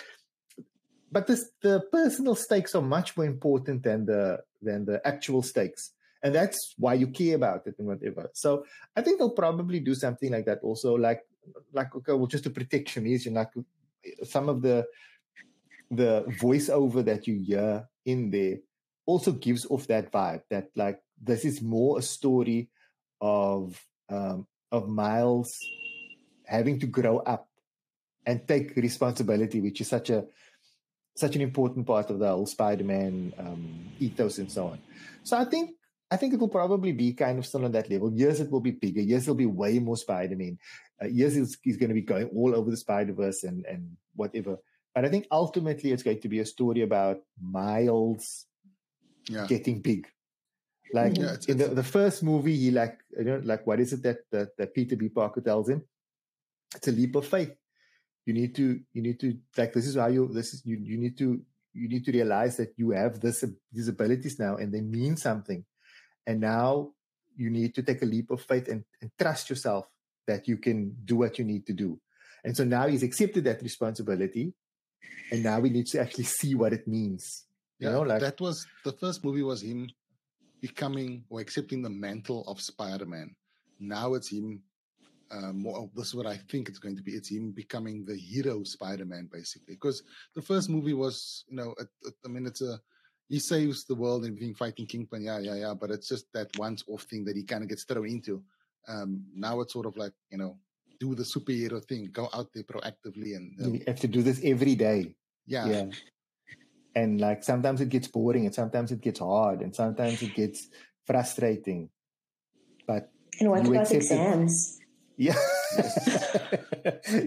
but 1.10 1.26
this 1.26 1.50
the 1.62 1.82
personal 1.92 2.34
stakes 2.34 2.74
are 2.74 2.82
much 2.82 3.16
more 3.16 3.26
important 3.26 3.82
than 3.82 4.06
the 4.06 4.40
than 4.62 4.84
the 4.84 5.00
actual 5.06 5.42
stakes 5.42 5.92
and 6.22 6.34
that's 6.34 6.74
why 6.78 6.94
you 6.94 7.06
care 7.08 7.36
about 7.36 7.66
it 7.66 7.76
and 7.78 7.86
whatever. 7.86 8.30
So 8.34 8.64
I 8.96 9.02
think 9.02 9.18
they'll 9.18 9.30
probably 9.30 9.80
do 9.80 9.94
something 9.94 10.32
like 10.32 10.46
that 10.46 10.60
also, 10.62 10.94
like 10.94 11.22
like 11.72 11.94
okay, 11.94 12.12
well, 12.12 12.26
just 12.26 12.44
to 12.44 12.50
protect 12.50 12.88
Shamiz, 12.88 13.26
and 13.26 13.36
like 13.36 13.52
some 14.24 14.48
of 14.48 14.62
the 14.62 14.86
the 15.90 16.24
voiceover 16.40 17.04
that 17.04 17.26
you 17.26 17.38
hear 17.40 17.88
in 18.04 18.30
there 18.30 18.56
also 19.06 19.32
gives 19.32 19.64
off 19.66 19.86
that 19.86 20.12
vibe 20.12 20.42
that 20.50 20.68
like 20.76 21.00
this 21.22 21.44
is 21.44 21.62
more 21.62 21.98
a 21.98 22.02
story 22.02 22.68
of 23.20 23.80
um, 24.08 24.46
of 24.72 24.88
Miles 24.88 25.58
having 26.46 26.78
to 26.80 26.86
grow 26.86 27.18
up 27.18 27.48
and 28.26 28.46
take 28.46 28.76
responsibility, 28.76 29.60
which 29.60 29.80
is 29.80 29.88
such 29.88 30.10
a 30.10 30.24
such 31.16 31.34
an 31.34 31.42
important 31.42 31.86
part 31.86 32.10
of 32.10 32.18
the 32.18 32.28
whole 32.28 32.46
Spider-Man 32.46 33.32
um, 33.38 33.90
ethos 33.98 34.38
and 34.38 34.50
so 34.50 34.68
on. 34.68 34.78
So 35.24 35.36
I 35.36 35.44
think 35.44 35.70
I 36.10 36.16
think 36.16 36.32
it 36.32 36.40
will 36.40 36.48
probably 36.48 36.92
be 36.92 37.12
kind 37.12 37.38
of 37.38 37.44
still 37.46 37.64
on 37.64 37.72
that 37.72 37.90
level. 37.90 38.10
Yes, 38.14 38.40
it 38.40 38.50
will 38.50 38.60
be 38.60 38.70
bigger. 38.70 39.00
Yes, 39.02 39.22
it'll 39.22 39.34
be 39.34 39.46
way 39.46 39.78
more 39.78 39.96
Spider-Man. 39.96 40.58
Uh, 41.02 41.06
yes, 41.06 41.34
he's, 41.34 41.58
he's 41.62 41.76
going 41.76 41.90
to 41.90 41.94
be 41.94 42.00
going 42.02 42.28
all 42.34 42.54
over 42.54 42.70
the 42.70 42.76
Spider-Verse 42.76 43.44
and 43.44 43.66
and 43.66 43.96
whatever. 44.14 44.56
But 44.94 45.04
I 45.04 45.08
think 45.10 45.26
ultimately 45.30 45.92
it's 45.92 46.02
going 46.02 46.20
to 46.20 46.28
be 46.28 46.40
a 46.40 46.46
story 46.46 46.82
about 46.82 47.18
Miles 47.40 48.46
Yeah. 49.28 49.46
getting 49.46 49.82
big. 49.82 50.08
Like 50.92 51.16
Yeah, 51.16 51.34
it's- 51.34 51.46
in 51.46 51.58
the, 51.58 51.68
the 51.68 51.82
first 51.82 52.22
movie, 52.22 52.56
he 52.56 52.70
like 52.70 52.98
you 53.16 53.24
know 53.24 53.40
like 53.44 53.66
what 53.66 53.80
is 53.80 53.92
it 53.92 54.02
that, 54.02 54.18
that 54.32 54.56
that 54.56 54.74
Peter 54.74 54.96
B. 54.96 55.08
Parker 55.08 55.40
tells 55.40 55.68
him? 55.68 55.82
It's 56.76 56.88
a 56.88 56.92
leap 56.92 57.14
of 57.16 57.26
faith. 57.26 57.54
You 58.26 58.34
need 58.34 58.54
to 58.56 58.80
you 58.92 59.02
need 59.02 59.20
to 59.20 59.38
like 59.56 59.72
this 59.72 59.86
is 59.86 59.96
how 59.96 60.08
you 60.08 60.28
this 60.28 60.54
is 60.54 60.62
you 60.64 60.76
you 60.80 60.98
need 60.98 61.16
to 61.18 61.40
you 61.74 61.88
need 61.88 62.04
to 62.06 62.12
realize 62.12 62.56
that 62.56 62.72
you 62.76 62.90
have 62.90 63.20
this 63.20 63.44
these 63.72 63.88
abilities 63.88 64.38
now 64.38 64.56
and 64.56 64.72
they 64.72 64.80
mean 64.80 65.16
something, 65.16 65.64
and 66.26 66.40
now 66.40 66.92
you 67.36 67.50
need 67.50 67.74
to 67.74 67.82
take 67.82 68.02
a 68.02 68.06
leap 68.06 68.30
of 68.30 68.42
faith 68.42 68.66
and, 68.68 68.84
and 69.00 69.10
trust 69.18 69.48
yourself 69.48 69.86
that 70.26 70.48
you 70.48 70.56
can 70.56 70.96
do 71.04 71.16
what 71.16 71.38
you 71.38 71.44
need 71.44 71.64
to 71.66 71.72
do. 71.72 72.00
And 72.44 72.56
so 72.56 72.64
now 72.64 72.86
he's 72.88 73.02
accepted 73.02 73.44
that 73.44 73.62
responsibility, 73.62 74.52
and 75.30 75.42
now 75.42 75.60
we 75.60 75.70
need 75.70 75.86
to 75.88 76.00
actually 76.00 76.24
see 76.24 76.54
what 76.54 76.72
it 76.72 76.86
means. 76.88 77.44
You 77.78 77.86
Yeah, 77.88 77.92
know, 77.94 78.02
like 78.02 78.20
that 78.20 78.40
was 78.40 78.66
the 78.84 78.92
first 78.92 79.24
movie 79.24 79.42
was 79.42 79.62
him 79.62 79.88
becoming 80.60 81.24
or 81.30 81.40
accepting 81.40 81.82
the 81.82 81.90
mantle 81.90 82.44
of 82.46 82.60
Spider-Man. 82.60 83.34
Now 83.78 84.14
it's 84.14 84.28
him. 84.30 84.62
Uh, 85.30 85.52
more. 85.52 85.90
This 85.94 86.06
is 86.08 86.14
what 86.14 86.26
I 86.26 86.38
think 86.50 86.68
it's 86.70 86.78
going 86.78 86.96
to 86.96 87.02
be. 87.02 87.12
It's 87.12 87.28
him 87.28 87.52
becoming 87.52 88.04
the 88.06 88.16
hero 88.16 88.62
Spider-Man, 88.64 89.28
basically. 89.30 89.74
Because 89.74 90.02
the 90.34 90.40
first 90.40 90.70
movie 90.70 90.94
was, 90.94 91.44
you 91.48 91.56
know, 91.56 91.74
it, 91.78 91.88
it- 92.02 92.14
I 92.24 92.28
mean, 92.28 92.46
it's 92.46 92.62
a 92.62 92.80
he 93.28 93.38
saves 93.38 93.84
the 93.84 93.94
world 93.94 94.24
and 94.24 94.32
everything, 94.34 94.54
fighting 94.54 94.86
Kingpin. 94.86 95.22
Yeah, 95.22 95.38
yeah, 95.38 95.54
yeah. 95.54 95.74
But 95.74 95.90
it's 95.90 96.08
just 96.08 96.32
that 96.32 96.48
once-off 96.58 97.02
thing 97.02 97.24
that 97.26 97.36
he 97.36 97.42
kind 97.44 97.62
of 97.62 97.68
gets 97.68 97.84
thrown 97.84 98.08
into. 98.08 98.42
Um, 98.88 99.22
now 99.34 99.60
it's 99.60 99.74
sort 99.74 99.84
of 99.84 99.98
like 99.98 100.14
you 100.30 100.38
know, 100.38 100.56
do 100.98 101.14
the 101.14 101.24
superhero 101.24 101.84
thing, 101.84 102.08
go 102.10 102.30
out 102.32 102.48
there 102.54 102.64
proactively, 102.64 103.36
and 103.36 103.54
uh, 103.62 103.68
you 103.68 103.82
have 103.86 104.00
to 104.00 104.08
do 104.08 104.22
this 104.22 104.40
every 104.42 104.74
day. 104.74 105.14
yeah, 105.46 105.66
yeah 105.66 105.84
and 106.98 107.20
like 107.20 107.44
sometimes 107.44 107.80
it 107.80 107.88
gets 107.94 108.08
boring 108.08 108.44
and 108.46 108.54
sometimes 108.54 108.90
it 108.96 109.00
gets 109.06 109.20
hard 109.20 109.60
and 109.62 109.74
sometimes 109.74 110.22
it 110.22 110.34
gets 110.34 110.68
frustrating 111.06 111.88
but 112.86 113.10
And 113.40 113.50
what 113.50 113.64
You 113.64 113.70
about 113.72 113.90
it. 113.92 113.96
exams? 113.96 114.78
yeah 115.20 115.34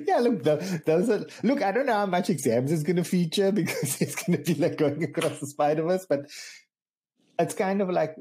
yeah 0.10 0.20
look 0.26 0.44
the, 0.44 0.82
those 0.86 1.10
are 1.10 1.26
look 1.44 1.62
i 1.62 1.72
don't 1.74 1.86
know 1.90 2.00
how 2.04 2.06
much 2.06 2.30
exams 2.30 2.72
is 2.72 2.84
going 2.84 2.96
to 2.96 3.04
feature 3.04 3.52
because 3.62 4.02
it's 4.02 4.16
going 4.24 4.38
to 4.42 4.54
be 4.54 4.60
like 4.60 4.78
going 4.78 5.04
across 5.04 5.40
the 5.42 5.48
spider-verse 5.48 6.06
but 6.14 6.22
it's 7.38 7.54
kind 7.54 7.82
of 7.82 7.90
like 7.90 8.16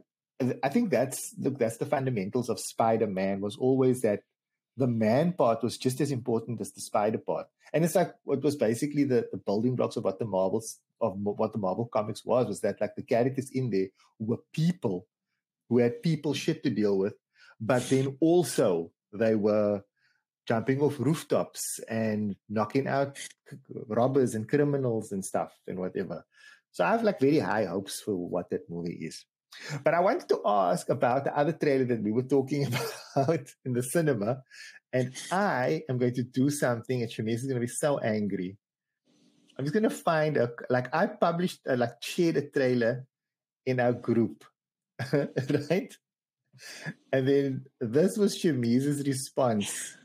i 0.62 0.68
think 0.68 0.90
that's 0.90 1.34
look 1.38 1.58
that's 1.58 1.76
the 1.78 1.86
fundamentals 1.86 2.48
of 2.48 2.58
spider-man 2.58 3.40
was 3.40 3.56
always 3.56 4.02
that 4.02 4.20
the 4.80 4.86
man 4.86 5.32
part 5.34 5.62
was 5.62 5.76
just 5.76 6.00
as 6.00 6.10
important 6.10 6.60
as 6.60 6.72
the 6.72 6.80
spider 6.80 7.18
part. 7.18 7.46
And 7.74 7.84
it's 7.84 7.94
like 7.94 8.14
what 8.24 8.42
was 8.42 8.56
basically 8.56 9.04
the, 9.04 9.28
the 9.30 9.36
building 9.36 9.76
blocks 9.76 9.96
of 9.96 10.04
what 10.04 10.18
the 10.18 10.24
marvels 10.24 10.78
of 11.02 11.14
what 11.16 11.52
the 11.52 11.58
marvel 11.58 11.86
comics 11.86 12.24
was 12.24 12.46
was 12.46 12.60
that 12.60 12.80
like 12.80 12.94
the 12.94 13.02
characters 13.02 13.50
in 13.50 13.70
there 13.70 13.88
were 14.18 14.40
people 14.52 15.06
who 15.68 15.78
had 15.78 16.02
people 16.02 16.34
shit 16.34 16.62
to 16.62 16.70
deal 16.70 16.98
with 16.98 17.14
but 17.60 17.88
then 17.88 18.16
also 18.20 18.90
they 19.12 19.34
were 19.34 19.82
jumping 20.46 20.80
off 20.80 20.98
rooftops 20.98 21.80
and 21.88 22.36
knocking 22.48 22.86
out 22.86 23.18
robbers 23.86 24.34
and 24.34 24.48
criminals 24.48 25.12
and 25.12 25.24
stuff 25.24 25.52
and 25.66 25.78
whatever. 25.78 26.24
So 26.72 26.84
i 26.84 26.90
have 26.90 27.02
like 27.02 27.20
very 27.20 27.38
high 27.38 27.66
hopes 27.66 28.00
for 28.00 28.14
what 28.14 28.50
that 28.50 28.68
movie 28.68 28.98
is 29.08 29.24
but 29.84 29.94
i 29.94 30.00
wanted 30.00 30.28
to 30.28 30.40
ask 30.44 30.88
about 30.88 31.24
the 31.24 31.36
other 31.36 31.52
trailer 31.52 31.84
that 31.84 32.02
we 32.02 32.12
were 32.12 32.22
talking 32.22 32.66
about 33.16 33.46
in 33.64 33.72
the 33.72 33.82
cinema 33.82 34.42
and 34.92 35.12
i 35.30 35.82
am 35.88 35.98
going 35.98 36.14
to 36.14 36.22
do 36.22 36.50
something 36.50 37.02
and 37.02 37.10
Shamiz 37.10 37.34
is 37.34 37.44
going 37.44 37.60
to 37.60 37.60
be 37.60 37.66
so 37.66 37.98
angry 37.98 38.56
i'm 39.58 39.64
just 39.64 39.74
going 39.74 39.82
to 39.82 39.90
find 39.90 40.36
a 40.36 40.50
like 40.68 40.94
i 40.94 41.06
published 41.06 41.60
uh, 41.68 41.76
like 41.76 42.02
shared 42.02 42.36
a 42.36 42.48
trailer 42.48 43.06
in 43.66 43.80
our 43.80 43.92
group 43.92 44.44
right 45.12 45.96
and 47.12 47.26
then 47.26 47.64
this 47.80 48.16
was 48.16 48.38
Shamiz's 48.38 49.06
response. 49.06 49.96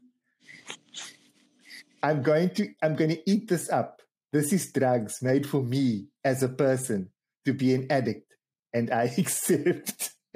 I'm 2.01 2.21
going 2.21 2.49
to 2.51 2.69
I'm 2.81 2.95
going 2.95 3.11
to 3.11 3.29
eat 3.29 3.47
this 3.47 3.69
up. 3.69 4.01
This 4.31 4.53
is 4.53 4.71
drugs 4.71 5.21
made 5.21 5.47
for 5.47 5.63
me 5.63 6.07
as 6.23 6.43
a 6.43 6.49
person 6.49 7.09
to 7.45 7.53
be 7.53 7.73
an 7.73 7.87
addict, 7.89 8.34
and 8.75 8.91
I 8.91 9.03
accept. 9.17 10.11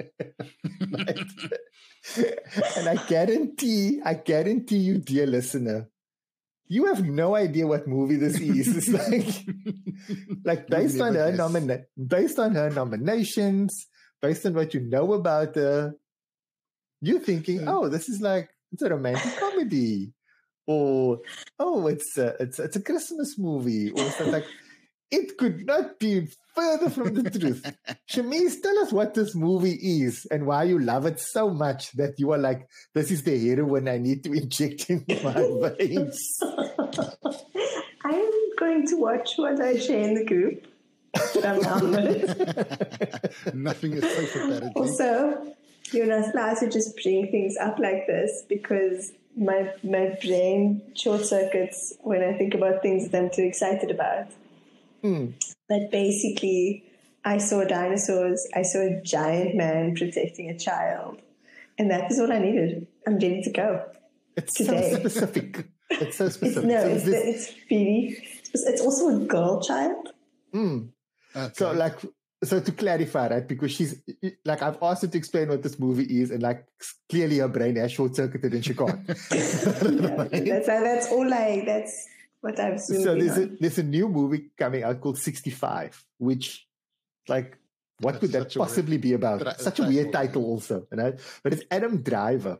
And 2.76 2.88
I 2.88 2.96
guarantee, 3.06 4.00
I 4.04 4.14
guarantee 4.14 4.78
you, 4.78 4.98
dear 4.98 5.26
listener, 5.26 5.88
you 6.66 6.86
have 6.86 7.04
no 7.04 7.36
idea 7.36 7.66
what 7.66 7.86
movie 7.86 8.16
this 8.16 8.40
is. 8.40 8.68
It's 8.76 8.88
like, 8.88 9.28
like 10.44 10.66
based 10.68 11.00
on 11.00 11.14
her 11.14 11.32
nomina- 11.32 11.84
based 11.94 12.38
on 12.38 12.54
her 12.54 12.70
nominations, 12.70 13.86
based 14.22 14.46
on 14.46 14.54
what 14.54 14.72
you 14.72 14.80
know 14.80 15.12
about 15.12 15.54
her, 15.56 15.94
you're 17.02 17.20
thinking, 17.20 17.60
Mm. 17.60 17.68
oh, 17.68 17.88
this 17.88 18.08
is 18.08 18.20
like 18.20 18.48
it's 18.72 18.82
a 18.82 18.88
romantic 18.88 19.36
comedy, 19.38 20.12
or 20.66 21.20
oh, 21.58 21.86
it's 21.88 22.16
a, 22.16 22.36
it's 22.40 22.58
it's 22.58 22.76
a 22.76 22.82
Christmas 22.82 23.36
movie, 23.38 23.90
or 23.90 24.04
something 24.10 24.32
like. 24.32 24.46
It 25.10 25.38
could 25.38 25.66
not 25.66 25.98
be 25.98 26.28
further 26.54 26.90
from 26.90 27.14
the 27.14 27.30
truth. 27.30 27.64
Shamiz, 28.10 28.62
tell 28.62 28.78
us 28.78 28.92
what 28.92 29.14
this 29.14 29.34
movie 29.34 29.78
is 29.80 30.26
and 30.30 30.46
why 30.46 30.64
you 30.64 30.78
love 30.78 31.06
it 31.06 31.18
so 31.20 31.50
much 31.50 31.92
that 31.92 32.18
you 32.18 32.32
are 32.32 32.38
like, 32.38 32.68
this 32.94 33.10
is 33.10 33.22
the 33.22 33.38
heroin 33.38 33.88
I 33.88 33.98
need 33.98 34.24
to 34.24 34.32
inject 34.32 34.88
in 34.90 35.04
my 35.22 35.32
veins. 35.78 36.38
I'm 38.04 38.32
going 38.58 38.86
to 38.88 38.96
watch 38.96 39.34
what 39.36 39.60
I 39.60 39.78
share 39.78 40.00
in 40.00 40.14
the 40.14 40.24
group 40.24 40.66
from 41.32 41.60
now 41.60 41.74
onwards. 41.74 43.54
Nothing 43.54 43.92
is 43.94 44.02
safe 44.02 44.36
apparently. 44.36 44.72
Also, 44.74 45.54
you're 45.92 46.06
not 46.06 46.32
allowed 46.32 46.58
to 46.58 46.70
just 46.70 46.96
bring 47.02 47.30
things 47.30 47.56
up 47.60 47.78
like 47.78 48.06
this 48.06 48.44
because 48.48 49.12
my 49.36 49.72
my 49.82 50.16
brain 50.22 50.82
short 50.94 51.24
circuits 51.24 51.94
when 52.00 52.22
I 52.22 52.36
think 52.36 52.54
about 52.54 52.82
things 52.82 53.08
that 53.08 53.18
I'm 53.18 53.30
too 53.30 53.42
excited 53.42 53.90
about. 53.90 54.28
Hmm. 55.02 55.26
But 55.68 55.90
basically, 55.90 56.84
I 57.24 57.38
saw 57.38 57.64
dinosaurs. 57.64 58.46
I 58.54 58.62
saw 58.62 58.80
a 58.80 59.00
giant 59.02 59.54
man 59.56 59.94
protecting 59.94 60.48
a 60.50 60.58
child, 60.58 61.20
and 61.78 61.90
that 61.90 62.10
is 62.10 62.18
all 62.20 62.32
I 62.32 62.38
needed. 62.38 62.86
I'm 63.06 63.14
ready 63.14 63.42
to 63.42 63.50
go. 63.50 63.84
It's 64.36 64.54
Today. 64.54 64.90
so 64.92 64.98
specific. 65.00 65.66
It's 65.90 66.16
so 66.16 66.26
It's, 66.26 66.34
specific. 66.36 66.64
no, 66.68 66.82
So 66.82 66.88
it's, 66.88 67.04
this- 67.04 67.24
it's 67.48 67.54
really. 67.70 68.16
It's, 68.52 68.62
it's 68.66 68.80
also 68.80 69.08
a 69.08 69.18
girl 69.26 69.60
child. 69.62 70.08
Mm. 70.54 70.88
Okay. 71.36 71.52
So 71.54 71.72
like 71.72 71.94
so 72.42 72.58
to 72.58 72.72
clarify, 72.72 73.28
right? 73.28 73.46
Because 73.46 73.70
she's 73.70 74.02
like 74.44 74.62
I've 74.62 74.78
asked 74.82 75.02
her 75.02 75.08
to 75.08 75.18
explain 75.18 75.48
what 75.48 75.62
this 75.62 75.78
movie 75.78 76.20
is, 76.20 76.30
and 76.32 76.42
like 76.42 76.64
clearly 77.08 77.38
her 77.38 77.48
brain 77.48 77.76
has 77.76 77.92
short 77.92 78.16
circuited 78.16 78.54
and 78.54 78.64
she 78.64 78.74
can't. 78.74 78.98
Yeah, 79.06 80.26
that's 80.30 80.66
that's 80.66 81.08
all 81.12 81.32
I. 81.32 81.62
That's 81.64 82.08
what 82.40 82.58
I've 82.58 82.80
zoomed 82.80 83.02
so 83.04 83.14
there's 83.14 83.38
a 83.38 83.46
there's 83.46 83.78
a 83.78 83.82
new 83.82 84.08
movie 84.08 84.50
coming 84.56 84.82
out 84.82 85.00
called 85.00 85.18
65, 85.18 86.04
which 86.18 86.66
like 87.28 87.58
what 88.00 88.12
That's 88.12 88.20
could 88.20 88.32
that 88.32 88.42
such 88.44 88.56
a 88.56 88.58
weird- 88.60 88.68
possibly 88.68 88.96
be 88.98 89.12
about? 89.12 89.40
Tra- 89.42 89.58
Such 89.58 89.78
a 89.80 89.82
weird 89.84 90.12
title, 90.12 90.26
title, 90.40 90.44
also, 90.44 90.86
right? 90.90 91.18
But 91.42 91.52
it's 91.52 91.62
Adam 91.70 92.02
Driver. 92.02 92.58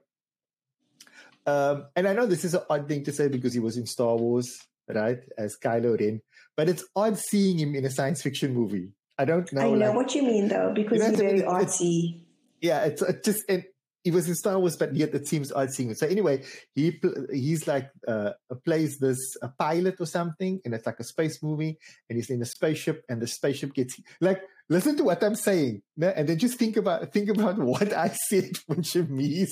Um, 1.46 1.86
and 1.96 2.06
I 2.06 2.12
know 2.12 2.26
this 2.26 2.44
is 2.44 2.54
an 2.54 2.60
odd 2.68 2.86
thing 2.88 3.04
to 3.04 3.12
say 3.12 3.28
because 3.28 3.54
he 3.54 3.60
was 3.60 3.76
in 3.76 3.86
Star 3.86 4.16
Wars, 4.16 4.60
right, 4.88 5.18
as 5.38 5.56
Kylo 5.56 5.98
Ren. 5.98 6.20
But 6.56 6.68
it's 6.68 6.84
odd 6.94 7.16
seeing 7.16 7.58
him 7.58 7.74
in 7.74 7.84
a 7.86 7.90
science 7.90 8.20
fiction 8.22 8.52
movie. 8.54 8.90
I 9.18 9.24
don't 9.24 9.50
know. 9.52 9.62
I 9.62 9.64
know 9.70 9.86
like- 9.86 9.94
what 9.94 10.14
you 10.14 10.22
mean 10.22 10.48
though, 10.48 10.72
because 10.74 10.98
You 10.98 11.04
know, 11.04 11.10
he's 11.10 11.18
very 11.18 11.38
it's- 11.40 11.78
artsy. 11.80 12.20
yeah, 12.60 12.84
it's, 12.84 13.00
it's 13.02 13.24
just 13.26 13.44
and 13.48 13.64
he 14.04 14.10
was 14.10 14.28
in 14.28 14.34
Star 14.34 14.58
Wars, 14.58 14.76
but 14.76 14.94
yet 14.96 15.14
it 15.14 15.26
seems 15.28 15.52
odd 15.52 15.70
seeing 15.70 15.90
it. 15.90 15.98
So 15.98 16.06
anyway, 16.06 16.42
he 16.74 16.92
pl- 16.92 17.26
he's 17.32 17.66
like 17.66 17.90
uh, 18.08 18.30
plays 18.64 18.98
this 18.98 19.18
a 19.42 19.48
pilot 19.48 19.96
or 20.00 20.06
something, 20.06 20.60
and 20.64 20.74
it's 20.74 20.86
like 20.86 21.00
a 21.00 21.04
space 21.04 21.42
movie, 21.42 21.78
and 22.08 22.16
he's 22.16 22.30
in 22.30 22.40
a 22.42 22.46
spaceship, 22.46 23.04
and 23.08 23.20
the 23.20 23.26
spaceship 23.26 23.74
gets 23.74 24.00
like 24.20 24.40
listen 24.68 24.96
to 24.96 25.04
what 25.04 25.22
I'm 25.22 25.34
saying, 25.34 25.82
and 26.00 26.28
then 26.28 26.38
just 26.38 26.58
think 26.58 26.76
about 26.76 27.12
think 27.12 27.28
about 27.28 27.58
what 27.72 27.92
I 27.92 28.08
said 28.28 28.52
when 28.66 28.82
Shamiz, 28.82 29.50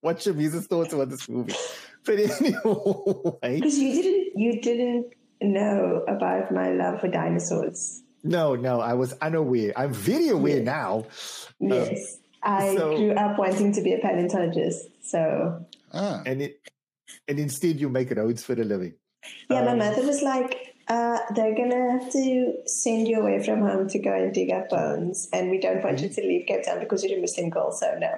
what 0.00 0.18
Shamiz's 0.18 0.66
thoughts 0.66 0.92
about 0.92 1.08
this 1.10 1.28
movie. 1.28 1.54
But 2.04 2.18
anyway, 2.18 3.60
Because 3.60 3.78
you 3.78 4.02
didn't, 4.02 4.32
you 4.38 4.60
didn't 4.60 5.06
know 5.40 6.04
about 6.06 6.52
my 6.52 6.70
love 6.70 7.00
for 7.00 7.08
dinosaurs. 7.08 8.02
no, 8.22 8.54
no, 8.56 8.80
I 8.80 8.92
was 8.94 9.14
unaware. 9.22 9.72
I'm 9.76 9.92
very 9.94 10.28
aware 10.28 10.60
now. 10.62 11.06
Yes, 11.60 12.18
I 12.44 12.76
so- 12.76 12.96
grew 12.96 13.12
up 13.12 13.38
wanting 13.38 13.72
to 13.72 13.82
be 13.82 13.92
a 13.94 13.98
paleontologist. 13.98 14.88
So 15.02 15.64
ah, 15.92 16.22
and 16.26 16.42
it 16.42 16.60
and 17.28 17.38
instead 17.38 17.80
you 17.80 17.88
make 17.88 18.10
roads 18.10 18.42
for 18.44 18.52
a 18.54 18.64
living. 18.64 18.94
yeah, 19.50 19.62
my 19.64 19.72
Um, 19.72 19.78
mother 19.78 20.02
was 20.06 20.20
like, 20.22 20.74
uh, 20.88 21.18
"They're 21.34 21.54
gonna 21.54 21.92
have 21.98 22.10
to 22.12 22.54
send 22.66 23.08
you 23.08 23.20
away 23.20 23.42
from 23.42 23.60
home 23.60 23.88
to 23.88 23.98
go 23.98 24.12
and 24.12 24.32
dig 24.34 24.50
up 24.50 24.68
bones, 24.68 25.28
and 25.32 25.50
we 25.50 25.58
don't 25.58 25.82
want 25.82 26.00
you 26.00 26.08
Mm-hmm. 26.08 26.20
to 26.20 26.28
leave 26.28 26.46
Cape 26.46 26.64
Town 26.64 26.80
because 26.80 27.04
you're 27.04 27.18
a 27.18 27.20
Muslim 27.20 27.50
girl." 27.50 27.72
So 27.72 27.96
no. 27.98 28.12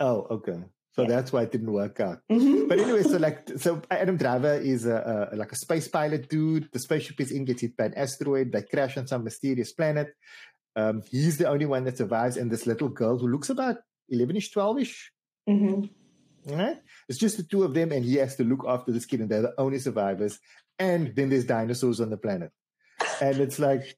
Oh, 0.00 0.26
okay. 0.30 0.58
So 0.96 1.02
Yeah. 1.02 1.08
that's 1.08 1.32
why 1.32 1.42
it 1.42 1.50
didn't 1.50 1.72
work 1.72 1.98
out. 1.98 2.18
Mhm. 2.30 2.68
But 2.68 2.78
anyway, 2.78 3.02
so 3.02 3.16
like, 3.18 3.38
so 3.58 3.82
Adam 3.90 4.16
Driver 4.16 4.54
is 4.54 4.86
a, 4.86 5.28
a 5.32 5.36
like 5.36 5.50
a 5.50 5.56
space 5.56 5.88
pilot 5.88 6.28
dude. 6.28 6.68
The 6.72 6.78
spaceship 6.78 7.20
is 7.20 7.30
in, 7.32 7.44
gets 7.44 7.62
hit 7.62 7.76
by 7.76 7.86
an 7.86 7.94
asteroid. 7.94 8.52
They 8.52 8.62
crash 8.62 8.96
on 8.96 9.06
some 9.08 9.24
mysterious 9.24 9.72
planet. 9.72 10.08
Um, 10.76 11.02
he's 11.10 11.38
the 11.38 11.48
only 11.48 11.66
one 11.66 11.84
that 11.84 11.98
survives, 11.98 12.36
and 12.36 12.50
this 12.50 12.66
little 12.66 12.88
girl 12.88 13.16
who 13.18 13.28
looks 13.28 13.48
about 13.50 13.76
eleven-ish, 14.08 14.50
twelve-ish. 14.50 15.12
Mhm. 15.48 15.90
Right? 16.46 16.78
It's 17.08 17.18
just 17.18 17.36
the 17.36 17.42
two 17.42 17.62
of 17.62 17.74
them, 17.74 17.92
and 17.92 18.04
he 18.04 18.16
has 18.16 18.36
to 18.36 18.44
look 18.44 18.64
after 18.66 18.92
this 18.92 19.06
kid, 19.06 19.20
and 19.20 19.28
they're 19.30 19.42
the 19.42 19.54
only 19.58 19.78
survivors. 19.78 20.38
And 20.78 21.14
then 21.14 21.28
there's 21.30 21.46
dinosaurs 21.46 22.00
on 22.00 22.10
the 22.10 22.16
planet, 22.16 22.50
and 23.20 23.38
it's 23.38 23.58
like 23.58 23.96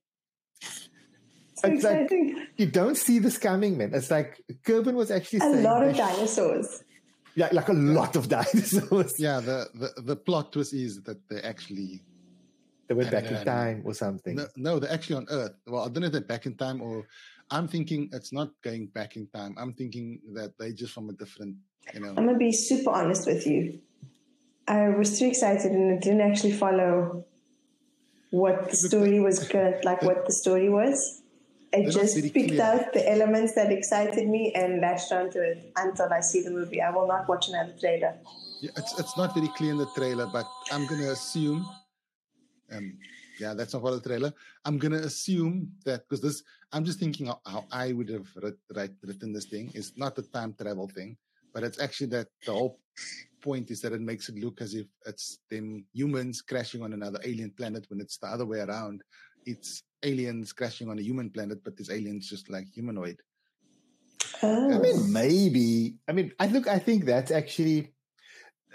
So 1.58 1.68
It's 1.68 1.84
like- 1.84 2.10
you 2.58 2.66
don't 2.66 2.96
see 2.98 3.18
this 3.18 3.38
coming, 3.38 3.78
man. 3.78 3.94
It's 3.94 4.10
like 4.10 4.42
Kervyn 4.62 4.94
was 4.94 5.10
actually 5.10 5.38
a 5.38 5.42
saying, 5.42 5.62
lot 5.62 5.82
of 5.88 5.96
dinosaurs. 5.96 6.84
yeah, 7.34 7.48
like 7.52 7.68
a 7.68 7.72
lot 7.72 8.14
of 8.14 8.28
dinosaurs. 8.36 9.18
yeah. 9.18 9.40
The, 9.40 9.68
the 9.74 10.02
the 10.02 10.16
plot 10.16 10.52
twist 10.52 10.74
is 10.74 11.02
that 11.04 11.16
they 11.30 11.40
actually 11.40 12.02
They 12.88 12.94
went 12.94 13.08
I 13.08 13.12
back 13.12 13.30
know, 13.30 13.38
in 13.38 13.44
time 13.44 13.82
or 13.84 13.94
something. 13.94 14.36
no, 14.36 14.46
no, 14.56 14.78
they're 14.78 14.92
actually 14.92 15.16
on 15.16 15.26
Earth. 15.30 15.52
Well, 15.66 15.82
I 15.82 15.88
don't 15.88 16.00
know 16.00 16.06
if 16.06 16.12
they're 16.12 16.20
back 16.20 16.46
in 16.46 16.54
time 16.56 16.80
or 16.80 17.06
I'm 17.50 17.68
thinking 17.68 18.10
it's 18.12 18.32
not 18.32 18.50
going 18.62 18.86
back 18.86 19.16
in 19.16 19.26
time. 19.28 19.54
I'm 19.58 19.72
thinking 19.72 20.20
that 20.34 20.56
they 20.58 20.72
just 20.72 20.92
from 20.92 21.10
a 21.10 21.12
different, 21.12 21.56
you 21.94 22.00
know. 22.00 22.08
I'm 22.10 22.26
gonna 22.26 22.38
be 22.38 22.52
super 22.52 22.90
honest 22.90 23.26
with 23.26 23.46
you. 23.46 23.80
I 24.68 24.88
was 24.88 25.18
too 25.18 25.26
excited 25.26 25.72
and 25.72 25.96
I 25.96 26.00
didn't 26.00 26.20
actually 26.22 26.52
follow 26.52 27.24
what 28.30 28.70
the 28.70 28.76
story 28.76 29.20
was 29.20 29.46
good, 29.48 29.84
like 29.84 30.02
what 30.02 30.26
the 30.26 30.32
story 30.32 30.68
was. 30.68 31.22
I 31.74 31.78
not 31.78 31.92
just 31.92 32.16
picked 32.32 32.48
clear. 32.48 32.62
out 32.62 32.92
the 32.92 33.08
elements 33.10 33.54
that 33.54 33.70
excited 33.70 34.28
me 34.28 34.52
and 34.54 34.80
latched 34.80 35.12
onto 35.12 35.38
it 35.40 35.72
until 35.76 36.12
I 36.12 36.20
see 36.20 36.42
the 36.42 36.50
movie. 36.50 36.80
I 36.80 36.90
will 36.90 37.06
not 37.06 37.28
watch 37.28 37.48
another 37.48 37.74
trailer. 37.78 38.14
Yeah, 38.60 38.70
it's 38.76 38.98
it's 38.98 39.16
not 39.16 39.34
very 39.34 39.48
clear 39.48 39.72
in 39.72 39.76
the 39.78 39.86
trailer, 39.94 40.26
but 40.26 40.46
I'm 40.72 40.86
gonna 40.86 41.10
assume, 41.10 41.66
um, 42.72 42.98
yeah, 43.38 43.54
that's 43.54 43.74
not 43.74 43.84
of 43.84 44.02
the 44.02 44.08
trailer. 44.08 44.32
I'm 44.64 44.78
gonna 44.78 44.98
assume 44.98 45.70
that 45.84 46.02
because 46.08 46.20
this, 46.20 46.42
I'm 46.72 46.84
just 46.84 46.98
thinking 46.98 47.26
how, 47.26 47.40
how 47.46 47.64
I 47.70 47.92
would 47.92 48.08
have 48.08 48.28
writ, 48.36 48.56
write, 48.74 48.92
written 49.02 49.32
this 49.32 49.46
thing. 49.46 49.70
It's 49.74 49.92
not 49.96 50.14
the 50.16 50.22
time 50.22 50.54
travel 50.60 50.88
thing, 50.88 51.16
but 51.52 51.62
it's 51.62 51.80
actually 51.80 52.08
that 52.08 52.28
the 52.44 52.52
whole 52.52 52.80
point 53.40 53.70
is 53.70 53.80
that 53.82 53.92
it 53.92 54.00
makes 54.00 54.28
it 54.28 54.38
look 54.38 54.60
as 54.60 54.74
if 54.74 54.86
it's 55.06 55.38
them 55.50 55.84
humans 55.92 56.42
crashing 56.42 56.82
on 56.82 56.92
another 56.92 57.20
alien 57.24 57.50
planet 57.50 57.86
when 57.88 58.00
it's 58.00 58.18
the 58.18 58.26
other 58.26 58.46
way 58.46 58.60
around. 58.60 59.02
It's 59.44 59.82
aliens 60.02 60.52
crashing 60.52 60.88
on 60.88 60.98
a 60.98 61.02
human 61.02 61.30
planet, 61.30 61.62
but 61.62 61.76
this 61.76 61.90
aliens 61.90 62.28
just 62.28 62.50
like 62.50 62.66
humanoid. 62.72 63.20
Oh. 64.42 64.74
I 64.74 64.78
mean, 64.78 65.12
maybe. 65.12 65.94
I 66.08 66.12
mean, 66.12 66.32
I 66.40 66.46
look. 66.48 66.66
I 66.66 66.78
think 66.78 67.04
that's 67.04 67.30
actually 67.30 67.92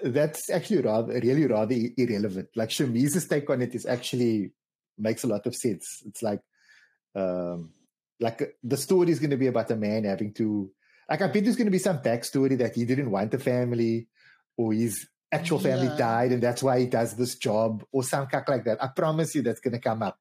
that's 0.04 0.50
actually 0.50 0.82
rather 0.82 1.14
really 1.14 1.46
rather 1.46 1.76
irrelevant. 1.98 2.50
Like 2.56 2.70
Shamiz's 2.70 3.28
take 3.28 3.50
on 3.50 3.62
it 3.62 3.76
is 3.76 3.86
actually 3.86 4.52
makes 4.98 5.24
a 5.24 5.28
lot 5.28 5.46
of 5.46 5.56
sense. 5.56 5.86
It's 6.06 6.22
like, 6.22 6.42
um, 7.16 7.72
like 8.20 8.42
uh, 8.42 8.46
the 8.64 8.78
story 8.78 9.12
is 9.12 9.20
going 9.20 9.32
to 9.32 9.38
be 9.38 9.48
about 9.48 9.72
a 9.72 9.76
man 9.76 10.04
having 10.04 10.34
to. 10.36 10.72
Like, 11.10 11.22
I 11.22 11.28
bet 11.28 11.44
there's 11.44 11.56
going 11.58 11.68
to 11.68 11.72
be 11.72 11.80
some 11.80 12.00
backstory 12.00 12.58
that 12.60 12.76
he 12.76 12.86
didn't 12.86 13.12
want 13.12 13.34
a 13.34 13.40
family, 13.40 14.08
or 14.58 14.74
his 14.74 15.08
actual 15.32 15.60
family 15.60 15.88
Yeah. 15.88 15.96
died, 15.98 16.32
and 16.32 16.42
that's 16.42 16.64
why 16.64 16.80
he 16.80 16.86
does 16.86 17.16
this 17.16 17.36
job, 17.36 17.84
or 17.92 18.04
some 18.04 18.28
cack 18.28 18.48
like 18.48 18.66
that. 18.66 18.82
I 18.82 18.88
promise 18.88 19.36
you, 19.36 19.42
that's 19.42 19.60
going 19.60 19.74
to 19.74 19.80
come 19.80 20.04
up. 20.04 20.18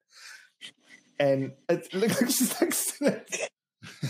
And 1.19 1.53
it's 1.69 1.93
like, 1.95 2.31
she's 2.31 2.61
like 2.61 3.51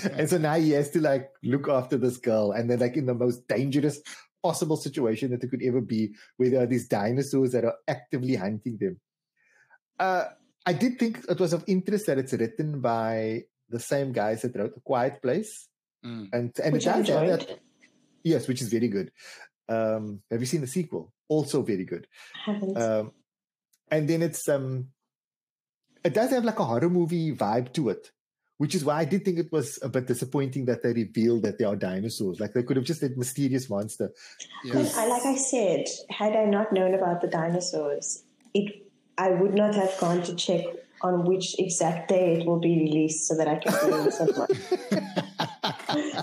and 0.16 0.28
so 0.28 0.38
now 0.38 0.54
he 0.54 0.70
has 0.70 0.90
to 0.90 1.00
like 1.00 1.30
look 1.42 1.68
after 1.68 1.96
this 1.96 2.16
girl 2.16 2.52
and 2.52 2.68
they're 2.68 2.76
like 2.76 2.96
in 2.96 3.06
the 3.06 3.14
most 3.14 3.46
dangerous 3.46 4.00
possible 4.43 4.76
situation 4.76 5.30
that 5.30 5.43
it 5.43 5.51
could 5.51 5.62
ever 5.62 5.80
be 5.80 6.14
where 6.36 6.51
there 6.51 6.62
are 6.62 6.66
these 6.66 6.88
dinosaurs 6.88 7.53
that 7.53 7.64
are 7.64 7.76
actively 7.86 8.36
hunting 8.36 8.78
them. 8.78 9.01
Uh, 9.99 10.24
i 10.66 10.72
did 10.72 10.99
think 10.99 11.20
it 11.28 11.38
was 11.41 11.53
of 11.53 11.64
interest 11.66 12.07
that 12.07 12.18
it's 12.18 12.32
written 12.34 12.80
by 12.80 13.43
the 13.68 13.80
same 13.80 14.12
guys 14.12 14.43
that 14.43 14.57
wrote 14.57 14.74
the 14.74 14.80
quiet 14.80 15.22
place. 15.22 15.68
Mm. 16.05 16.28
and 16.32 16.53
and 16.64 16.72
Which 16.72 16.86
it 16.86 16.91
does 16.91 17.09
have 17.09 17.26
that 17.26 17.61
yes 18.22 18.49
which 18.49 18.62
is 18.62 18.68
very 18.68 18.88
good. 18.88 19.12
Um, 19.68 20.22
have 20.30 20.41
you 20.41 20.47
seen 20.47 20.62
the 20.62 20.66
sequel? 20.66 21.12
Also 21.28 21.62
very 21.62 21.84
good. 21.84 22.09
Haven't. 22.45 22.76
um, 22.76 23.12
and 23.91 24.09
then 24.09 24.22
it's 24.22 24.49
um, 24.49 24.88
it 26.03 26.14
does 26.14 26.30
have 26.30 26.45
like 26.45 26.59
a 26.59 26.64
horror 26.64 26.88
movie 26.88 27.32
vibe 27.32 27.72
to 27.74 27.91
it, 27.91 28.11
which 28.61 28.74
is 28.74 28.84
why 28.84 28.98
I 28.98 29.06
did 29.06 29.24
think 29.24 29.38
it 29.38 29.50
was 29.50 29.78
a 29.80 29.88
bit 29.88 30.06
disappointing 30.06 30.66
that 30.66 30.82
they 30.82 30.92
revealed 30.92 31.44
that 31.44 31.56
they 31.56 31.64
are 31.64 31.74
dinosaurs. 31.74 32.40
Like 32.40 32.52
they 32.52 32.62
could 32.62 32.76
have 32.76 32.84
just 32.84 33.00
said 33.00 33.16
mysterious 33.16 33.70
monster. 33.70 34.12
I, 34.70 35.06
like 35.06 35.24
I 35.24 35.34
said, 35.36 35.86
had 36.11 36.36
I 36.36 36.44
not 36.44 36.70
known 36.70 36.92
about 36.94 37.22
the 37.22 37.26
dinosaurs, 37.26 38.22
it 38.52 38.86
I 39.16 39.30
would 39.30 39.54
not 39.54 39.74
have 39.74 39.96
gone 39.98 40.22
to 40.24 40.34
check 40.36 40.66
on 41.00 41.24
which 41.24 41.58
exact 41.58 42.11
day 42.11 42.34
it 42.34 42.46
will 42.46 42.61
be 42.61 42.78
released 42.80 43.26
so 43.28 43.34
that 43.38 43.48
I 43.48 43.56
can 43.56 43.72
see 43.72 43.88
it 43.88 44.12
someone. 44.12 44.48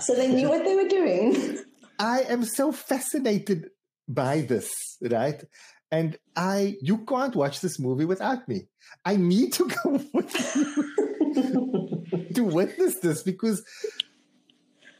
So 0.00 0.14
they 0.14 0.28
knew 0.28 0.48
what 0.48 0.64
they 0.64 0.76
were 0.76 0.88
doing. 0.88 1.58
I 1.98 2.20
am 2.20 2.44
so 2.44 2.70
fascinated 2.70 3.70
by 4.08 4.42
this, 4.42 4.96
right? 5.02 5.42
And 5.90 6.16
I, 6.36 6.76
you 6.80 6.98
can't 6.98 7.34
watch 7.34 7.60
this 7.60 7.80
movie 7.80 8.04
without 8.04 8.48
me. 8.48 8.68
I 9.04 9.16
need 9.16 9.54
to 9.54 9.68
go 9.82 10.00
with 10.12 10.56
you 10.56 11.87
to 12.38 12.44
witness 12.44 12.94
this 13.00 13.22
because 13.22 13.62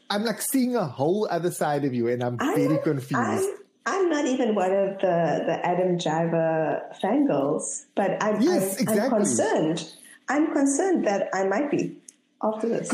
I'm 0.09 0.23
like 0.23 0.41
seeing 0.41 0.75
a 0.75 0.85
whole 0.85 1.27
other 1.29 1.51
side 1.51 1.83
of 1.85 1.93
you, 1.93 2.07
and 2.07 2.23
I'm 2.23 2.37
I'm- 2.39 2.55
very 2.55 2.77
confused. 2.79 3.13
I'm, 3.15 3.55
I'm 3.85 4.09
not 4.09 4.25
even 4.25 4.53
one 4.55 4.71
of 4.71 4.99
the, 4.99 5.43
the 5.49 5.55
Adam 5.65 5.97
Driver 5.97 6.81
fangirls, 7.01 7.63
but 7.95 8.21
I'm, 8.21 8.41
Yes, 8.41 8.79
I'm, 8.81 8.87
I'm 8.87 8.93
exactly. 8.93 9.17
concerned. 9.19 9.93
I'm 10.27 10.53
concerned 10.53 11.07
that 11.07 11.29
I 11.33 11.45
might 11.47 11.71
be 11.71 11.97
after 12.43 12.67
this. 12.69 12.93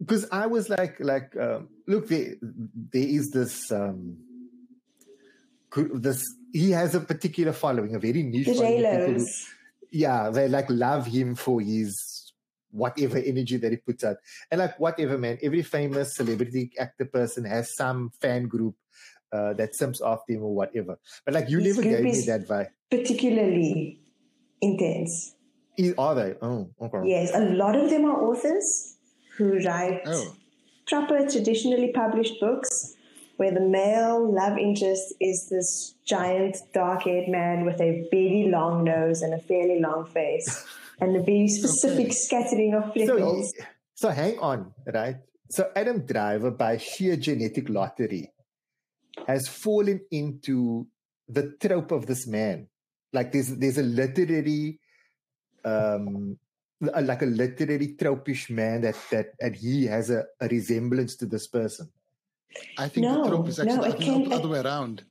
because 0.00 0.26
I 0.32 0.46
was 0.46 0.68
like, 0.68 0.96
like, 0.98 1.36
um, 1.36 1.68
look, 1.86 2.08
there, 2.08 2.34
there 2.40 3.06
is 3.18 3.30
this, 3.30 3.70
um, 3.70 4.16
this. 5.94 6.24
He 6.52 6.70
has 6.72 6.94
a 6.94 7.00
particular 7.00 7.52
following, 7.52 7.94
a 7.94 7.98
very 8.00 8.22
niche 8.24 8.46
The 8.46 8.54
following. 8.54 8.84
of 8.84 8.92
people 9.06 9.14
Reylos. 9.24 9.48
yeah, 9.90 10.30
they 10.30 10.48
like 10.48 10.66
love 10.70 11.06
him 11.06 11.34
for 11.36 11.60
his 11.60 12.11
whatever 12.72 13.18
energy 13.18 13.56
that 13.58 13.70
he 13.70 13.76
puts 13.76 14.02
out, 14.02 14.16
and 14.50 14.58
like 14.60 14.80
whatever, 14.80 15.16
man. 15.18 15.38
Every 15.42 15.62
famous 15.62 16.16
celebrity 16.16 16.72
actor 16.78 17.04
person 17.04 17.44
has 17.44 17.76
some 17.76 18.10
fan 18.20 18.48
group. 18.48 18.74
uh, 19.32 19.54
that 19.54 19.74
sims 19.74 20.02
after 20.04 20.34
him 20.34 20.42
or 20.42 20.54
whatever. 20.54 20.98
But 21.24 21.32
like 21.32 21.48
you 21.48 21.58
His 21.60 21.68
never 21.78 21.82
gave 21.88 22.04
me 22.04 22.20
that 22.26 22.46
vibe. 22.46 22.68
Particularly 22.90 23.98
intense. 24.60 25.34
Is- 25.78 25.94
Are 25.96 26.14
they? 26.14 26.34
Oh, 26.42 26.68
okay. 26.82 27.08
Yes, 27.08 27.32
a 27.34 27.40
lot 27.40 27.74
of 27.76 27.88
them 27.88 28.04
are 28.04 28.22
authors 28.28 28.96
who 29.38 29.58
write 29.64 30.02
Oh, 30.06 30.34
proper 30.86 31.26
traditionally 31.30 31.92
published 31.92 32.40
books 32.40 32.94
where 33.38 33.52
the 33.52 33.60
male 33.60 34.20
love 34.30 34.58
interest 34.58 35.14
is 35.18 35.48
this 35.48 35.94
giant 36.04 36.58
dark 36.74 37.04
haired 37.04 37.28
man 37.28 37.64
with 37.64 37.80
a 37.80 38.06
very 38.10 38.48
long 38.50 38.84
nose 38.84 39.22
and 39.22 39.32
a 39.32 39.38
fairly 39.38 39.80
long 39.80 40.04
face 40.04 40.66
and 41.02 41.16
a 41.18 41.22
very 41.22 41.48
specific 41.48 42.06
Okay. 42.06 42.14
scattering 42.14 42.72
of 42.78 42.84
So, 42.94 43.06
freckles. 43.06 43.52
so 43.94 44.08
hang 44.10 44.38
on, 44.38 44.72
right? 44.86 45.16
So 45.50 45.70
Adam 45.76 46.06
Driver, 46.06 46.50
by 46.50 46.78
sheer 46.78 47.16
genetic 47.16 47.68
lottery, 47.68 48.30
has 49.26 49.48
fallen 49.48 50.00
into 50.10 50.86
the 51.28 51.52
trope 51.60 51.90
of 51.92 52.06
this 52.06 52.26
man. 52.26 52.68
Like 53.12 53.32
there's 53.32 53.50
there's 53.60 53.76
a 53.76 53.82
literary, 53.84 54.80
um, 55.64 56.38
like 56.80 57.20
a 57.22 57.26
literary 57.26 57.94
tropish 58.00 58.48
man 58.50 58.80
that 58.82 58.96
that 59.10 59.26
and 59.40 59.54
he 59.54 59.84
has 59.86 60.08
a, 60.10 60.24
a 60.40 60.48
resemblance 60.48 61.16
to 61.16 61.26
this 61.26 61.46
person. 61.46 61.90
I 62.78 62.88
think 62.88 63.04
No, 63.06 63.22
the 63.24 63.28
trope 63.28 63.48
is 63.48 63.60
actually 63.60 63.76
no, 63.76 63.84
I 63.84 63.88
it 63.88 63.98
think 63.98 64.04
can- 64.04 64.28
the 64.28 64.36
other 64.36 64.48
way 64.48 64.60
around. 64.60 65.04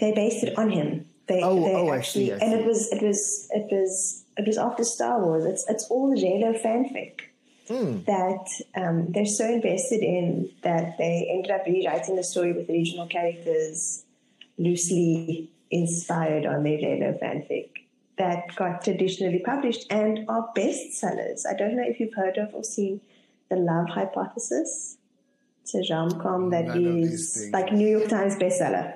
they 0.00 0.12
based 0.12 0.44
it 0.44 0.56
on 0.58 0.68
him. 0.70 1.06
They, 1.28 1.42
Oh, 1.42 1.62
they 1.62 1.74
oh, 1.74 1.88
I 1.88 1.98
actually, 1.98 2.26
see, 2.26 2.32
I 2.32 2.36
and 2.36 2.52
see. 2.52 2.58
it 2.58 2.66
was, 2.66 2.92
it 2.92 3.02
was, 3.02 3.48
it 3.52 3.66
was, 3.70 4.24
it 4.38 4.46
was 4.46 4.58
after 4.58 4.84
Star 4.84 5.22
Wars. 5.22 5.44
It's, 5.44 5.64
it's 5.68 5.86
all 5.90 6.14
Reylo 6.14 6.60
fanfic 6.60 7.20
Hmm. 7.68 7.98
that 8.06 8.46
um, 8.74 9.08
they're 9.12 9.26
so 9.26 9.44
invested 9.44 10.00
in 10.00 10.48
that 10.62 10.96
they 10.96 11.28
ended 11.30 11.50
up 11.50 11.66
rewriting 11.66 12.16
the 12.16 12.24
story 12.24 12.54
with 12.54 12.70
original 12.70 13.06
characters 13.06 14.04
loosely 14.56 15.50
inspired 15.70 16.46
on 16.46 16.62
their 16.62 16.78
Reylo 16.78 17.18
fanfic 17.20 17.68
that 18.16 18.56
got 18.56 18.82
traditionally 18.82 19.40
published 19.44 19.84
and 19.92 20.24
are 20.28 20.48
bestsellers. 20.56 21.42
I 21.48 21.54
don't 21.56 21.76
know 21.76 21.84
if 21.86 22.00
you've 22.00 22.14
heard 22.14 22.38
of 22.38 22.54
or 22.54 22.64
seen 22.64 23.02
The 23.50 23.56
Love 23.56 23.88
Hypothesis. 23.90 24.96
It's 25.62 25.74
a 25.74 25.94
rom-com 25.94 26.48
that 26.50 26.70
I 26.70 26.78
is 26.78 27.50
like 27.52 27.70
New 27.72 27.86
York 27.86 28.08
Times 28.08 28.36
bestseller. 28.36 28.94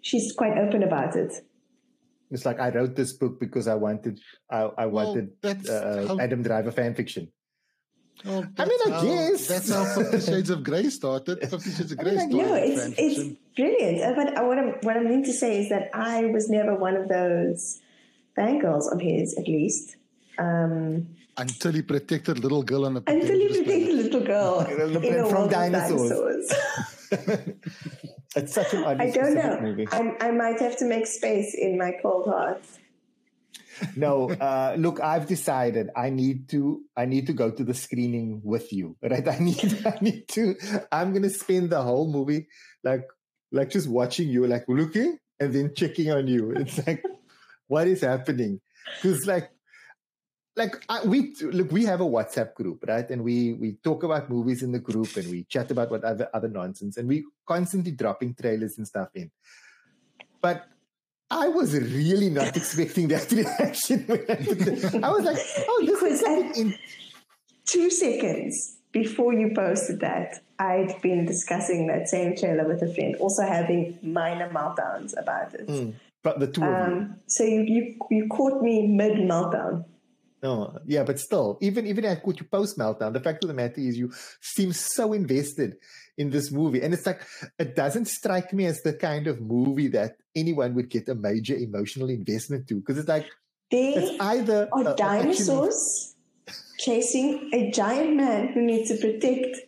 She's 0.00 0.32
quite 0.32 0.58
open 0.58 0.82
about 0.82 1.14
it. 1.14 1.44
It's 2.30 2.44
like 2.44 2.60
I 2.60 2.68
wrote 2.70 2.94
this 2.94 3.12
book 3.14 3.40
because 3.40 3.66
I 3.68 3.74
wanted 3.74 4.20
I, 4.50 4.62
I 4.76 4.86
Well, 4.86 5.06
wanted 5.14 5.30
that's 5.40 5.68
uh, 5.68 6.04
how- 6.08 6.18
Adam 6.20 6.42
Driver 6.42 6.70
fan 6.72 6.94
fiction. 6.94 7.32
Well, 8.24 8.44
I 8.58 8.64
mean, 8.66 8.78
that's 8.84 8.90
I 8.90 8.90
how- 8.90 9.02
guess. 9.04 9.46
that's 9.46 9.70
how 9.72 9.84
Fifty 9.94 10.20
Shades 10.20 10.50
of 10.50 10.64
Grey 10.64 10.90
started. 10.90 11.38
Fifty 11.50 11.70
Shades 11.70 11.92
of 11.92 11.98
Grey 11.98 12.16
like, 12.16 12.28
No, 12.28 12.54
it's 12.54 12.84
it's 12.98 13.36
brilliant. 13.56 14.02
Uh, 14.02 14.14
But 14.18 14.44
what 14.46 14.58
I'm 14.58 14.70
what 14.82 14.96
I 14.96 15.00
mean 15.00 15.22
to 15.24 15.32
say 15.32 15.62
is 15.62 15.68
that 15.70 15.88
I 15.94 16.26
was 16.26 16.50
never 16.50 16.74
one 16.74 16.96
of 16.96 17.08
those 17.08 17.80
fangirls 18.36 18.92
of 18.92 19.00
his, 19.00 19.36
at 19.38 19.46
least. 19.46 19.96
Um, 20.38 21.08
until 21.36 21.72
he 21.72 21.82
protected 21.82 22.40
little 22.40 22.62
girl 22.64 22.84
on 22.86 22.96
a 22.96 23.02
until 23.06 23.38
he 23.38 23.48
protected 23.48 23.64
planet. 23.66 23.94
little 24.04 24.20
girl 24.26 24.64
From 24.64 25.04
in 25.04 25.14
a 25.14 25.22
world 25.28 25.44
of 25.46 25.50
dinosaurs. 25.50 26.10
dinosaurs. 26.10 26.52
it's 28.36 28.54
such 28.54 28.74
an 28.74 28.84
oddly 28.84 29.06
I 29.06 29.10
don't 29.10 29.34
know. 29.34 29.60
movie. 29.60 29.86
I, 29.90 30.16
I 30.20 30.30
might 30.32 30.60
have 30.60 30.76
to 30.78 30.84
make 30.84 31.06
space 31.06 31.54
in 31.54 31.78
my 31.78 31.92
cold 32.02 32.26
heart. 32.28 32.62
No, 33.96 34.30
uh, 34.30 34.74
look, 34.78 35.00
I've 35.00 35.26
decided 35.26 35.90
I 35.96 36.10
need 36.10 36.48
to. 36.50 36.82
I 36.96 37.04
need 37.04 37.26
to 37.28 37.32
go 37.32 37.50
to 37.50 37.64
the 37.64 37.74
screening 37.74 38.40
with 38.44 38.72
you, 38.72 38.96
right? 39.02 39.26
I 39.26 39.38
need. 39.38 39.82
I 39.86 39.98
need 40.00 40.28
to. 40.28 40.56
I'm 40.90 41.12
gonna 41.12 41.30
spend 41.30 41.70
the 41.70 41.82
whole 41.82 42.10
movie 42.10 42.48
like, 42.82 43.04
like 43.52 43.70
just 43.70 43.88
watching 43.88 44.28
you, 44.28 44.46
like 44.46 44.64
looking 44.68 45.18
and 45.40 45.52
then 45.52 45.74
checking 45.74 46.10
on 46.10 46.26
you. 46.26 46.50
It's 46.52 46.84
like, 46.86 47.02
what 47.68 47.86
is 47.86 48.00
happening? 48.00 48.60
Because 49.00 49.26
like, 49.26 49.50
like 50.58 50.84
I, 50.88 51.04
we 51.06 51.34
look, 51.40 51.70
we 51.70 51.84
have 51.84 52.00
a 52.00 52.04
WhatsApp 52.04 52.54
group, 52.54 52.84
right? 52.86 53.08
And 53.08 53.22
we 53.22 53.54
we 53.54 53.78
talk 53.84 54.02
about 54.02 54.28
movies 54.28 54.62
in 54.62 54.72
the 54.72 54.80
group, 54.80 55.16
and 55.16 55.30
we 55.30 55.44
chat 55.44 55.70
about 55.70 55.90
what 55.90 56.04
other 56.04 56.28
other 56.34 56.48
nonsense, 56.48 56.96
and 56.96 57.08
we 57.08 57.24
constantly 57.46 57.92
dropping 57.92 58.34
trailers 58.34 58.76
and 58.76 58.86
stuff 58.86 59.08
in. 59.14 59.30
But 60.40 60.66
I 61.30 61.48
was 61.48 61.74
really 61.78 62.28
not 62.28 62.56
expecting 62.60 63.08
that 63.08 63.30
reaction. 63.40 64.04
I, 64.10 65.06
I 65.06 65.10
was 65.10 65.24
like, 65.24 65.38
"Oh, 65.68 65.82
this 65.86 66.00
Because 66.00 66.22
is 66.22 66.58
in." 66.58 66.78
Two 67.64 67.90
seconds 67.90 68.78
before 68.92 69.34
you 69.34 69.52
posted 69.54 70.00
that, 70.00 70.42
I'd 70.58 71.00
been 71.02 71.26
discussing 71.26 71.86
that 71.88 72.08
same 72.08 72.34
trailer 72.34 72.66
with 72.66 72.82
a 72.82 72.92
friend, 72.94 73.14
also 73.16 73.42
having 73.42 73.98
minor 74.02 74.48
meltdowns 74.50 75.12
about 75.16 75.54
it. 75.54 75.68
Mm, 75.68 75.94
But 76.22 76.40
the 76.40 76.46
two 76.46 76.62
Um, 76.62 77.16
so 77.26 77.44
you, 77.44 77.62
you 77.62 77.82
you 78.10 78.28
caught 78.28 78.62
me 78.62 78.86
mid 78.86 79.18
meltdown. 79.18 79.84
No, 80.42 80.78
yeah, 80.86 81.02
but 81.04 81.18
still, 81.18 81.58
even 81.60 81.86
even 81.86 82.04
at 82.04 82.24
you 82.26 82.46
post 82.50 82.78
meltdown, 82.78 83.12
the 83.12 83.20
fact 83.20 83.42
of 83.44 83.48
the 83.48 83.54
matter 83.54 83.80
is, 83.80 83.96
you 83.96 84.12
seem 84.40 84.72
so 84.72 85.12
invested 85.12 85.76
in 86.16 86.30
this 86.30 86.50
movie, 86.52 86.82
and 86.82 86.94
it's 86.94 87.06
like 87.06 87.22
it 87.58 87.74
doesn't 87.74 88.06
strike 88.06 88.52
me 88.52 88.66
as 88.66 88.80
the 88.82 88.92
kind 88.92 89.26
of 89.26 89.40
movie 89.40 89.88
that 89.88 90.16
anyone 90.36 90.74
would 90.74 90.90
get 90.90 91.08
a 91.08 91.14
major 91.14 91.56
emotional 91.56 92.08
investment 92.08 92.68
to, 92.68 92.76
because 92.76 92.98
it's 92.98 93.08
like 93.08 93.26
they 93.70 93.94
it's 93.94 94.20
either 94.20 94.68
are 94.72 94.82
a- 94.82 94.92
a 94.92 94.96
dinosaurs 94.96 96.14
chasing 96.78 97.50
a 97.52 97.70
giant 97.70 98.16
man 98.16 98.48
who 98.52 98.62
needs 98.62 98.88
to 98.90 98.96
protect 98.96 99.58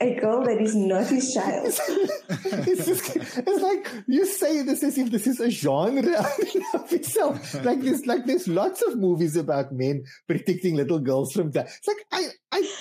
a 0.00 0.14
girl 0.14 0.44
that 0.44 0.60
is 0.60 0.74
not 0.74 1.06
his 1.06 1.32
child. 1.34 1.66
it's 1.66 2.86
just 2.86 3.16
it's 3.16 3.62
like 3.62 3.90
you 4.06 4.24
say 4.26 4.62
this 4.62 4.82
as 4.82 4.96
if 4.98 5.10
this 5.10 5.26
is 5.26 5.40
a 5.40 5.50
genre 5.50 5.98
in 6.54 6.62
of 6.74 6.92
itself. 6.92 7.54
Like 7.64 7.80
there's 7.80 8.06
like 8.06 8.24
there's 8.26 8.48
lots 8.48 8.82
of 8.82 8.96
movies 8.98 9.36
about 9.36 9.72
men 9.72 10.04
protecting 10.26 10.76
little 10.76 10.98
girls 10.98 11.32
from 11.32 11.50
that. 11.52 11.66
It's 11.66 11.88
like 11.88 12.04
I 12.12 12.28
I 12.52 12.74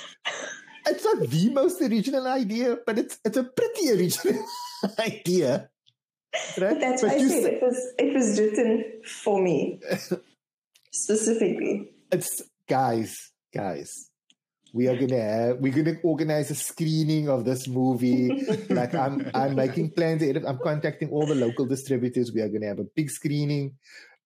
it's 0.87 1.03
not 1.03 1.27
the 1.29 1.49
most 1.49 1.81
original 1.81 2.27
idea, 2.27 2.77
but 2.85 2.97
it's 2.97 3.19
it's 3.25 3.37
a 3.37 3.43
pretty 3.43 3.91
original 3.91 4.45
idea. 4.99 5.69
Right? 6.57 6.73
But 6.73 6.79
that's 6.79 7.03
why 7.03 7.09
I 7.09 7.27
said 7.27 7.53
it 7.53 7.61
was 7.61 7.93
it 7.97 8.13
was 8.13 8.39
written 8.39 8.83
for 9.23 9.41
me 9.41 9.79
specifically. 10.91 11.89
it's 12.11 12.41
guys, 12.67 13.31
guys. 13.53 14.09
We 14.78 14.88
are 14.88 14.95
gonna 14.95 15.19
have, 15.19 15.57
we're 15.57 15.73
gonna 15.73 15.97
organize 16.03 16.51
a 16.51 16.55
screening 16.55 17.30
of 17.30 17.45
this 17.45 17.67
movie. 17.67 18.45
like 18.69 18.93
I'm 18.93 19.28
I'm 19.34 19.55
making 19.55 19.89
plans. 19.97 20.21
I'm 20.21 20.59
contacting 20.59 21.09
all 21.09 21.25
the 21.25 21.34
local 21.34 21.65
distributors. 21.65 22.32
We 22.32 22.41
are 22.41 22.47
gonna 22.47 22.67
have 22.67 22.78
a 22.78 22.84
big 22.84 23.09
screening. 23.09 23.73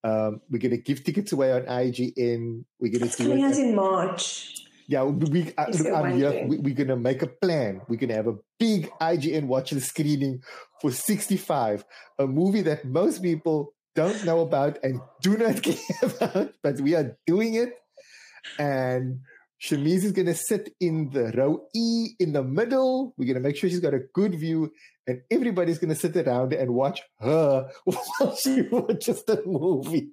Um, 0.04 0.42
we're 0.50 0.58
gonna 0.58 0.76
give 0.76 1.04
tickets 1.04 1.32
away 1.32 1.52
on 1.52 1.62
IGN. 1.62 2.64
We're 2.78 2.92
gonna 2.92 3.10
do 3.10 3.32
it. 3.32 3.56
in 3.56 3.74
March. 3.74 4.66
Yeah, 4.88 5.04
we, 5.04 5.24
we, 5.30 5.54
I, 5.56 5.70
look, 5.70 5.86
I'm 5.86 6.18
here. 6.18 6.44
We, 6.46 6.58
we're 6.58 6.74
gonna 6.74 6.96
make 6.96 7.22
a 7.22 7.28
plan. 7.28 7.80
We're 7.88 7.96
gonna 7.96 8.20
have 8.20 8.26
a 8.26 8.36
big 8.58 8.90
IGN 9.00 9.46
watches 9.46 9.86
screening 9.86 10.42
for 10.82 10.92
65, 10.92 11.82
a 12.18 12.26
movie 12.26 12.60
that 12.60 12.84
most 12.84 13.22
people 13.22 13.72
don't 13.94 14.22
know 14.26 14.40
about 14.40 14.78
and 14.84 15.00
do 15.22 15.38
not 15.38 15.62
care 15.62 15.76
about, 16.02 16.52
but 16.62 16.78
we 16.82 16.94
are 16.94 17.16
doing 17.26 17.54
it. 17.54 17.72
And 18.58 19.20
Shamiz 19.62 20.04
is 20.04 20.12
gonna 20.12 20.34
sit 20.34 20.74
in 20.80 21.10
the 21.10 21.32
row 21.36 21.66
E 21.74 22.10
in 22.18 22.32
the 22.32 22.42
middle. 22.42 23.14
We're 23.16 23.28
gonna 23.28 23.40
make 23.40 23.56
sure 23.56 23.70
she's 23.70 23.80
got 23.80 23.94
a 23.94 24.00
good 24.12 24.34
view, 24.34 24.72
and 25.06 25.20
everybody's 25.30 25.78
gonna 25.78 25.94
sit 25.94 26.16
around 26.16 26.52
and 26.52 26.74
watch 26.74 27.00
her 27.20 27.70
while 27.84 28.36
she 28.36 28.62
watches 28.62 29.22
the 29.24 29.42
movie. 29.46 30.10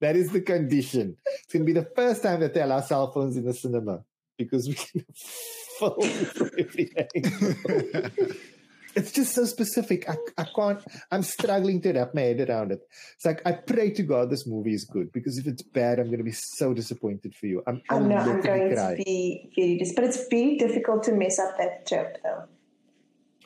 That 0.00 0.16
is 0.16 0.30
the 0.30 0.40
condition. 0.40 1.16
It's 1.26 1.52
going 1.52 1.66
to 1.66 1.72
be 1.72 1.78
the 1.78 1.88
first 1.96 2.22
time 2.22 2.40
that 2.40 2.54
they 2.54 2.62
allow 2.62 2.80
cell 2.80 3.10
phones 3.10 3.36
in 3.36 3.44
the 3.44 3.54
cinema 3.54 4.04
because 4.38 4.68
we 4.68 4.74
can 4.74 5.04
film 5.78 6.02
from 6.02 6.50
every 6.58 6.92
angle. 7.14 8.10
it's 8.96 9.12
just 9.12 9.34
so 9.34 9.44
specific. 9.44 10.08
I, 10.08 10.16
I 10.38 10.46
can't, 10.54 10.80
I'm 11.10 11.22
struggling 11.22 11.80
to 11.82 11.92
wrap 11.92 12.14
my 12.14 12.22
head 12.22 12.48
around 12.48 12.72
it. 12.72 12.80
It's 13.16 13.24
like, 13.24 13.42
I 13.46 13.52
pray 13.52 13.90
to 13.92 14.02
God 14.02 14.30
this 14.30 14.46
movie 14.46 14.74
is 14.74 14.84
good 14.84 15.12
because 15.12 15.38
if 15.38 15.46
it's 15.46 15.62
bad, 15.62 15.98
I'm 15.98 16.06
going 16.06 16.18
to 16.18 16.24
be 16.24 16.32
so 16.32 16.72
disappointed 16.74 17.34
for 17.34 17.46
you. 17.46 17.62
I'm, 17.66 17.82
I'll 17.90 18.00
know 18.00 18.16
I'm 18.16 18.40
going 18.40 18.74
cry. 18.74 18.96
to 18.96 19.04
be 19.04 19.50
very 19.56 19.78
dis- 19.78 19.94
but 19.94 20.04
it's 20.04 20.26
very 20.28 20.56
difficult 20.56 21.02
to 21.04 21.12
mess 21.12 21.38
up 21.38 21.56
that 21.58 21.86
trip 21.86 22.18
though. 22.22 22.44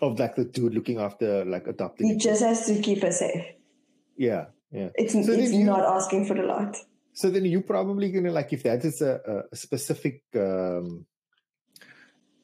Of 0.01 0.18
like 0.20 0.36
the 0.36 0.44
dude 0.44 0.74
looking 0.74 0.99
after, 1.01 1.44
like 1.44 1.66
adopting. 1.66 2.07
He 2.09 2.16
just 2.16 2.40
has 2.42 2.66
to 2.66 2.80
keep 2.80 3.03
her 3.03 3.11
safe. 3.11 3.44
yeah, 4.16 4.46
yeah. 4.70 4.90
It's 4.94 5.12
So 5.12 5.32
it's 5.32 5.53
you- 5.53 5.64
not 5.64 5.80
asking 5.80 6.26
for 6.26 6.36
a 6.36 6.46
lot. 6.46 6.76
So 7.14 7.30
then 7.30 7.44
you're 7.46 7.62
probably 7.62 8.12
gonna 8.12 8.30
like 8.30 8.53
if 8.53 8.62
that 8.62 8.84
is 8.84 9.03
a, 9.03 9.42
a 9.53 9.57
specific 9.57 10.22
um, 10.36 11.05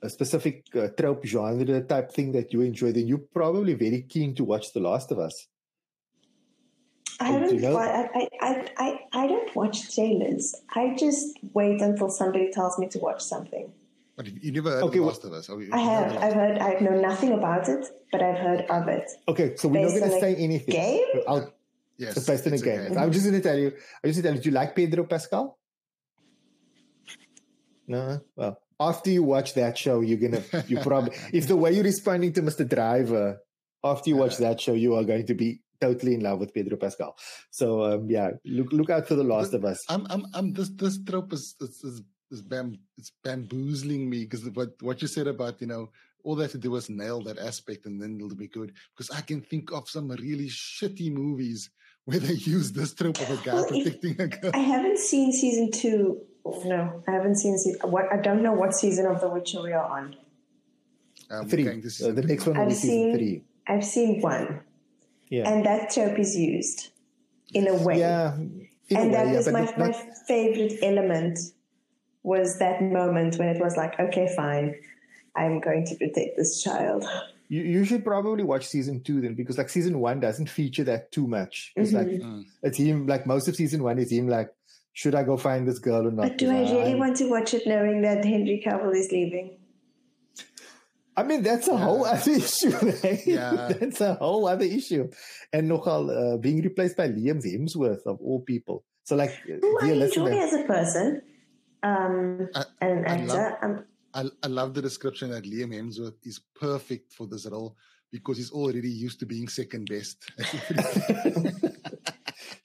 a 0.05 0.11
specific 0.11 0.64
uh, 0.76 0.88
trope 0.98 1.24
genre 1.24 1.80
type 1.82 2.12
thing 2.12 2.32
that 2.32 2.52
you 2.52 2.61
enjoy, 2.61 2.92
then 2.92 3.07
you're 3.09 3.26
probably 3.40 3.74
very 3.74 4.02
keen 4.02 4.34
to 4.36 4.44
watch 4.44 4.72
The 4.72 4.80
Last 4.80 5.11
of 5.11 5.18
Us. 5.18 5.46
I 7.20 7.28
Oh, 7.30 7.32
do 7.32 7.38
haven't. 7.40 7.55
you 7.55 7.61
know- 7.62 7.76
I, 7.76 8.09
I, 8.14 8.28
I, 8.40 8.68
I, 8.78 8.98
I 9.12 9.26
don't 9.26 9.55
watch 9.57 9.94
trailers. 9.94 10.55
I 10.74 10.94
just 10.98 11.38
wait 11.52 11.80
until 11.80 12.11
somebody 12.11 12.50
tells 12.50 12.78
me 12.78 12.88
to 12.88 12.98
watch 12.98 13.22
something. 13.22 13.72
But 14.16 14.26
you 14.44 14.52
never 14.52 14.70
heard 14.70 14.82
Okay, 14.84 14.98
of 14.98 15.05
well- 15.05 15.12
Last 15.14 15.24
of 15.24 15.32
Us? 15.32 15.48
Or 15.48 15.62
you- 15.62 15.70
I 15.72 15.78
have. 15.78 16.12
heard 16.12 16.20
I've 16.22 16.34
heard. 16.34 16.59
I 16.59 16.70
know 16.80 17.00
nothing 17.00 17.32
about 17.32 17.68
it, 17.68 17.86
but 18.12 18.20
I've 18.22 18.38
heard 18.38 18.62
of 18.68 18.88
it. 18.88 19.11
Okay, 19.28 19.57
so 19.57 19.68
we're 19.68 19.82
not 19.82 19.90
going 19.98 20.11
to 20.11 20.16
a 20.16 20.20
say 20.20 20.34
anything. 20.36 20.74
game? 20.74 21.05
I'll, 21.26 21.52
Yes, 21.96 22.16
it's 22.16 22.26
based 22.26 22.44
on 22.46 22.52
a 22.52 22.55
it's 22.57 22.62
game. 22.64 22.98
I'm 22.98 23.12
just 23.12 23.24
going 23.24 23.40
to 23.40 23.48
tell 23.48 23.57
you. 23.57 23.68
I'm 24.02 24.11
just 24.11 24.20
going 24.20 24.22
to 24.22 24.22
tell 24.22 24.34
you. 24.36 24.42
Do 24.42 24.48
you 24.50 24.55
like 24.55 24.74
Pedro 24.74 25.05
Pascal? 25.05 25.57
No. 27.86 28.20
Well, 28.34 28.59
after 28.81 29.11
you 29.11 29.22
watch 29.22 29.55
that 29.55 29.79
show, 29.79 30.01
you're 30.01 30.18
gonna. 30.18 30.43
You 30.66 30.79
probably 30.81 31.16
if 31.33 31.47
the 31.49 31.57
way 31.57 31.72
you're 31.72 31.85
responding 31.85 32.33
to 32.35 32.43
Mr. 32.43 32.68
Driver 32.68 33.39
after 33.83 34.11
you 34.11 34.16
watch 34.16 34.39
that 34.39 34.61
show, 34.61 34.72
you 34.72 34.95
are 34.95 35.05
going 35.05 35.27
to 35.27 35.35
be 35.35 35.61
totally 35.81 36.14
in 36.14 36.20
love 36.20 36.39
with 36.39 36.55
Pedro 36.55 36.77
Pascal. 36.77 37.16
So 37.51 37.83
um, 37.85 38.11
yeah, 38.11 38.31
look 38.45 38.72
look 38.72 38.91
out 38.91 39.07
for 39.07 39.14
the 39.14 39.25
Last 39.25 39.55
of 39.55 39.64
Us. 39.64 39.83
I'm, 39.89 40.07
I'm, 40.11 40.25
I'm. 40.35 40.53
This, 40.53 40.70
this 40.70 40.99
trope 41.05 41.33
is, 41.33 41.55
is, 41.61 41.83
is, 41.85 42.03
is 42.31 42.43
bam, 42.43 42.79
it's 42.97 43.12
bamboozling 43.22 44.09
me 44.09 44.25
because 44.25 44.49
what, 44.51 44.70
what 44.81 45.03
you 45.03 45.09
said 45.09 45.27
about, 45.27 45.61
you 45.61 45.66
know, 45.66 45.91
all 46.25 46.35
they 46.35 46.45
have 46.45 46.53
to 46.53 46.59
do 46.59 46.75
is 46.77 46.89
nail 46.89 47.22
that 47.25 47.39
aspect 47.39 47.85
and 47.87 48.01
then 48.01 48.16
it'll 48.16 48.35
be 48.35 48.49
good. 48.49 48.72
Because 48.97 49.11
I 49.14 49.20
can 49.20 49.43
think 49.43 49.70
of 49.72 49.89
some 49.89 50.09
really 50.09 50.49
shitty 50.49 51.12
movies 51.12 51.70
where 52.07 52.18
they 52.18 52.35
use 52.55 52.72
this 52.72 52.95
trope 52.95 53.20
of 53.20 53.31
a 53.31 53.37
guy 53.45 53.55
Well, 53.55 53.66
if- 53.70 53.85
protecting 53.85 54.20
a 54.20 54.29
girl. 54.29 54.51
I 54.55 54.59
haven't 54.59 54.99
seen 54.99 55.33
season 55.33 55.70
two. 55.70 56.20
No, 56.45 57.03
I 57.09 57.11
haven't 57.12 57.36
seen 57.36 57.57
season. 57.59 57.80
What 57.90 58.12
I 58.12 58.18
don't 58.18 58.42
know 58.42 58.53
what 58.53 58.74
season 58.74 59.07
of 59.07 59.20
The 59.20 59.28
Witcher 59.30 59.62
we 59.62 59.72
are 59.72 59.84
on. 59.99 60.16
Um, 61.30 61.49
Three. 61.49 61.66
Uh, 61.68 61.72
the 62.12 62.22
next 62.26 62.47
one 62.47 62.57
will 62.59 62.66
be 62.66 62.72
I've 62.72 62.76
season 62.76 62.88
seen- 62.90 63.14
three. 63.16 63.42
I've 63.66 63.84
seen 63.84 64.20
one, 64.20 64.61
Yeah. 65.30 65.49
and 65.51 65.64
that 65.64 65.90
trope 65.90 66.18
is 66.18 66.36
used 66.36 66.90
in 67.55 67.66
a 67.66 67.74
way. 67.74 67.99
yeah. 67.99 68.34
in 68.36 68.66
and 68.90 69.07
way, 69.07 69.12
that 69.12 69.26
yeah, 69.28 69.36
was 69.36 69.49
my, 69.51 69.62
it's 69.62 69.78
my 69.78 69.92
favorite 70.28 70.78
element 70.82 71.38
was 72.22 72.59
that 72.59 72.82
moment 72.82 73.36
when 73.38 73.49
it 73.49 73.59
was 73.62 73.76
like, 73.78 73.99
okay, 73.99 74.30
fine, 74.36 74.74
I'm 75.34 75.61
going 75.61 75.86
to 75.86 75.95
protect 75.97 76.36
this 76.36 76.62
child. 76.62 77.05
You, 77.49 77.62
you 77.62 77.84
should 77.86 78.05
probably 78.05 78.45
watch 78.45 78.66
season 78.66 79.03
two 79.03 79.22
then, 79.22 79.34
because 79.34 79.57
like 79.57 79.70
season 79.70 79.99
one 80.01 80.20
doesn't 80.20 80.51
feature 80.51 80.84
that 80.84 81.11
too 81.11 81.26
much. 81.26 81.72
It's 81.76 81.92
like 81.92 82.07
Mm. 82.09 82.45
it's 82.62 82.76
him. 82.76 83.07
Like 83.07 83.26
most 83.26 83.49
of 83.49 83.57
season 83.57 83.82
one 83.82 83.99
is 83.99 84.11
him. 84.12 84.28
Like, 84.28 84.51
should 84.95 85.14
I 85.14 85.22
go 85.24 85.36
find 85.36 85.68
this 85.68 85.78
girl 85.78 86.07
or 86.07 86.11
not? 86.11 86.28
But 86.28 86.38
do 86.38 86.51
I 86.51 86.61
really 86.70 86.92
Nah. 86.95 86.99
want 87.01 87.16
to 87.18 87.28
watch 87.28 87.53
it 87.53 87.66
knowing 87.66 88.01
that 88.03 88.24
Henry 88.24 88.62
Cavill 88.64 88.95
is 88.97 89.11
leaving? 89.12 89.59
I 91.16 91.22
mean, 91.22 91.42
that's 91.42 91.68
a 91.68 91.76
whole 91.76 92.05
other 92.07 92.30
issue. 92.42 92.70
Right? 92.70 93.20
Yeah. 93.26 93.70
that's 93.80 94.01
a 94.01 94.14
whole 94.14 94.49
other 94.49 94.64
issue. 94.64 95.11
And 95.53 95.68
nogal 95.68 96.11
uh, 96.11 96.36
being 96.38 96.62
replaced 96.62 96.97
by 96.97 97.09
Liam 97.09 97.42
Hemsworth 97.45 98.07
of 98.07 98.18
all 98.20 98.40
people. 98.40 98.84
So, 99.05 99.14
like, 99.16 99.30
Who 99.47 99.78
I 99.80 99.86
dear 99.86 99.95
enjoy 99.95 100.22
listener, 100.24 100.30
as 100.32 100.53
a 100.55 100.64
person, 100.64 101.22
um, 101.82 102.49
I- 102.55 102.64
an 102.80 103.05
I 103.07 103.16
love- 103.24 103.36
actor. 103.38 103.59
Um, 103.62 103.84
I, 104.16 104.24
I 104.45 104.47
love 104.47 104.74
the 104.74 104.82
description 104.82 105.30
that 105.30 105.42
Liam 105.45 105.74
Hemsworth 105.74 106.14
is 106.22 106.40
perfect 106.55 107.12
for 107.12 107.26
this 107.26 107.47
role 107.47 107.76
because 108.12 108.36
he's 108.36 108.53
already 108.53 108.88
used 108.88 109.18
to 109.20 109.26
being 109.26 109.49
second 109.49 109.88
best. 109.88 110.18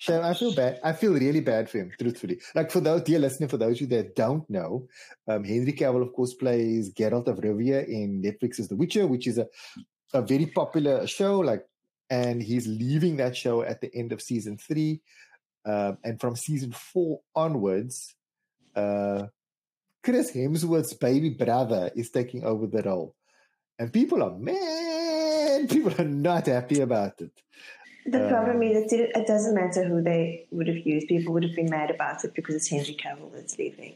Shane, 0.10 0.24
I 0.24 0.34
feel 0.34 0.54
bad. 0.54 0.80
I 0.84 0.94
feel 0.94 1.14
really 1.14 1.40
bad 1.40 1.70
for 1.70 1.78
him, 1.78 1.92
truthfully. 2.00 2.40
Like 2.56 2.72
for 2.72 2.80
those 2.80 3.04
dear 3.04 3.20
listener, 3.20 3.48
for 3.48 3.58
those 3.58 3.78
of 3.78 3.82
you 3.82 3.88
that 3.88 4.16
don't 4.16 4.50
know, 4.50 4.88
um, 5.28 5.44
Henry 5.44 5.74
Cavill, 5.74 6.02
of 6.02 6.14
course, 6.14 6.34
plays 6.34 6.94
Geralt 6.94 7.28
of 7.28 7.38
Rivia 7.38 7.88
in 7.88 8.22
Netflix's 8.22 8.68
The 8.68 8.76
Witcher, 8.76 9.08
which 9.08 9.28
is 9.28 9.38
a, 9.38 9.48
a 10.14 10.22
very 10.22 10.48
popular 10.48 11.08
show. 11.08 11.40
Like, 11.40 11.66
and 12.10 12.42
he's 12.42 12.68
leaving 12.68 13.18
that 13.18 13.38
show 13.38 13.62
at 13.62 13.82
the 13.82 13.94
end 13.96 14.12
of 14.12 14.22
season 14.22 14.58
three, 14.58 15.02
um, 15.66 15.98
and 16.04 16.20
from 16.20 16.36
season 16.36 16.72
four 16.72 17.22
onwards, 17.36 18.16
uh, 18.76 19.28
Chris 20.02 20.32
Hemsworth's 20.32 20.94
baby 20.94 21.30
brother 21.30 21.92
is 21.96 22.10
taking 22.10 22.44
over 22.44 22.66
the 22.66 22.82
role, 22.82 23.16
and 23.78 23.94
people 23.94 24.24
are 24.24 24.36
man, 24.36 25.68
people 25.68 25.94
are 26.00 26.08
not 26.08 26.48
happy 26.48 26.80
about 26.80 27.22
it. 27.22 27.32
The 28.12 28.26
Uh, 28.26 28.30
problem 28.30 28.62
is 28.64 28.92
it, 28.92 29.12
it 29.16 29.28
doesn't 29.28 29.56
matter 29.56 29.84
who 29.84 30.02
they 30.02 30.48
would 30.52 30.68
have 30.68 30.78
used. 30.86 31.08
People 31.08 31.34
would 31.34 31.44
have 31.44 31.56
been 31.56 31.70
mad 31.70 31.90
about 31.92 32.24
it 32.26 32.34
because 32.34 32.56
it's 32.56 32.70
Henry 32.70 32.96
Cavill 33.04 33.32
that's 33.34 33.58
leaving. 33.58 33.94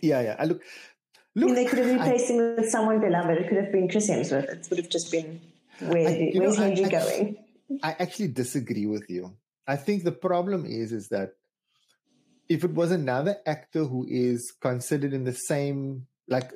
Yeah, 0.00 0.20
yeah. 0.22 0.36
I 0.38 0.44
look, 0.44 0.62
I 0.62 1.40
look. 1.40 1.46
mean, 1.46 1.54
they 1.54 1.64
could 1.66 1.78
have 1.78 1.88
I- 1.88 2.04
replaced 2.04 2.30
him 2.30 2.36
with 2.56 2.68
someone 2.70 3.00
beloved. 3.00 3.38
It 3.38 3.48
could 3.48 3.58
have 3.58 3.72
been 3.72 3.88
Chris 3.88 4.08
Hemsworth. 4.10 4.48
It 4.50 4.66
would 4.70 4.78
have 4.78 4.88
just 4.88 5.10
been 5.10 5.40
where, 5.80 6.08
I- 6.08 6.30
know, 6.34 6.40
where's 6.40 6.58
I- 6.58 6.68
Henry 6.68 6.84
I- 6.84 6.88
going? 6.88 7.36
I 7.82 7.90
actually 7.98 8.28
disagree 8.28 8.86
with 8.86 9.08
you. 9.08 9.34
I 9.66 9.76
think 9.76 10.04
the 10.04 10.12
problem 10.12 10.66
is 10.66 10.92
is 10.92 11.08
that 11.08 11.32
if 12.48 12.62
it 12.62 12.74
was 12.74 12.90
another 12.92 13.38
actor 13.46 13.84
who 13.84 14.04
is 14.08 14.52
considered 14.60 15.14
in 15.14 15.24
the 15.24 15.32
same 15.32 16.06
like 16.28 16.52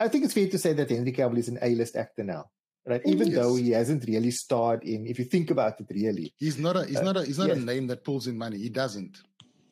I 0.00 0.08
think 0.08 0.24
it's 0.24 0.34
fair 0.34 0.48
to 0.48 0.58
say 0.58 0.72
that 0.74 0.90
Henry 0.90 1.12
Cavill 1.12 1.38
is 1.38 1.48
an 1.48 1.58
A-list 1.62 1.96
actor 1.96 2.22
now. 2.24 2.50
Right? 2.86 3.00
Even 3.06 3.28
Yes. 3.28 3.36
though 3.36 3.56
he 3.56 3.70
hasn't 3.70 4.04
really 4.06 4.30
starred 4.30 4.82
in 4.84 5.06
if 5.06 5.18
you 5.18 5.24
think 5.24 5.50
about 5.50 5.80
it 5.80 5.86
really. 5.90 6.34
he's 6.36 6.58
not 6.58 6.76
a 6.76 6.84
he's 6.84 7.00
not 7.00 7.16
a 7.16 7.24
he's 7.24 7.38
not 7.38 7.48
yes. 7.48 7.56
a 7.56 7.60
name 7.60 7.86
that 7.88 8.04
pulls 8.04 8.26
in 8.26 8.36
money. 8.36 8.58
He 8.58 8.68
doesn't. 8.68 9.18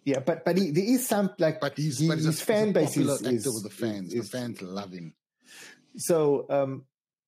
Yeah, 0.05 0.21
but 0.21 0.45
but 0.45 0.57
he, 0.59 0.71
there 0.71 0.85
is 0.85 1.07
some 1.07 1.31
like 1.39 1.61
But 1.61 1.77
he's, 1.77 1.99
he- 1.99 2.09
but 2.09 2.17
he's, 2.19 2.27
his 2.27 2.41
a, 2.41 2.45
fan 2.45 2.67
he's 2.69 2.71
a 2.77 2.81
base 2.81 2.97
is, 2.97 3.47
is, 3.47 3.55
with 3.55 3.63
the 3.65 3.71
fans. 3.71 4.13
is- 4.15 4.31
the 4.31 4.39
fans 4.39 4.63
love 4.63 4.93
him. 4.93 5.15
So, 5.97 6.47
um, 6.51 6.85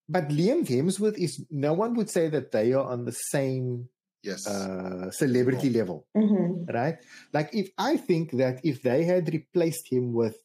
but 0.09 0.28
Liam 0.28 0.66
Hemsworth 0.66 1.18
is 1.18 1.45
no 1.51 1.72
one 1.74 1.95
would 1.95 2.11
say 2.11 2.28
that 2.28 2.51
they 2.51 2.72
are 2.72 2.85
on 2.85 3.05
the 3.05 3.12
same 3.12 3.89
Yes. 4.22 4.47
uh, 4.47 5.11
celebrity 5.11 5.68
level. 5.68 6.07
hmm 6.16 6.64
right? 6.72 6.97
Like 7.35 7.51
if 7.53 7.68
I 7.76 7.99
think 7.99 8.32
that 8.32 8.61
if 8.64 8.80
they 8.82 9.05
had 9.05 9.28
replaced 9.32 9.93
him 9.93 10.14
with 10.14 10.37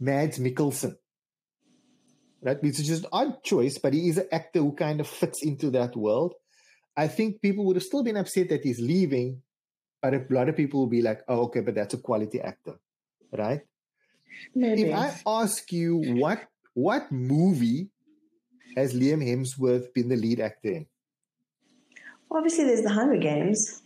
Mads 0.00 0.38
Mikkelsen, 0.38 0.96
right, 2.42 2.62
which 2.62 2.78
is 2.80 2.86
just 2.86 3.04
an 3.04 3.10
odd 3.12 3.42
choice, 3.42 3.78
but 3.78 3.92
he 3.94 4.08
is 4.08 4.18
an 4.18 4.28
actor 4.32 4.60
who 4.60 4.72
kind 4.72 5.00
of 5.00 5.06
fits 5.08 5.42
into 5.42 5.70
that 5.70 5.96
world. 5.96 6.34
I 6.96 7.08
think 7.08 7.40
people 7.40 7.64
would 7.66 7.76
have 7.76 7.82
still 7.82 8.02
been 8.02 8.16
upset 8.16 8.50
that 8.50 8.64
he's 8.64 8.80
leaving, 8.80 9.42
but 10.02 10.14
a 10.14 10.26
lot 10.28 10.48
of 10.48 10.56
people 10.56 10.80
will 10.80 10.88
be 10.88 11.02
like, 11.02 11.22
"Oh, 11.28 11.42
okay, 11.44 11.60
but 11.60 11.74
that's 11.74 11.94
a 11.94 11.98
quality 11.98 12.40
actor," 12.40 12.78
right? 13.32 13.62
Maybe. 14.54 14.82
If 14.90 14.94
I 14.94 15.14
ask 15.26 15.72
you 15.72 15.96
what 16.20 16.48
what 16.74 17.10
movie 17.12 17.88
has 18.76 18.94
Liam 18.94 19.22
Hemsworth 19.22 19.92
been 19.92 20.08
the 20.08 20.16
lead 20.16 20.40
actor 20.40 20.70
in? 20.70 20.86
Obviously, 22.30 22.64
there's 22.64 22.82
the 22.82 22.90
Hunger 22.90 23.18
Games. 23.18 23.82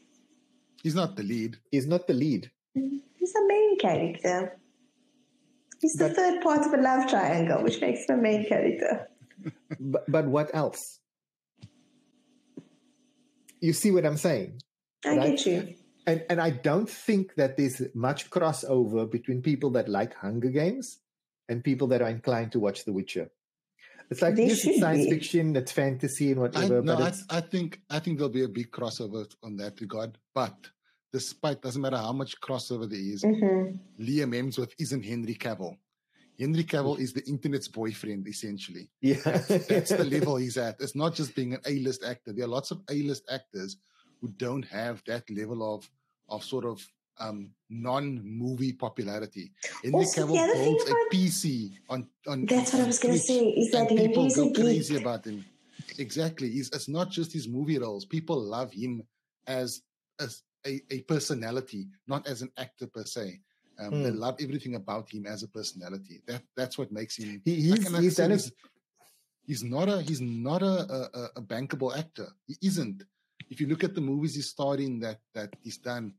he's 0.83 0.95
not 0.95 1.17
the 1.17 1.23
lead. 1.25 1.59
He's 1.71 1.87
not 1.87 2.07
the 2.07 2.15
lead. 2.15 2.51
He's 2.75 3.33
the 3.33 3.45
main 3.49 3.79
character. 3.79 4.57
He's 5.81 5.95
the 5.95 6.09
But- 6.09 6.17
third 6.17 6.43
part 6.43 6.67
of 6.67 6.73
a 6.73 6.79
love 6.83 7.09
triangle, 7.09 7.63
which 7.63 7.81
makes 7.81 8.07
him 8.09 8.19
a 8.19 8.23
main 8.23 8.47
character. 8.47 9.09
But, 9.79 10.05
but 10.11 10.27
what 10.27 10.55
else? 10.55 11.01
You 13.61 13.73
see 13.73 13.91
what 13.91 14.05
I'm 14.07 14.17
saying? 14.17 14.61
I 15.05 15.17
Right. 15.17 15.31
get 15.37 15.47
you. 15.47 15.75
And 16.07 16.25
and 16.31 16.41
I 16.41 16.51
don't 16.51 16.89
think 16.89 17.35
that 17.35 17.57
there's 17.57 17.83
much 17.95 18.31
crossover 18.31 19.11
between 19.11 19.43
people 19.43 19.71
that 19.71 19.89
like 19.89 20.15
Hunger 20.15 20.51
Games 20.51 20.99
and 21.49 21.65
people 21.65 21.89
that 21.89 22.01
are 22.01 22.09
inclined 22.11 22.53
to 22.53 22.61
watch 22.61 22.85
The 22.85 22.93
Witcher. 22.93 23.31
It's 24.11 24.23
like 24.23 24.37
There 24.37 24.47
yes, 24.47 24.65
it's 24.65 24.79
science 24.79 25.05
be. 25.07 25.11
fiction, 25.11 25.57
it's 25.57 25.73
fantasy 25.73 26.31
and 26.31 26.39
I, 26.39 26.43
whatever, 26.43 26.81
no, 26.81 26.97
but 26.97 27.15
I, 27.31 27.39
I 27.39 27.41
think 27.41 27.81
I 27.91 27.99
think 27.99 28.19
there'll 28.19 28.33
be 28.33 28.45
a 28.45 28.49
big 28.49 28.71
crossover 28.71 29.27
on 29.43 29.57
that 29.57 29.81
regard. 29.81 30.17
But 30.33 30.55
despite 31.17 31.63
doesn't 31.63 31.81
matter 31.81 31.97
how 31.97 32.13
much 32.13 32.39
crossover 32.47 32.87
there 32.89 33.07
is, 33.15 33.23
hmm 33.23 33.65
Liam 34.07 34.33
Hemsworth 34.37 34.73
isn't 34.79 35.05
Henry 35.13 35.35
Cavill. 35.35 35.77
Henry 36.39 36.65
Cavill 36.65 36.99
is 37.01 37.15
the 37.15 37.25
internet's 37.27 37.69
boyfriend, 37.69 38.29
essentially. 38.29 38.91
yeah. 39.01 39.17
That's 39.71 39.93
the 40.01 40.05
level 40.05 40.37
he's 40.45 40.59
at. 40.59 40.75
It's 40.81 40.95
not 40.95 41.15
just 41.15 41.35
being 41.35 41.55
an 41.55 41.61
A-list 41.67 42.05
actor. 42.05 42.35
There 42.35 42.45
are 42.45 42.55
lots 42.59 42.71
of 42.71 42.83
A-list 42.91 43.25
actors 43.31 43.79
who 44.21 44.29
don't 44.37 44.67
have 44.81 45.03
that 45.07 45.25
level 45.31 45.61
of 45.75 45.89
of 46.29 46.45
sort 46.45 46.67
of 46.73 46.77
um, 47.19 47.39
non-movie 47.71 48.75
popularity. 48.75 49.53
Henry 49.83 49.95
Also, 50.01 50.27
the 50.27 50.33
Cavill 50.33 50.43
other 50.45 50.59
thing 50.65 50.79
a 50.93 51.15
PC 51.15 51.71
on 51.89 52.01
on. 52.27 52.45
That's 52.45 52.75
on 52.75 52.81
what 52.81 52.85
I 52.85 52.87
was 52.89 52.99
going 52.99 53.15
to 53.19 53.21
Twitch, 53.21 53.27
say. 53.27 53.49
Is 53.63 53.71
that 53.73 53.89
people 53.89 54.29
go 54.29 54.53
crazy 54.53 54.95
geek. 54.95 55.03
about 55.03 55.25
him. 55.25 55.39
Exactly. 55.99 56.51
He's, 56.51 56.69
it's 56.77 56.89
not 56.89 57.11
just 57.11 57.33
his 57.33 57.49
movie 57.49 57.79
roles. 57.79 58.05
People 58.05 58.39
love 58.57 58.71
him 58.73 59.03
as 59.47 59.81
as 60.21 60.43
a, 60.67 60.83
a 60.91 61.01
personality, 61.03 61.87
not 62.07 62.27
as 62.27 62.43
an 62.43 62.51
actor 62.59 62.87
per 62.87 63.05
se. 63.05 63.41
Um, 63.79 64.03
They 64.03 64.11
Hmm. 64.11 64.19
love 64.19 64.37
everything 64.41 64.75
about 64.75 65.11
him 65.13 65.27
as 65.27 65.43
a 65.43 65.49
personality. 65.49 66.23
That 66.27 66.43
that's 66.57 66.77
what 66.79 66.91
makes 66.91 67.17
him. 67.17 67.41
He, 67.45 67.55
he's, 67.57 67.91
like 67.91 68.03
he's 68.03 68.17
he's, 68.17 68.53
he's 69.47 69.63
not 69.63 69.89
a 69.89 70.03
he's 70.03 70.21
not 70.21 70.63
a, 70.63 70.77
a, 70.97 71.29
a- 71.37 71.43
bankable 71.43 71.97
actor. 71.97 72.29
He 72.47 72.57
isn't. 72.63 73.05
If 73.51 73.61
you 73.61 73.67
look 73.69 73.85
at 73.85 73.95
the 73.95 74.01
movies 74.01 74.35
he's 74.35 74.49
starred 74.49 74.81
in 74.81 74.99
that 75.01 75.21
that 75.35 75.51
he's 75.63 75.79
done, 75.79 76.15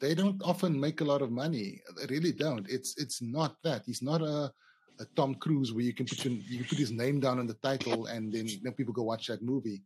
they 0.00 0.14
don't 0.14 0.40
often 0.42 0.78
make 0.78 1.00
a 1.00 1.04
lot 1.12 1.22
of 1.22 1.30
money. 1.30 1.80
They 1.96 2.06
really 2.14 2.32
don't. 2.32 2.68
It's 2.68 2.96
it's 3.02 3.20
not 3.22 3.56
that. 3.64 3.82
He's 3.86 4.02
not 4.02 4.20
a, 4.20 4.52
a 5.00 5.06
Tom 5.16 5.34
Cruise 5.36 5.72
where 5.72 5.84
you 5.88 5.94
can 5.94 6.06
put 6.06 6.24
your, 6.24 6.34
you 6.34 6.58
can 6.58 6.68
put 6.68 6.78
his 6.78 6.92
name 6.92 7.20
down 7.20 7.38
on 7.38 7.46
the 7.46 7.58
title 7.68 8.06
and 8.06 8.32
then 8.32 8.46
then 8.62 8.74
people 8.74 8.92
go 8.94 9.02
watch 9.02 9.26
that 9.28 9.42
movie. 9.42 9.82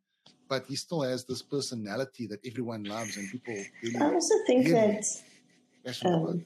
But 0.49 0.67
he 0.67 0.77
still 0.77 1.03
has 1.03 1.25
this 1.25 1.43
personality 1.43 2.27
that 2.29 2.41
everyone 2.47 2.85
loves 2.85 3.17
and 3.17 3.29
people 3.31 3.57
really 3.83 3.97
I 3.99 4.13
also 4.15 4.35
think 4.47 4.69
that 4.69 5.05
Um, 6.05 6.45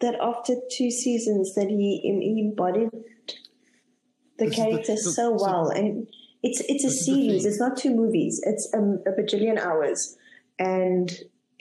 that 0.00 0.16
after 0.20 0.54
two 0.76 0.90
seasons 0.90 1.54
that 1.54 1.68
he, 1.68 2.00
he 2.02 2.40
embodied 2.46 2.90
the 4.38 4.46
This 4.46 4.54
character 4.56 4.94
the- 4.94 4.98
so 5.00 5.10
so- 5.12 5.36
well, 5.44 5.68
and 5.70 6.06
it's 6.42 6.60
it's 6.72 6.84
a 6.84 6.88
This 6.88 7.00
is 7.00 7.06
the 7.06 7.12
series. 7.12 7.44
It's 7.46 7.60
not 7.60 7.76
two 7.76 7.94
movies. 7.94 8.34
It's 8.44 8.68
um, 8.74 8.88
a 9.06 9.12
bajillion 9.18 9.58
hours, 9.58 10.16
and 10.58 11.06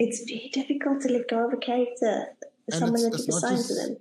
it's 0.04 0.20
very 0.30 0.50
difficult 0.60 1.02
to 1.04 1.08
let 1.16 1.28
go 1.30 1.48
of 1.48 1.54
a 1.54 1.58
character, 1.58 2.14
someone 2.72 3.04
that 3.04 3.20
you 3.20 3.28
not 3.28 3.44
assigned 3.44 3.66
to 3.70 3.76
them. 3.76 3.98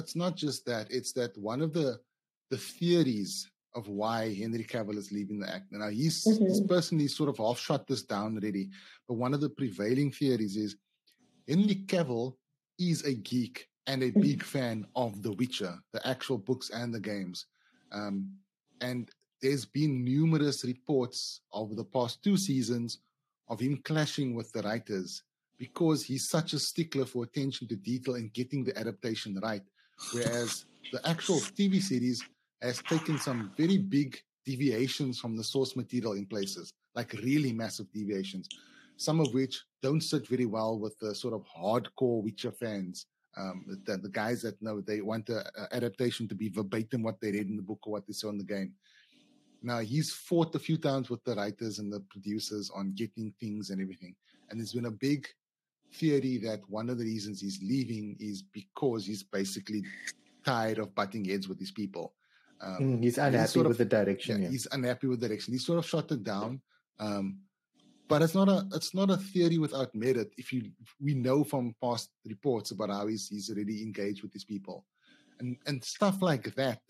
it's 0.00 0.16
not 0.16 0.32
just 0.44 0.66
that; 0.66 0.84
it's 0.90 1.12
that 1.12 1.32
one 1.38 1.60
of 1.62 1.72
the 1.72 2.00
the 2.50 2.58
theories 2.58 3.48
of 3.74 3.88
why 3.88 4.32
Henry 4.34 4.64
Cavill 4.64 4.96
is 4.96 5.12
leaving 5.12 5.38
the 5.40 5.52
act. 5.52 5.70
Now 5.70 5.88
he's 5.88 6.24
he's 6.24 6.60
Mhm. 6.60 6.68
personally 6.68 7.08
sort 7.08 7.28
of 7.28 7.36
half 7.38 7.58
shot 7.58 7.86
this 7.86 8.02
down 8.02 8.36
already, 8.36 8.70
but 9.06 9.14
one 9.14 9.34
of 9.34 9.40
the 9.40 9.50
prevailing 9.50 10.10
theories 10.10 10.56
is 10.56 10.76
Henry 11.46 11.76
Cavill 11.86 12.36
is 12.78 13.04
a 13.04 13.14
geek 13.14 13.68
and 13.86 14.02
a 14.02 14.10
big 14.10 14.42
fan 14.42 14.86
of 14.94 15.22
The 15.22 15.32
Witcher, 15.32 15.78
the 15.92 16.06
actual 16.06 16.38
books 16.38 16.70
and 16.70 16.94
the 16.94 17.00
games. 17.00 17.46
Um, 17.92 18.36
and 18.80 19.10
there's 19.40 19.64
been 19.64 20.04
numerous 20.04 20.64
reports 20.64 21.40
over 21.52 21.74
the 21.74 21.84
past 21.84 22.22
two 22.22 22.36
seasons 22.36 22.98
of 23.48 23.60
him 23.60 23.78
clashing 23.78 24.34
with 24.34 24.52
the 24.52 24.62
writers 24.62 25.22
because 25.56 26.04
he's 26.04 26.28
such 26.28 26.52
a 26.52 26.58
stickler 26.58 27.06
for 27.06 27.24
attention 27.24 27.66
to 27.68 27.76
detail 27.76 28.14
and 28.16 28.32
getting 28.32 28.62
the 28.62 28.76
adaptation 28.78 29.38
right. 29.42 29.62
Whereas 30.12 30.66
the 30.92 31.06
actual 31.08 31.40
TV 31.40 31.80
series 31.80 32.22
has 32.62 32.82
taken 32.82 33.18
some 33.18 33.52
very 33.56 33.78
big 33.78 34.18
deviations 34.44 35.18
from 35.18 35.36
the 35.36 35.44
source 35.44 35.76
material 35.76 36.14
in 36.14 36.26
places, 36.26 36.72
like 36.94 37.12
really 37.22 37.52
massive 37.52 37.90
deviations, 37.92 38.48
some 38.96 39.20
of 39.20 39.32
which 39.34 39.62
don't 39.82 40.00
sit 40.00 40.26
very 40.26 40.46
well 40.46 40.78
with 40.78 40.98
the 40.98 41.14
sort 41.14 41.34
of 41.34 41.44
hardcore 41.44 42.22
Witcher 42.22 42.52
fans. 42.52 43.06
Um, 43.36 43.64
the, 43.84 43.98
the 43.98 44.08
guys 44.08 44.42
that 44.42 44.60
know 44.60 44.80
they 44.80 45.00
want 45.00 45.26
the 45.26 45.44
adaptation 45.70 46.26
to 46.28 46.34
be 46.34 46.48
verbatim 46.48 47.02
what 47.02 47.20
they 47.20 47.30
read 47.30 47.48
in 47.48 47.56
the 47.56 47.62
book 47.62 47.78
or 47.86 47.92
what 47.92 48.06
they 48.06 48.12
saw 48.12 48.30
in 48.30 48.38
the 48.38 48.44
game. 48.44 48.72
Now 49.62 49.78
he's 49.78 50.12
fought 50.12 50.54
a 50.54 50.58
few 50.58 50.76
times 50.76 51.08
with 51.10 51.22
the 51.24 51.36
writers 51.36 51.78
and 51.78 51.92
the 51.92 52.00
producers 52.10 52.70
on 52.74 52.94
getting 52.94 53.32
things 53.38 53.70
and 53.70 53.80
everything, 53.80 54.16
and 54.48 54.58
there's 54.58 54.72
been 54.72 54.86
a 54.86 54.90
big 54.90 55.28
theory 55.94 56.38
that 56.38 56.60
one 56.68 56.90
of 56.90 56.98
the 56.98 57.04
reasons 57.04 57.40
he's 57.40 57.60
leaving 57.62 58.16
is 58.18 58.42
because 58.42 59.06
he's 59.06 59.22
basically 59.22 59.84
tired 60.44 60.78
of 60.78 60.94
butting 60.94 61.24
heads 61.24 61.48
with 61.48 61.58
these 61.58 61.70
people. 61.70 62.14
Um, 62.60 62.78
Mm, 62.80 63.02
he's 63.04 63.18
unhappy 63.18 63.48
sort 63.48 63.66
of- 63.66 63.70
with 63.70 63.78
the 63.78 63.84
direction. 63.84 64.38
yeah, 64.42 64.44
Yeah, 64.46 64.50
he's 64.52 64.66
unhappy 64.72 65.06
with 65.06 65.20
direction. 65.20 65.52
He 65.52 65.58
sort 65.58 65.78
of 65.78 65.86
shot 65.86 66.10
it 66.12 66.22
down. 66.24 66.60
Um, 66.98 67.38
but 68.08 68.22
it's 68.22 68.34
not 68.34 68.48
a 68.48 68.66
it's 68.72 68.94
not 68.94 69.10
a 69.10 69.18
theory 69.18 69.58
without 69.58 69.94
merit. 69.94 70.32
If 70.38 70.52
you 70.52 70.72
we 70.98 71.14
know 71.14 71.44
from 71.44 71.74
past 71.82 72.10
reports 72.24 72.70
about 72.70 72.90
how 72.90 73.06
he's 73.06 73.28
he's 73.28 73.50
already 73.50 73.82
engaged 73.82 74.22
with 74.22 74.32
these 74.32 74.44
people, 74.44 74.86
and 75.40 75.56
and 75.66 75.84
stuff 75.84 76.22
like 76.22 76.54
that 76.54 76.80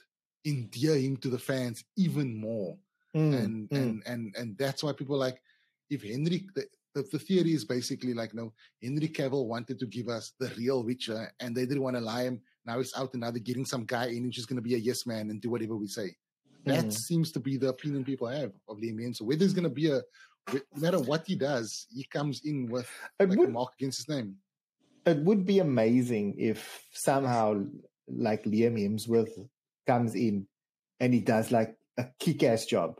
endear 0.44 0.96
him 0.96 1.16
to 1.18 1.28
the 1.28 1.38
fans 1.38 1.84
even 1.96 2.38
more. 2.40 2.78
Mm, 3.16 3.34
and 3.44 3.68
mm. 3.68 3.76
and 3.76 4.02
and 4.06 4.34
and 4.36 4.58
that's 4.58 4.82
why 4.84 4.92
people 4.92 5.18
like 5.18 5.42
if 5.90 6.02
Henrik 6.02 6.54
the, 6.54 6.66
the, 6.94 7.02
the 7.12 7.18
theory 7.18 7.52
is 7.52 7.64
basically 7.64 8.14
like 8.14 8.34
no 8.34 8.52
Henry 8.82 9.08
Cavill 9.08 9.46
wanted 9.46 9.78
to 9.78 9.86
give 9.86 10.08
us 10.08 10.32
the 10.40 10.50
real 10.56 10.82
Witcher 10.82 11.30
and 11.40 11.54
they 11.54 11.66
didn't 11.66 11.82
want 11.82 11.96
to 11.96 12.00
lie 12.02 12.24
him. 12.24 12.40
Now 12.64 12.78
he's 12.78 12.94
out 12.96 13.12
and 13.14 13.20
now 13.22 13.30
they're 13.30 13.40
getting 13.40 13.64
some 13.66 13.84
guy 13.84 14.06
in 14.06 14.24
who's 14.24 14.34
just 14.34 14.48
going 14.48 14.56
to 14.56 14.62
be 14.62 14.74
a 14.74 14.78
yes 14.78 15.06
man 15.06 15.30
and 15.30 15.40
do 15.40 15.50
whatever 15.50 15.76
we 15.76 15.86
say. 15.88 16.16
That 16.64 16.86
Mm. 16.86 16.92
seems 16.92 17.32
to 17.32 17.40
be 17.40 17.56
the 17.56 17.68
opinion 17.68 18.04
people 18.04 18.26
have 18.26 18.52
of 18.68 18.78
Liam 18.78 18.96
Neeson. 18.98 19.16
So 19.16 19.24
whether 19.24 19.44
he's 19.44 19.52
going 19.54 19.64
to 19.64 19.70
be 19.70 19.90
a 19.90 20.00
no 20.52 20.60
matter 20.80 20.98
what 20.98 21.26
he 21.26 21.34
does, 21.36 21.86
he 21.94 22.04
comes 22.04 22.40
in 22.44 22.68
with 22.68 22.88
It 23.20 23.28
like 23.28 23.38
would 23.38 23.48
a 23.50 23.52
mark 23.52 23.74
against 23.78 23.98
his 23.98 24.08
name. 24.08 24.36
it 25.06 25.18
would 25.18 25.44
be 25.46 25.58
amazing 25.60 26.34
if 26.38 26.84
somehow 26.92 27.64
like 28.08 28.44
Liam 28.44 28.76
Hemsworth 28.80 29.46
comes 29.86 30.14
in 30.14 30.46
and 31.00 31.12
he 31.14 31.20
does 31.20 31.52
like 31.52 31.76
a 31.98 32.06
kick-ass 32.18 32.64
job. 32.66 32.98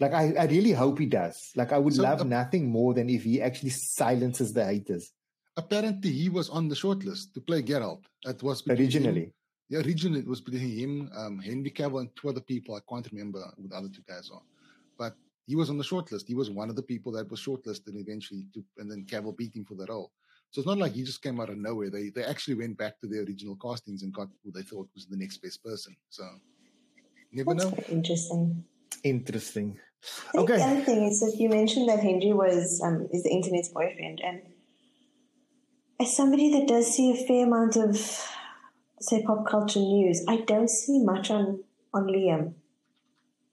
Like 0.00 0.14
I, 0.14 0.32
I 0.38 0.44
really 0.46 0.72
hope 0.72 0.98
he 0.98 1.06
does. 1.06 1.52
Like 1.54 1.72
I 1.72 1.78
would 1.78 1.94
So, 1.94 2.02
love 2.02 2.22
uh, 2.22 2.24
nothing 2.24 2.70
more 2.70 2.94
than 2.94 3.10
if 3.10 3.22
he 3.22 3.40
actually 3.42 3.70
silences 3.70 4.52
the 4.52 4.64
haters 4.64 5.12
Apparently, 5.56 6.10
he 6.10 6.28
was 6.30 6.48
on 6.48 6.68
the 6.68 6.74
shortlist 6.74 7.34
to 7.34 7.40
play 7.40 7.62
Geralt. 7.62 8.04
That 8.24 8.42
was 8.42 8.62
between 8.62 8.78
him- 8.78 8.84
originally. 8.84 9.34
Yeah, 9.68 9.80
originally 9.80 10.20
it 10.20 10.26
was 10.26 10.40
between 10.40 10.78
him, 10.78 11.10
um, 11.14 11.38
Henry 11.38 11.70
Cavill, 11.70 12.00
and 12.00 12.10
two 12.16 12.28
other 12.28 12.40
people. 12.40 12.74
I 12.74 12.80
can't 12.88 13.06
remember 13.12 13.42
who 13.56 13.68
the 13.68 13.76
other 13.76 13.88
two 13.88 14.02
guys 14.08 14.30
are, 14.32 14.42
but 14.98 15.14
he 15.46 15.56
was 15.56 15.68
on 15.68 15.76
the 15.76 15.84
shortlist. 15.84 16.26
He 16.26 16.34
was 16.34 16.50
one 16.50 16.70
of 16.70 16.76
the 16.76 16.82
people 16.82 17.12
that 17.12 17.30
was 17.30 17.40
shortlisted 17.40 17.94
eventually, 17.94 18.46
to, 18.54 18.64
and 18.78 18.90
then 18.90 19.04
Cavill 19.04 19.36
beat 19.36 19.54
him 19.54 19.64
for 19.64 19.74
the 19.74 19.86
role. 19.86 20.10
So 20.50 20.60
it's 20.60 20.66
not 20.66 20.78
like 20.78 20.92
he 20.92 21.02
just 21.04 21.22
came 21.22 21.40
out 21.40 21.50
of 21.50 21.58
nowhere. 21.58 21.90
They 21.90 22.08
they 22.10 22.24
actually 22.24 22.54
went 22.54 22.78
back 22.78 22.98
to 23.00 23.06
their 23.06 23.22
original 23.22 23.56
castings 23.56 24.02
and 24.02 24.12
got 24.12 24.28
who 24.42 24.50
they 24.52 24.62
thought 24.62 24.88
was 24.94 25.06
the 25.06 25.16
next 25.16 25.38
best 25.38 25.62
person. 25.62 25.94
So 26.08 26.24
never 27.32 27.54
That's 27.54 27.70
know. 27.70 27.84
interesting. 27.88 28.64
Interesting. 29.04 29.78
I 30.28 30.32
think 30.32 30.48
the 30.48 30.54
Okay. 30.54 30.62
other 30.62 30.80
thing 30.84 31.04
is 31.04 31.20
that 31.20 31.36
you 31.38 31.48
mentioned 31.48 31.88
that 31.88 32.00
Henry 32.00 32.32
was 32.32 32.80
um, 32.84 33.08
is 33.12 33.22
the 33.22 33.30
internet's 33.30 33.68
boyfriend, 33.68 34.20
and 34.20 34.42
as 36.00 36.16
somebody 36.16 36.50
that 36.52 36.68
does 36.68 36.86
see 36.94 37.10
a 37.12 37.26
fair 37.26 37.46
amount 37.46 37.76
of 37.76 37.96
say 39.00 39.22
pop 39.22 39.46
culture 39.46 39.80
news, 39.80 40.24
I 40.28 40.38
don't 40.38 40.70
see 40.70 41.02
much 41.02 41.30
on 41.30 41.64
on 41.92 42.06
Liam. 42.06 42.54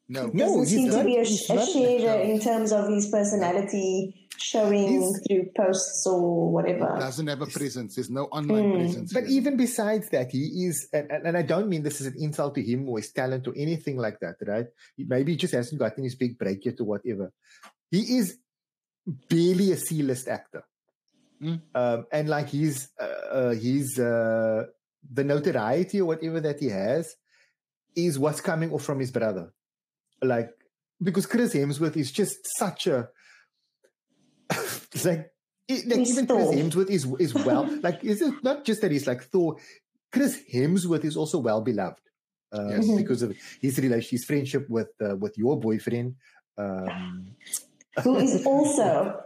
No, 0.10 0.28
No, 0.28 0.46
Doesn't 0.46 0.60
he's 0.60 0.70
seem 0.70 0.92
to 0.92 1.04
be 1.04 1.18
a, 1.18 1.24
he's 1.24 1.50
a 1.50 1.56
not- 1.56 1.68
sharer 1.68 2.22
in 2.22 2.40
terms 2.40 2.72
of 2.72 2.88
his 2.88 3.08
personality 3.10 4.16
showing 4.38 4.88
He's- 5.02 5.20
through 5.28 5.50
posts 5.58 6.06
or 6.08 6.52
whatever. 6.52 6.94
He 6.96 7.00
doesn't 7.02 7.28
have 7.28 7.42
a 7.42 7.48
presence. 7.48 7.96
There's 7.96 8.10
no 8.10 8.26
online 8.26 8.64
Mm. 8.72 8.74
presence. 8.76 9.14
But 9.14 9.24
here. 9.28 9.38
even 9.40 9.58
besides 9.58 10.08
that, 10.12 10.32
he 10.32 10.44
is, 10.68 10.88
and, 10.94 11.12
and 11.12 11.28
and 11.28 11.36
I 11.38 11.42
don't 11.42 11.68
mean 11.68 11.84
this 11.84 12.00
is 12.00 12.08
an 12.08 12.16
insult 12.20 12.56
to 12.56 12.62
him 12.64 12.88
or 12.88 13.00
his 13.00 13.12
talent 13.12 13.48
or 13.48 13.54
anything 13.58 13.98
like 13.98 14.20
that, 14.22 14.36
right? 14.48 14.68
Maybe 14.98 15.32
he 15.34 15.38
just 15.38 15.54
hasn't 15.54 15.80
gotten 15.80 16.04
his 16.06 16.16
big 16.16 16.38
break 16.38 16.64
yet 16.66 16.80
or 16.80 16.86
whatever. 16.86 17.34
He 17.92 18.18
is 18.18 18.38
barely 19.30 19.72
a 19.72 19.78
C-list 19.78 20.28
actor, 20.28 20.64
Mm. 21.42 21.62
um, 21.76 22.06
and 22.12 22.30
like 22.30 22.48
he's 22.48 22.90
uh, 23.00 23.04
uh, 23.40 23.52
he's 23.56 24.00
uh, 24.00 24.66
the 25.12 25.24
notoriety 25.24 26.00
or 26.02 26.06
whatever 26.06 26.40
that 26.42 26.60
he 26.60 26.70
has 26.70 27.16
is 27.96 28.18
what's 28.20 28.42
coming 28.42 28.72
off 28.72 28.84
from 28.84 29.00
his 29.00 29.12
brother, 29.12 29.54
like 30.22 30.50
because 31.02 31.26
Chris 31.26 31.54
Hemsworth 31.54 31.96
is 31.98 32.12
just 32.12 32.38
such 32.58 32.88
a 32.88 33.10
like. 35.06 35.32
it- 35.68 35.86
like 35.88 36.00
He's 36.00 36.12
even 36.12 36.28
Chris 36.28 36.46
Thor. 36.48 36.54
Hemsworth 36.54 36.90
is 36.90 37.06
is 37.20 37.34
well 37.36 37.68
like 37.84 38.04
is 38.04 38.22
it 38.22 38.34
not 38.44 38.64
just 38.66 38.82
that 38.82 38.92
he's 38.92 39.06
like 39.08 39.24
Thor 39.24 39.58
Chris 40.12 40.42
Hemsworth 40.54 41.04
is 41.04 41.18
also 41.18 41.40
well 41.40 41.62
beloved 41.62 42.00
uh, 42.54 42.68
Yes. 42.70 42.86
Mhm. 42.88 42.98
because 42.98 43.22
of 43.22 43.36
his 43.62 43.78
relation 43.80 44.10
his 44.12 44.24
friendship 44.26 44.70
with 44.70 44.90
uh, 45.02 45.16
with 45.18 45.38
your 45.38 45.60
boyfriend 45.60 46.16
um, 46.58 47.36
Who 48.04 48.18
is 48.18 48.46
also 48.46 49.22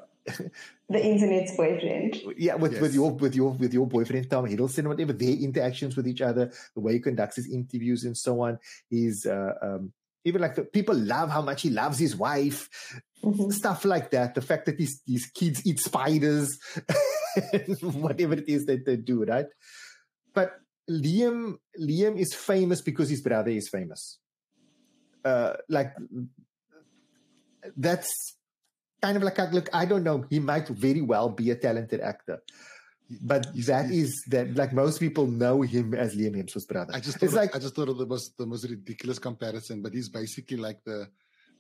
the 0.90 1.00
internet's 1.06 1.56
boyfriend. 1.56 2.22
yeah 2.38 2.56
with, 2.56 2.80
with 2.82 2.94
your 2.96 3.12
with 3.12 3.36
your 3.36 3.52
with 3.54 3.74
your 3.74 3.86
boyfriend 3.88 4.30
Tom 4.30 4.46
Hiddleston 4.48 4.88
whatever 4.88 5.14
their 5.14 5.36
interactions 5.38 5.96
with 5.96 6.08
each 6.08 6.22
other 6.22 6.52
the 6.74 6.82
way 6.82 6.94
he 6.94 7.00
conducts 7.00 7.36
his 7.38 7.48
interviews 7.52 8.04
and 8.04 8.18
so 8.18 8.42
on 8.42 8.58
he's 8.90 9.26
uh, 9.28 9.54
um, 9.62 9.94
even 10.24 10.42
like 10.42 10.56
the 10.56 10.64
people 10.64 10.96
love 10.96 11.30
how 11.30 11.42
much 11.42 11.62
he 11.64 11.70
loves 11.70 11.98
his 11.98 12.16
wife 12.16 12.70
Mhm. 13.24 13.54
stuff 13.54 13.86
like 13.86 14.10
that. 14.12 14.34
The 14.34 14.42
fact 14.42 14.66
that 14.66 14.78
these 14.78 15.02
these 15.06 15.28
kids 15.28 15.62
eat 15.66 15.80
spiders, 15.80 16.58
whatever 17.82 18.34
it 18.34 18.50
is 18.50 18.66
that 18.66 18.86
they 18.86 18.98
do, 18.98 19.24
right? 19.26 19.46
But 20.34 20.54
Liam 20.90 21.58
Liam 21.80 22.18
is 22.18 22.34
famous 22.34 22.82
because 22.82 23.10
his 23.10 23.22
brother 23.22 23.52
is 23.52 23.70
famous. 23.70 24.18
Uh, 25.24 25.54
like 25.70 25.94
that's 27.78 28.10
kind 29.02 29.18
of 29.18 29.24
like 29.24 29.38
look. 29.52 29.70
I 29.74 29.86
don't 29.86 30.04
know. 30.04 30.26
He 30.30 30.40
might 30.40 30.68
very 30.68 31.02
well 31.02 31.30
be 31.30 31.52
a 31.52 31.56
talented 31.56 32.02
actor. 32.02 32.42
But 33.22 33.44
that 33.48 33.56
is 33.56 33.66
that 33.68 33.86
he's- 33.90 34.08
is 34.10 34.24
that 34.30 34.56
like 34.56 34.72
most 34.74 35.00
people 35.00 35.28
know 35.28 35.62
him 35.64 35.94
as 35.94 36.16
Liam 36.16 36.36
Hemsworth's 36.36 36.66
brother. 36.66 36.94
I 36.96 37.00
just 37.00 37.18
thought 37.18 37.24
it's 37.26 37.34
thought 37.34 37.42
like 37.42 37.56
I 37.56 37.60
just 37.60 37.76
thought 37.76 37.90
of 37.90 37.98
the 37.98 38.06
most 38.06 38.38
the 38.38 38.46
most 38.46 38.64
ridiculous 38.70 39.20
comparison, 39.20 39.82
but 39.82 39.94
he's 39.94 40.10
basically 40.10 40.58
like 40.58 40.80
the 40.86 41.08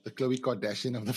the 0.04 0.12
Khloé 0.12 0.40
Kardashian 0.40 0.96
of 0.98 1.06
the 1.06 1.14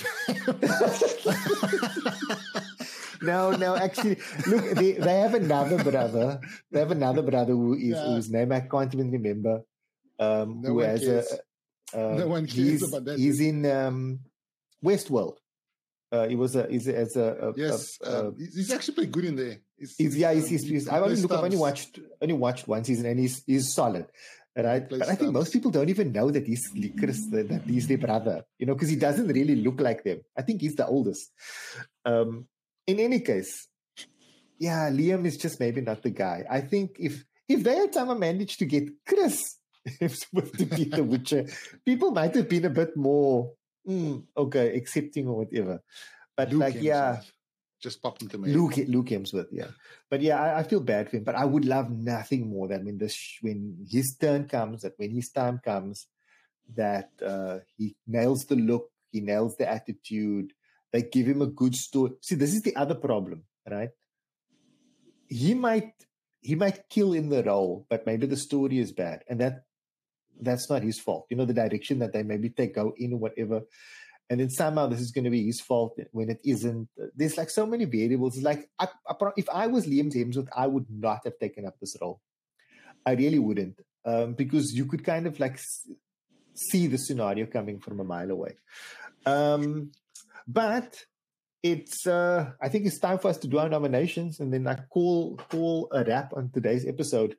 no, 3.23 3.53
no, 3.53 3.77
actually, 3.77 4.19
look, 4.47 4.65
they, 4.77 4.93
they 4.93 5.21
have 5.21 5.35
another 5.35 5.83
brother. 5.83 6.41
They 6.71 6.81
have 6.81 6.91
another 6.91 7.23
brother 7.23 7.53
who 7.53 7.75
is 7.75 7.83
Yeah. 7.97 8.05
whose 8.07 8.31
name 8.31 8.53
I 8.53 8.61
can't 8.61 8.93
even 8.95 9.11
remember. 9.11 9.63
Um, 10.19 10.61
No 10.61 10.69
who 10.71 10.75
one 10.77 10.85
has 10.85 11.01
cares. 11.01 11.33
a, 11.95 11.99
uh, 12.13 12.15
No 12.17 12.27
one 12.29 12.47
cares 12.47 12.57
he's, 12.83 12.89
about 12.89 13.05
that. 13.07 13.19
He's 13.19 13.41
in 13.41 13.65
um, 13.67 14.21
Westworld. 14.85 15.39
Uh, 16.15 16.29
he 16.29 16.37
was 16.37 16.55
a 16.55 16.69
he's 16.71 16.87
as 16.87 17.17
a, 17.17 17.29
a, 17.43 17.53
yes, 17.57 17.99
a, 18.05 18.09
a 18.09 18.29
um, 18.29 18.37
he's, 18.39 18.71
actually 18.71 18.95
pretty 18.95 19.11
good 19.11 19.25
in 19.25 19.35
there. 19.35 19.59
He's, 19.77 19.97
he's, 19.97 20.17
yeah, 20.17 20.33
he's, 20.33 20.45
um, 20.45 20.51
he's, 20.51 20.69
he's 20.69 20.89
I've 20.89 21.03
only 21.03 21.09
plays 21.09 21.23
look, 21.23 21.33
I've 21.33 21.45
only 21.45 21.57
watched 21.57 21.99
only 22.23 22.35
watched 22.35 22.69
one 22.69 22.85
season 22.85 23.07
and 23.07 23.19
he's 23.19 23.43
he's 23.45 23.75
solid. 23.75 24.07
Right, 24.57 24.89
plays 24.89 25.01
but 25.01 25.09
I 25.09 25.17
think 25.17 25.33
most 25.33 25.53
people 25.53 25.73
don't 25.73 25.89
even 25.89 26.13
know 26.13 26.31
that 26.31 26.47
he's 26.47 26.71
Chris, 26.97 27.27
that 27.33 27.63
he's 27.67 27.89
their 27.89 27.99
brother. 27.99 28.45
You 28.61 28.67
know, 28.67 28.75
because 28.75 28.91
he 28.91 28.95
doesn't 28.95 29.27
really 29.27 29.57
look 29.57 29.81
like 29.81 30.05
them. 30.05 30.21
I 30.39 30.43
think 30.43 30.61
he's 30.61 30.77
the 30.77 30.87
oldest. 30.87 31.33
Um, 32.05 32.47
in 32.87 33.01
any 33.01 33.19
case, 33.19 33.67
yeah, 34.57 34.89
Liam 34.91 35.27
is 35.27 35.37
just 35.37 35.59
maybe 35.59 35.81
not 35.81 36.05
the 36.05 36.11
guy. 36.11 36.45
I 36.49 36.61
think 36.61 36.97
if 37.01 37.25
if 37.49 37.65
they 37.65 37.75
had 37.75 37.93
somehow 37.93 38.15
managed 38.15 38.61
to 38.61 38.67
get 38.67 38.89
Chris 39.05 39.59
to 39.99 40.67
be 40.67 40.85
the 40.85 41.03
Witcher, 41.03 41.47
people 41.85 42.13
might 42.13 42.37
have 42.37 42.49
been 42.49 42.67
a 42.67 42.71
bit 42.71 42.97
more 42.97 43.51
mm, 43.89 44.23
okay, 44.37 44.77
accepting 44.77 45.29
or 45.29 45.39
whatever. 45.39 45.83
But 46.37 46.51
Luke 46.51 46.61
like, 46.61 46.83
yeah, 46.83 47.21
just 47.81 48.03
popped 48.03 48.23
into 48.23 48.39
me. 48.39 48.53
Luke 48.53 48.77
Luke 48.89 49.07
Hemsworth, 49.07 49.49
yeah. 49.53 49.69
But 50.11 50.23
yeah, 50.23 50.41
I, 50.41 50.61
I 50.61 50.63
feel 50.63 50.81
bad 50.81 51.11
for 51.11 51.19
him. 51.19 51.25
But 51.25 51.37
I 51.37 51.45
would 51.45 51.65
love 51.65 51.91
nothing 51.91 52.49
more 52.49 52.67
than 52.69 52.85
when 52.85 52.99
this 52.99 53.39
when 53.41 53.87
his 53.89 54.17
turn 54.21 54.49
comes, 54.49 54.83
that 54.83 54.95
when 54.97 55.11
his 55.11 55.31
time 55.31 55.61
comes, 55.65 56.07
that 56.75 57.11
uh, 57.25 57.59
he 57.77 57.95
nails 58.07 58.45
the 58.47 58.57
look, 58.57 58.91
he 59.11 59.21
nails 59.21 59.57
the 59.57 59.71
attitude. 59.71 60.53
They 60.93 61.03
give 61.03 61.27
him 61.27 61.43
a 61.43 61.47
good 61.47 61.75
story. 61.75 62.13
See, 62.21 62.37
this 62.37 62.55
is 62.55 62.63
the 62.63 62.77
other 62.77 62.95
problem, 62.95 63.45
right? 63.71 63.91
He 65.29 65.55
might 65.55 65.93
he 66.41 66.55
might 66.55 66.89
kill 66.89 67.13
in 67.13 67.29
the 67.29 67.43
role, 67.43 67.87
but 67.89 68.07
maybe 68.07 68.27
the 68.27 68.37
story 68.37 68.79
is 68.79 68.93
bad, 68.93 69.25
and 69.29 69.41
that 69.41 69.65
that's 70.41 70.69
not 70.71 70.83
his 70.83 70.99
fault. 71.01 71.27
You 71.31 71.37
know, 71.37 71.45
the 71.45 71.55
direction 71.55 71.99
that 72.01 72.13
they 72.13 72.23
maybe 72.23 72.51
take 72.51 72.75
go 72.75 72.95
in 72.97 73.13
or 73.13 73.19
whatever. 73.19 73.63
And 74.31 74.41
then 74.41 74.51
somehow 74.51 74.87
this 74.87 75.01
is 75.01 75.11
going 75.11 75.25
to 75.25 75.31
be 75.31 75.45
his 75.45 75.61
fault 75.61 75.99
when 76.13 76.31
it 76.31 76.41
isn't. 76.45 76.89
There's 77.15 77.37
like 77.37 77.51
so 77.51 77.67
many 77.67 77.85
variables. 77.85 78.41
Like 78.41 78.71
I, 78.79 78.89
I, 79.09 79.15
if 79.37 79.49
I 79.51 79.67
was 79.67 79.87
Liam 79.87 80.13
Hemsworth, 80.13 80.49
I 80.57 80.67
would 80.67 80.87
not 80.89 81.21
have 81.25 81.39
taken 81.39 81.67
up 81.67 81.79
this 81.79 81.97
role. 82.01 82.21
I 83.07 83.13
really 83.13 83.39
wouldn't, 83.39 83.79
um, 84.07 84.33
because 84.33 84.73
you 84.73 84.87
could 84.87 85.05
kind 85.05 85.27
of 85.27 85.39
like 85.39 85.61
see 86.55 86.87
the 86.87 86.97
scenario 86.97 87.45
coming 87.45 87.81
from 87.81 88.01
a 88.01 88.05
mile 88.05 88.31
away. 88.31 88.57
Um, 89.27 89.93
but 90.49 91.05
it's 91.63 92.07
uh, 92.07 92.53
I 92.61 92.69
think 92.69 92.87
it's 92.87 92.99
time 92.99 93.19
for 93.19 93.29
us 93.29 93.39
to 93.39 93.49
do 93.49 93.59
our 93.59 93.69
nominations 93.69 94.41
and 94.41 94.53
then 94.53 94.67
I 94.67 94.77
call 94.91 95.37
call 95.37 95.89
a 95.93 96.05
wrap 96.05 96.33
on 96.35 96.51
today's 96.53 96.87
episode 96.87 97.37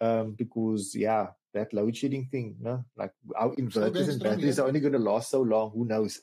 um, 0.00 0.32
because 0.32 0.92
yeah, 0.94 1.28
that 1.54 1.72
load 1.72 1.96
shedding 1.96 2.28
thing, 2.30 2.56
no, 2.60 2.84
like 2.96 3.12
our 3.36 3.54
inverters 3.56 4.08
and 4.08 4.22
batteries 4.22 4.58
yeah. 4.58 4.64
are 4.64 4.68
only 4.68 4.80
going 4.80 4.92
to 4.92 4.98
last 4.98 5.30
so 5.30 5.40
long. 5.40 5.70
Who 5.72 5.84
knows? 5.84 6.20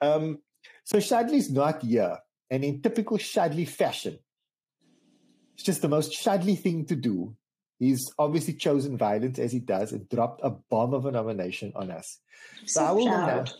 Um, 0.00 0.38
so 0.84 0.98
Shadley's 0.98 1.50
not 1.50 1.82
here, 1.82 2.18
and 2.50 2.64
in 2.64 2.82
typical 2.82 3.18
Shadley 3.18 3.68
fashion, 3.68 4.18
it's 5.54 5.62
just 5.62 5.82
the 5.82 5.88
most 5.88 6.12
Shadley 6.12 6.58
thing 6.58 6.86
to 6.86 6.96
do. 6.96 7.36
He's 7.78 8.12
obviously 8.18 8.54
chosen 8.54 8.98
violence 8.98 9.38
as 9.38 9.52
he 9.52 9.58
does 9.58 9.92
and 9.92 10.06
dropped 10.08 10.42
a 10.44 10.50
bomb 10.50 10.92
of 10.92 11.06
a 11.06 11.10
nomination 11.10 11.72
on 11.74 11.90
us. 11.90 12.18
So, 12.66 12.80
so 12.80 12.84
I 12.84 12.92
will 12.92 13.06
proud. 13.06 13.50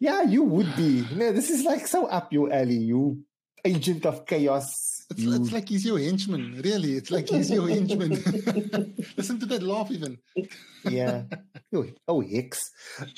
Yeah, 0.00 0.22
you 0.22 0.42
would 0.42 0.74
be. 0.76 1.06
No, 1.14 1.32
this 1.32 1.50
is 1.50 1.64
like 1.64 1.86
so 1.86 2.06
up 2.06 2.32
your 2.32 2.52
alley, 2.52 2.76
you 2.76 3.24
agent 3.64 4.06
of 4.06 4.26
chaos. 4.26 4.66
It's, 5.10 5.22
it's, 5.22 5.52
like 5.52 5.68
he's 5.68 5.84
your 5.84 5.98
henchman, 5.98 6.60
really. 6.64 6.96
It's 6.96 7.10
like 7.10 7.28
he's 7.28 7.50
your 7.50 7.68
henchman. 7.68 8.10
Listen 9.16 9.38
to 9.40 9.46
that 9.46 9.62
laugh, 9.62 9.90
even. 9.90 10.18
yeah. 10.84 11.22
Oh, 11.74 11.86
oh 12.06 12.20
Hicks. 12.20 12.70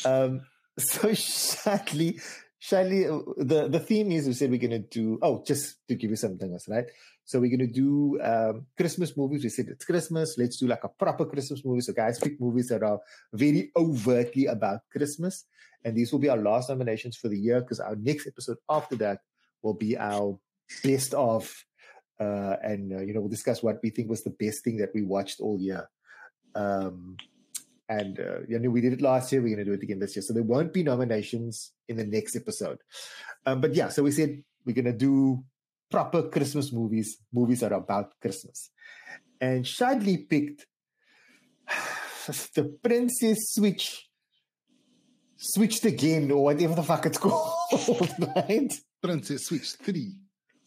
Um, 0.07 0.41
so 0.79 1.13
sadly, 1.13 2.19
sadly, 2.59 3.07
uh, 3.07 3.19
the, 3.37 3.69
the 3.69 3.81
theme 3.81 4.11
is 4.13 4.27
we 4.27 4.33
said 4.33 4.51
we're 4.51 4.59
going 4.59 4.71
to 4.71 4.79
do, 4.79 5.19
oh, 5.21 5.45
just 5.47 5.77
to 5.89 5.95
give 5.95 6.09
you 6.09 6.17
something 6.17 6.51
else, 6.51 6.67
right? 6.69 6.87
So 7.27 7.39
we're 7.39 7.55
going 7.55 7.71
to 7.71 7.73
do 7.73 8.19
um, 8.23 8.67
Christmas 8.79 9.15
movies. 9.17 9.43
We 9.43 9.51
said 9.51 9.67
it's 9.69 9.85
Christmas. 9.85 10.37
Let's 10.39 10.57
do 10.57 10.69
like 10.69 10.85
a 10.85 10.89
proper 10.89 11.27
Christmas 11.27 11.63
movie. 11.65 11.83
So 11.83 11.93
guys, 11.93 12.19
pick 12.19 12.41
movies 12.41 12.69
that 12.69 12.83
are 12.83 13.01
very 13.35 13.73
overtly 13.77 14.47
about 14.47 14.81
Christmas. 14.91 15.45
And 15.85 15.95
these 15.97 16.13
will 16.13 16.19
be 16.19 16.29
our 16.29 16.39
last 16.39 16.71
nominations 16.71 17.17
for 17.17 17.29
the 17.29 17.39
year 17.39 17.61
because 17.61 17.81
our 17.81 17.97
next 17.97 18.27
episode 18.27 18.57
after 18.71 18.97
that 18.97 19.19
will 19.63 19.75
be 19.75 19.97
our 19.97 20.39
best 20.83 21.15
of. 21.15 21.53
Uh, 22.19 22.57
and, 22.63 22.93
uh, 22.93 23.01
you 23.01 23.13
know, 23.13 23.21
we'll 23.21 23.29
discuss 23.29 23.63
what 23.63 23.79
we 23.83 23.91
think 23.91 24.09
was 24.09 24.25
the 24.25 24.37
best 24.39 24.65
thing 24.65 24.79
that 24.79 24.91
we 24.95 25.03
watched 25.03 25.41
all 25.41 25.59
year. 25.61 25.89
Um, 26.55 27.17
and 27.89 28.19
uh, 28.19 28.41
you 28.49 28.59
know, 28.59 28.71
we 28.71 28.81
did 28.81 28.95
it 28.95 29.01
last 29.01 29.31
year. 29.31 29.41
We're 29.41 29.55
going 29.55 29.65
to 29.65 29.71
do 29.71 29.75
it 29.75 29.83
again 29.83 30.01
this 30.01 30.17
year. 30.17 30.23
So 30.23 30.33
there 30.33 30.43
won't 30.43 30.73
be 30.73 30.83
nominations 30.83 31.73
in 31.89 31.97
the 31.97 32.05
next 32.05 32.35
episode. 32.35 32.79
Um, 33.45 33.61
but 33.61 33.75
yeah, 33.75 33.89
so 33.89 34.03
we 34.03 34.11
said 34.11 34.43
we're 34.65 34.75
going 34.75 34.87
to 34.87 34.93
do 34.93 35.45
proper 35.91 36.25
Christmas 36.25 36.73
movies, 36.73 37.19
movies 37.33 37.61
that 37.61 37.73
are 37.73 37.81
about 37.81 38.19
Christmas. 38.21 38.71
And 39.41 39.65
Shadley 39.65 40.29
picked 40.29 40.67
the 42.55 42.77
Princess 42.83 43.53
Switch, 43.53 44.09
switched 45.37 45.85
again, 45.85 46.31
or 46.33 46.45
whatever 46.45 46.75
the 46.75 46.83
fuck 46.83 47.07
it's 47.07 47.19
called, 47.19 47.53
right? 48.37 48.73
Princess 49.07 49.47
Switch 49.47 49.71
3. 49.73 50.13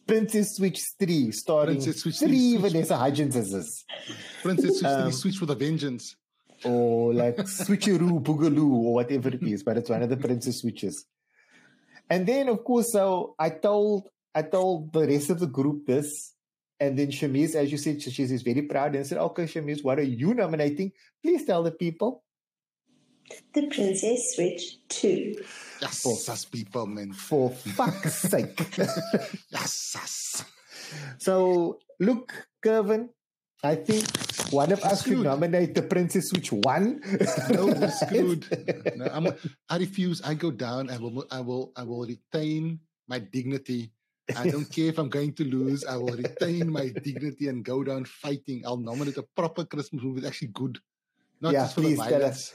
Princess 0.06 0.56
Switch 0.56 0.80
3, 0.98 1.30
starring 1.30 1.76
Princess 1.76 2.00
Switch 2.00 2.18
3, 2.18 2.28
3 2.28 2.56
Vanessa 2.56 2.96
Hudgens. 2.96 3.84
Princess 4.42 4.80
Switch 4.80 4.90
um, 4.90 5.02
3, 5.04 5.12
Switch 5.12 5.40
with 5.40 5.50
a 5.50 5.54
Vengeance. 5.54 6.16
Or 6.64 7.14
like 7.14 7.36
Switcheroo, 7.36 8.22
Boogaloo, 8.22 8.70
or 8.70 8.94
whatever 8.94 9.28
it 9.28 9.42
is, 9.42 9.62
but 9.62 9.76
it's 9.76 9.88
one 9.88 10.02
of 10.02 10.08
the 10.08 10.16
Princess 10.16 10.60
Switches. 10.60 11.06
And 12.08 12.26
then, 12.26 12.48
of 12.48 12.64
course, 12.64 12.92
so 12.92 13.34
I 13.38 13.50
told 13.50 14.08
I 14.34 14.42
told 14.42 14.92
the 14.92 15.06
rest 15.06 15.30
of 15.30 15.38
the 15.38 15.46
group 15.46 15.86
this. 15.86 16.34
And 16.78 16.98
then 16.98 17.08
Shamiz, 17.08 17.54
as 17.54 17.70
you 17.70 17.78
said, 17.78 18.00
she's 18.00 18.42
very 18.42 18.62
proud 18.62 18.94
and 18.96 19.06
said, 19.06 19.18
Okay, 19.18 19.44
Shamiz, 19.44 19.84
what 19.84 19.98
are 19.98 20.02
you 20.02 20.32
nominating? 20.34 20.92
Please 21.22 21.44
tell 21.44 21.62
the 21.62 21.72
people. 21.72 22.24
The 23.54 23.66
Princess 23.66 24.34
Switch 24.34 24.78
2. 24.88 25.34
Yes, 25.80 26.02
for, 26.02 26.16
yes, 26.26 26.44
people, 26.44 26.86
man. 26.86 27.12
For 27.12 27.50
fuck's 27.50 28.14
sake. 28.14 28.58
yes, 29.50 29.92
yes. 29.94 30.44
So, 31.18 31.78
look, 31.98 32.32
Kervyn, 32.64 33.08
I 33.62 33.76
think 33.76 34.04
one 34.52 34.72
of 34.72 34.82
us 34.84 35.04
should 35.04 35.20
nominate 35.20 35.74
the 35.74 35.82
Princess 35.82 36.30
Switch 36.30 36.52
1. 36.52 37.00
no, 37.50 37.66
we're 37.66 37.90
screwed. 38.04 38.46
No, 38.96 39.08
I'm, 39.12 39.28
I 39.68 39.78
refuse. 39.78 40.20
I 40.22 40.34
go 40.34 40.50
down. 40.50 40.90
I 40.90 40.98
will, 40.98 41.24
I 41.30 41.40
will, 41.40 41.72
I 41.76 41.82
will 41.84 42.06
retain 42.06 42.80
my 43.08 43.18
dignity 43.18 43.92
I 44.36 44.48
don't 44.50 44.70
care 44.72 44.86
if 44.86 44.98
I'm 44.98 45.08
going 45.08 45.32
to 45.34 45.44
lose. 45.44 45.84
I 45.84 45.96
will 45.96 46.16
retain 46.16 46.70
my 46.70 46.88
dignity 46.88 47.48
and 47.48 47.64
go 47.64 47.82
down 47.82 48.04
fighting. 48.04 48.62
I'll 48.66 48.76
nominate 48.76 49.16
a 49.16 49.22
proper 49.22 49.64
Christmas 49.64 50.02
movie. 50.02 50.18
It's 50.18 50.28
actually 50.28 50.48
good. 50.48 50.78
Not 51.40 51.52
yeah, 51.52 51.60
just 51.62 51.74
for 51.74 51.80
please 51.80 51.98
the 51.98 52.04
tell 52.04 52.24
us. 52.24 52.54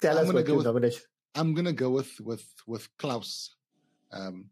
Tell 0.00 0.18
I'm 0.18 0.26
us 0.26 0.32
what 0.32 0.46
go 0.46 0.56
with, 0.56 1.06
I'm 1.34 1.54
gonna 1.54 1.72
go 1.72 1.90
with 1.90 2.20
with 2.20 2.44
with 2.66 2.88
Klaus. 2.98 3.54
Um, 4.12 4.46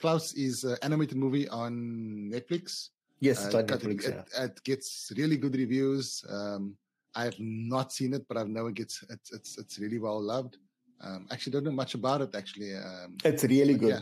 Klaus 0.00 0.32
is 0.34 0.64
an 0.64 0.76
animated 0.82 1.16
movie 1.16 1.48
on 1.48 2.30
Netflix. 2.32 2.90
Yes, 3.20 3.52
uh, 3.52 3.58
on 3.58 3.66
Netflix. 3.66 4.08
It, 4.08 4.26
yeah. 4.32 4.44
it, 4.44 4.62
gets 4.64 5.12
really 5.16 5.36
good 5.36 5.54
reviews. 5.54 6.24
Um, 6.28 6.76
I 7.14 7.24
have 7.24 7.36
not 7.38 7.92
seen 7.92 8.14
it, 8.14 8.26
but 8.28 8.36
I 8.36 8.44
know 8.44 8.66
it 8.66 8.74
gets 8.74 9.04
it's 9.10 9.32
it's, 9.32 9.58
it's 9.58 9.78
really 9.78 9.98
well 9.98 10.20
loved. 10.20 10.56
Um, 11.00 11.26
actually, 11.30 11.52
don't 11.52 11.64
know 11.64 11.72
much 11.72 11.94
about 11.94 12.22
it. 12.22 12.34
Actually, 12.34 12.74
um, 12.74 13.16
it's 13.24 13.44
really 13.44 13.74
good. 13.74 13.90
Yeah, 13.90 14.00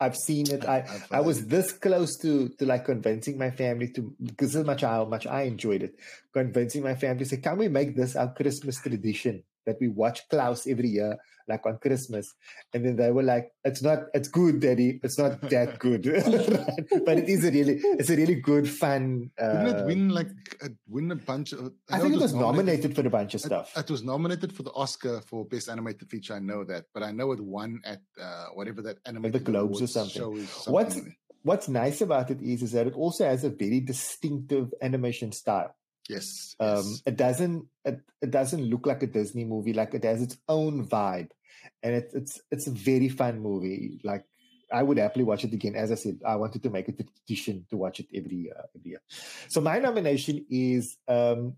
I've 0.00 0.16
seen 0.16 0.50
it. 0.50 0.64
I 0.64 0.86
I 1.10 1.20
was 1.20 1.46
this 1.46 1.72
close 1.72 2.16
to 2.18 2.48
to 2.48 2.66
like 2.66 2.84
convincing 2.84 3.36
my 3.36 3.50
family 3.50 3.88
to 3.88 4.14
because 4.22 4.54
of 4.54 4.66
much 4.66 4.82
how 4.82 5.04
much 5.04 5.26
I 5.26 5.42
enjoyed 5.42 5.82
it. 5.82 5.96
Convincing 6.32 6.82
my 6.82 6.94
family 6.94 7.24
to 7.24 7.30
say, 7.30 7.38
"Can 7.38 7.58
we 7.58 7.68
make 7.68 7.94
this 7.94 8.16
our 8.16 8.32
Christmas 8.32 8.80
tradition 8.80 9.42
that 9.66 9.76
we 9.80 9.88
watch 9.88 10.28
Klaus 10.28 10.66
every 10.66 10.88
year, 10.88 11.16
like 11.48 11.64
on 11.66 11.78
Christmas?" 11.78 12.32
And 12.72 12.84
then 12.84 12.96
they 12.96 13.10
were 13.10 13.22
like, 13.22 13.52
"It's 13.64 13.82
not. 13.82 14.04
It's 14.14 14.28
good, 14.28 14.60
Daddy. 14.60 15.00
It's 15.02 15.18
not 15.18 15.40
that 15.50 15.78
good, 15.78 16.02
but 17.06 17.18
it 17.18 17.28
is 17.28 17.44
a 17.44 17.50
really. 17.50 17.80
It's 17.98 18.10
a 18.10 18.16
really 18.16 18.36
good, 18.36 18.68
fun. 18.68 19.30
Uh, 19.40 19.64
Didn't 19.64 19.78
it 19.78 19.86
win 19.86 20.08
like 20.10 20.30
a, 20.62 20.68
win 20.88 21.10
a 21.10 21.16
bunch 21.16 21.52
of? 21.52 21.72
I, 21.90 21.96
I 21.96 22.00
think 22.00 22.14
it 22.14 22.20
was, 22.20 22.32
nominated, 22.32 22.90
nominated, 22.90 22.96
for 22.96 23.06
a 23.06 23.10
bunch 23.10 23.34
of 23.34 23.40
stuff. 23.40 23.76
It, 23.76 23.80
it, 23.80 23.90
was 23.90 24.02
nominated 24.02 24.52
for 24.52 24.62
the 24.62 24.72
Oscar 24.72 25.20
for 25.20 25.44
best 25.44 25.68
animated 25.68 26.08
feature. 26.10 26.34
I 26.34 26.40
know 26.40 26.64
that, 26.64 26.84
but 26.94 27.02
I 27.02 27.12
know 27.12 27.32
it 27.32 27.40
won 27.40 27.80
at 27.84 28.00
uh, 28.20 28.46
whatever 28.54 28.82
that 28.82 28.98
animated 29.06 29.44
the 29.44 29.50
Globes 29.50 29.82
or 29.82 29.86
something. 29.86 30.46
something. 30.46 30.72
What's 30.72 31.00
What's 31.44 31.68
nice 31.68 32.00
about 32.00 32.30
it 32.30 32.40
is, 32.40 32.62
is 32.62 32.72
that 32.72 32.86
it 32.86 32.94
also 32.94 33.26
has 33.26 33.44
a 33.44 33.50
very 33.50 33.78
distinctive 33.78 34.72
animation 34.80 35.30
style. 35.30 35.76
Yes, 36.08 36.56
um, 36.60 36.68
yes. 36.68 37.02
It 37.06 37.16
doesn't. 37.16 37.66
It, 37.84 38.00
it 38.20 38.30
doesn't 38.30 38.62
look 38.62 38.86
like 38.86 39.02
a 39.02 39.06
Disney 39.06 39.44
movie. 39.44 39.72
Like 39.72 39.94
it 39.94 40.04
has 40.04 40.22
its 40.22 40.36
own 40.48 40.86
vibe, 40.86 41.30
and 41.82 41.94
it's 41.94 42.14
it's 42.14 42.40
it's 42.50 42.66
a 42.66 42.70
very 42.70 43.08
fun 43.08 43.40
movie. 43.40 44.00
Like 44.04 44.24
I 44.72 44.82
would 44.82 44.98
happily 44.98 45.24
watch 45.24 45.44
it 45.44 45.52
again. 45.52 45.74
As 45.76 45.90
I 45.92 45.94
said, 45.94 46.20
I 46.26 46.36
wanted 46.36 46.62
to 46.62 46.70
make 46.70 46.88
it 46.88 47.00
a 47.00 47.04
tradition 47.04 47.66
to 47.70 47.76
watch 47.76 48.00
it 48.00 48.08
every 48.14 48.36
year. 48.36 48.56
Every 48.76 48.90
year. 48.90 49.02
So 49.48 49.60
my 49.60 49.78
nomination 49.78 50.44
is 50.50 50.96
um, 51.08 51.56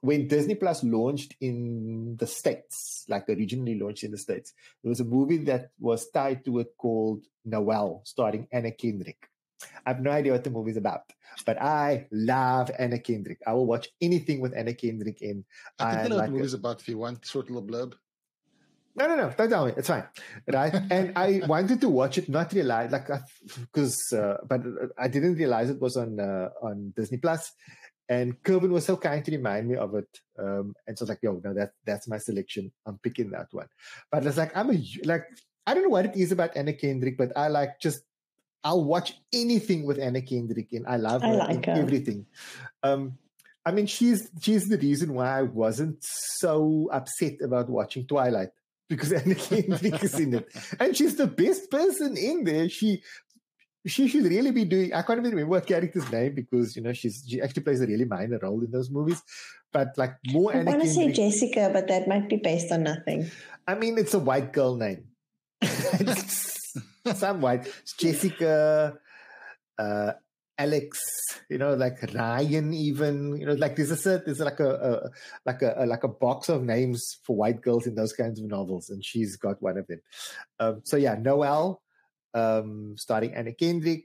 when 0.00 0.28
Disney 0.28 0.54
Plus 0.54 0.82
launched 0.84 1.34
in 1.40 2.16
the 2.18 2.26
states, 2.26 3.04
like 3.08 3.28
originally 3.28 3.78
launched 3.78 4.04
in 4.04 4.10
the 4.10 4.18
states. 4.18 4.52
There 4.82 4.90
was 4.90 5.00
a 5.00 5.04
movie 5.04 5.38
that 5.44 5.70
was 5.78 6.10
tied 6.10 6.44
to 6.44 6.60
it 6.60 6.76
called 6.78 7.24
Noelle, 7.44 8.02
starring 8.04 8.48
Anna 8.52 8.72
Kendrick. 8.72 9.28
I 9.86 9.90
have 9.90 10.00
no 10.00 10.10
idea 10.10 10.32
what 10.32 10.44
the 10.44 10.50
movie's 10.50 10.76
about, 10.76 11.02
but 11.44 11.60
I 11.60 12.06
love 12.10 12.70
Anna 12.78 12.98
Kendrick. 12.98 13.38
I 13.46 13.52
will 13.52 13.66
watch 13.66 13.88
anything 14.00 14.40
with 14.40 14.54
Anna 14.56 14.74
Kendrick 14.74 15.22
in. 15.22 15.44
I 15.78 15.90
think 15.90 16.04
I 16.04 16.08
know 16.08 16.16
like 16.16 16.22
what 16.22 16.26
the 16.26 16.32
movie's 16.32 16.54
about 16.54 16.80
if 16.80 16.88
you 16.88 16.98
want 16.98 17.24
short 17.26 17.50
little 17.50 17.66
blurb. 17.66 17.94
No, 18.94 19.06
no, 19.06 19.16
no. 19.16 19.30
Don't 19.30 19.48
tell 19.48 19.66
me. 19.66 19.72
It's 19.76 19.88
fine, 19.88 20.04
right? 20.52 20.74
and 20.90 21.16
I 21.16 21.40
wanted 21.48 21.80
to 21.80 21.88
watch 21.88 22.18
it, 22.18 22.28
not 22.28 22.52
realize 22.52 22.92
like 22.92 23.08
because, 23.56 24.12
uh, 24.12 24.36
but 24.46 24.60
I 24.98 25.08
didn't 25.08 25.36
realize 25.36 25.70
it 25.70 25.80
was 25.80 25.96
on 25.96 26.20
uh, 26.20 26.50
on 26.62 26.92
Disney 26.94 27.16
Plus, 27.16 27.52
and 28.08 28.42
Kervyn 28.42 28.68
was 28.68 28.84
so 28.84 28.98
kind 28.98 29.24
to 29.24 29.30
remind 29.30 29.68
me 29.68 29.76
of 29.76 29.94
it. 29.94 30.08
Um, 30.38 30.74
and 30.86 30.98
so 30.98 31.02
I 31.02 31.04
was 31.04 31.08
like, 31.08 31.22
yo, 31.22 31.40
no, 31.42 31.54
that 31.54 31.72
that's 31.86 32.06
my 32.06 32.18
selection. 32.18 32.70
I'm 32.84 32.98
picking 32.98 33.30
that 33.30 33.48
one. 33.52 33.68
But 34.10 34.26
it's 34.26 34.36
like 34.36 34.54
I'm 34.54 34.70
a 34.70 34.78
like 35.04 35.24
I 35.66 35.72
don't 35.74 35.84
know 35.84 35.90
what 35.90 36.06
it 36.06 36.16
is 36.16 36.32
about 36.32 36.56
Anna 36.56 36.74
Kendrick, 36.74 37.16
but 37.16 37.32
I 37.36 37.48
like 37.48 37.80
just 37.80 38.02
I'll 38.64 38.84
watch 38.84 39.14
anything 39.32 39.84
with 39.86 39.98
Anna 39.98 40.22
Kendrick 40.22 40.72
and 40.72 40.86
I 40.86 40.96
love 40.96 41.22
I 41.24 41.28
her 41.28 41.36
like 41.36 41.56
in 41.56 41.62
her. 41.64 41.82
everything. 41.82 42.26
Um, 42.82 43.18
I 43.64 43.72
mean, 43.72 43.86
she's 43.86 44.28
she's 44.40 44.68
the 44.68 44.78
reason 44.78 45.14
why 45.14 45.38
I 45.38 45.42
wasn't 45.42 45.98
so 46.02 46.88
upset 46.92 47.40
about 47.42 47.68
watching 47.68 48.06
Twilight 48.06 48.50
because 48.88 49.12
Anna 49.20 49.34
Kendrick 49.34 50.02
is 50.02 50.18
in 50.18 50.34
it, 50.34 50.48
and 50.80 50.96
she's 50.96 51.16
the 51.16 51.26
best 51.26 51.70
person 51.70 52.16
in 52.16 52.44
there. 52.44 52.68
She 52.68 53.02
she 53.86 54.08
should 54.08 54.24
really 54.24 54.50
be 54.50 54.64
doing. 54.64 54.92
I 54.94 55.02
can't 55.02 55.18
even 55.18 55.32
remember 55.32 55.56
her 55.56 55.60
character's 55.64 56.10
name 56.10 56.34
because 56.34 56.76
you 56.76 56.82
know 56.82 56.92
she's 56.92 57.24
she 57.28 57.40
actually 57.40 57.62
plays 57.62 57.80
a 57.80 57.86
really 57.86 58.04
minor 58.04 58.38
role 58.42 58.62
in 58.62 58.70
those 58.70 58.90
movies. 58.90 59.22
But 59.72 59.96
like 59.96 60.14
more 60.26 60.54
I 60.54 60.62
want 60.62 60.82
to 60.82 60.88
say 60.88 61.10
Jessica, 61.12 61.70
but 61.72 61.88
that 61.88 62.08
might 62.08 62.28
be 62.28 62.36
based 62.36 62.70
on 62.70 62.82
nothing. 62.82 63.30
I 63.66 63.74
mean, 63.74 63.98
it's 63.98 64.14
a 64.14 64.18
white 64.18 64.52
girl 64.52 64.76
name. 64.76 65.06
It's 67.04 67.20
Some 67.20 67.40
white 67.40 67.66
Jessica, 67.98 68.98
uh, 69.78 70.12
Alex, 70.58 71.00
you 71.48 71.58
know, 71.58 71.74
like 71.74 71.98
Ryan, 72.14 72.72
even 72.74 73.36
you 73.40 73.46
know, 73.46 73.54
like 73.54 73.74
there's 73.74 73.90
a 73.90 73.96
set, 73.96 74.24
there's 74.24 74.38
like 74.38 74.60
a, 74.60 74.70
a 74.70 75.10
like 75.44 75.62
a, 75.62 75.74
a 75.78 75.86
like 75.86 76.04
a 76.04 76.08
box 76.08 76.48
of 76.48 76.62
names 76.62 77.18
for 77.24 77.34
white 77.34 77.60
girls 77.62 77.86
in 77.86 77.94
those 77.94 78.12
kinds 78.12 78.38
of 78.40 78.46
novels, 78.46 78.88
and 78.90 79.04
she's 79.04 79.36
got 79.36 79.60
one 79.60 79.78
of 79.78 79.86
them. 79.88 80.00
Um, 80.60 80.82
so 80.84 80.96
yeah, 80.96 81.16
Noelle, 81.18 81.82
um, 82.34 82.94
starring 82.96 83.34
Anna 83.34 83.52
Kendrick. 83.52 84.04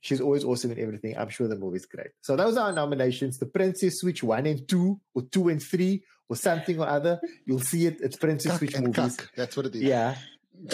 She's 0.00 0.20
always 0.20 0.44
awesome 0.44 0.70
in 0.70 0.78
everything. 0.78 1.16
I'm 1.16 1.30
sure 1.30 1.48
the 1.48 1.56
movie's 1.56 1.86
great. 1.86 2.10
So 2.20 2.36
those 2.36 2.58
are 2.58 2.66
our 2.66 2.72
nominations. 2.72 3.38
The 3.38 3.46
Princess 3.46 4.00
Switch 4.00 4.22
one 4.22 4.46
and 4.46 4.66
two, 4.68 5.00
or 5.14 5.22
two 5.22 5.48
and 5.48 5.62
three, 5.62 6.04
or 6.28 6.36
something 6.36 6.78
or 6.78 6.86
other. 6.86 7.20
You'll 7.46 7.60
see 7.60 7.86
it. 7.86 7.98
It's 8.00 8.16
Princess 8.16 8.58
Switch 8.58 8.78
movies. 8.78 9.16
cuck. 9.16 9.30
That's 9.34 9.56
what 9.56 9.66
it 9.66 9.74
is. 9.74 9.82
Yeah, 9.82 10.16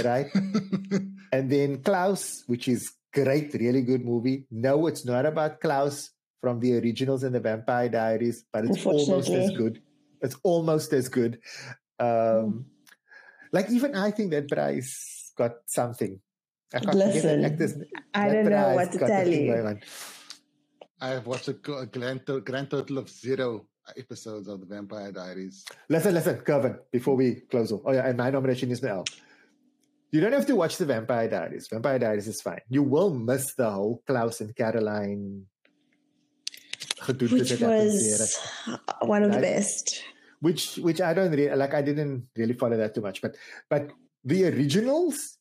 right. 0.04 0.26
and 1.32 1.50
then 1.50 1.82
Klaus, 1.82 2.44
which 2.46 2.68
is 2.68 2.92
great, 3.12 3.52
really 3.54 3.82
good 3.82 4.04
movie. 4.04 4.46
No, 4.50 4.86
it's 4.86 5.04
not 5.04 5.26
about 5.26 5.60
Klaus 5.60 6.10
from 6.40 6.60
the 6.60 6.76
originals 6.78 7.22
and 7.22 7.34
the 7.34 7.40
Vampire 7.40 7.88
Diaries, 7.88 8.44
but 8.52 8.64
it's 8.64 8.84
almost 8.86 9.28
as 9.30 9.50
good. 9.56 9.82
It's 10.22 10.36
almost 10.42 10.92
as 10.92 11.08
good. 11.08 11.40
Um, 11.98 12.66
Like 13.52 13.68
even 13.70 13.94
I 13.96 14.10
think 14.12 14.30
that 14.30 14.46
Bryce 14.48 15.32
got 15.36 15.52
something. 15.66 16.20
I 16.72 16.78
can't 16.78 16.92
forget 16.92 17.14
Listen, 17.14 17.40
the 17.42 17.46
actor's 17.48 17.74
I 18.14 18.28
don't 18.30 18.44
know 18.44 18.50
Bryce 18.50 18.76
what 18.76 18.92
to 18.92 18.98
got 18.98 19.06
tell 19.08 19.28
you. 19.28 19.46
going 19.52 19.66
on. 19.66 19.80
I 21.00 21.08
have 21.08 21.26
watched 21.26 21.48
a, 21.48 21.56
a 21.72 21.86
grand, 21.86 22.26
to- 22.26 22.40
grand 22.42 22.70
total 22.70 22.98
of 22.98 23.08
zero 23.08 23.66
episodes 23.96 24.46
of 24.46 24.60
the 24.60 24.66
Vampire 24.66 25.10
Diaries. 25.10 25.64
Listen, 25.88 26.14
listen, 26.14 26.36
Kervyn, 26.46 26.78
before 26.92 27.16
we 27.16 27.40
close 27.50 27.72
off. 27.72 27.80
Oh, 27.84 27.92
yeah, 27.92 28.06
and 28.06 28.16
my 28.16 28.30
nomination 28.30 28.70
is 28.70 28.82
Mel. 28.82 29.04
You 30.12 30.20
don't 30.20 30.32
have 30.32 30.46
to 30.46 30.56
watch 30.56 30.76
the 30.76 30.86
Vampire 30.86 31.28
Diaries. 31.28 31.68
Vampire 31.70 31.98
Diaries 31.98 32.26
is 32.26 32.40
fine. 32.42 32.60
You 32.68 32.82
will 32.82 33.14
miss 33.14 33.54
the 33.54 33.70
whole 33.70 34.02
Klaus 34.06 34.40
and 34.40 34.54
Caroline 34.56 35.46
Which 37.06 37.20
was 37.60 38.38
one 39.02 39.22
of 39.22 39.32
the 39.32 39.40
best. 39.40 40.02
which 40.40 40.76
which 40.76 41.00
I 41.00 41.14
don't 41.14 41.30
really 41.30 41.54
like. 41.54 41.74
I 41.74 41.82
didn't 41.82 42.26
really 42.36 42.54
follow 42.54 42.76
that 42.76 42.94
too 42.94 43.00
much, 43.00 43.22
but 43.22 43.36
but 43.68 43.90
the 44.24 44.46
originals 44.46 45.38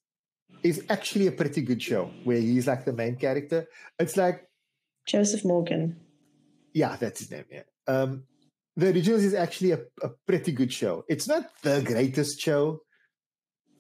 is 0.64 0.86
actually 0.90 1.28
a 1.28 1.32
pretty 1.32 1.62
good 1.62 1.82
show 1.82 2.12
where 2.24 2.40
he's 2.40 2.68
like 2.68 2.86
the 2.86 2.94
main 2.94 3.16
character. 3.16 3.68
It's 4.00 4.18
like 4.18 4.48
Joseph 5.08 5.44
Morgan. 5.46 5.98
yeah, 6.74 6.96
that's 6.96 7.20
his 7.22 7.32
name. 7.32 7.46
Yeah. 7.52 7.64
Um, 7.88 8.24
the 8.76 8.88
originals 8.90 9.24
is 9.24 9.34
actually 9.34 9.72
a, 9.72 9.80
a 10.04 10.10
pretty 10.28 10.52
good 10.52 10.72
show. 10.72 11.04
It's 11.10 11.28
not 11.28 11.50
the 11.64 11.82
greatest 11.82 12.40
show, 12.40 12.82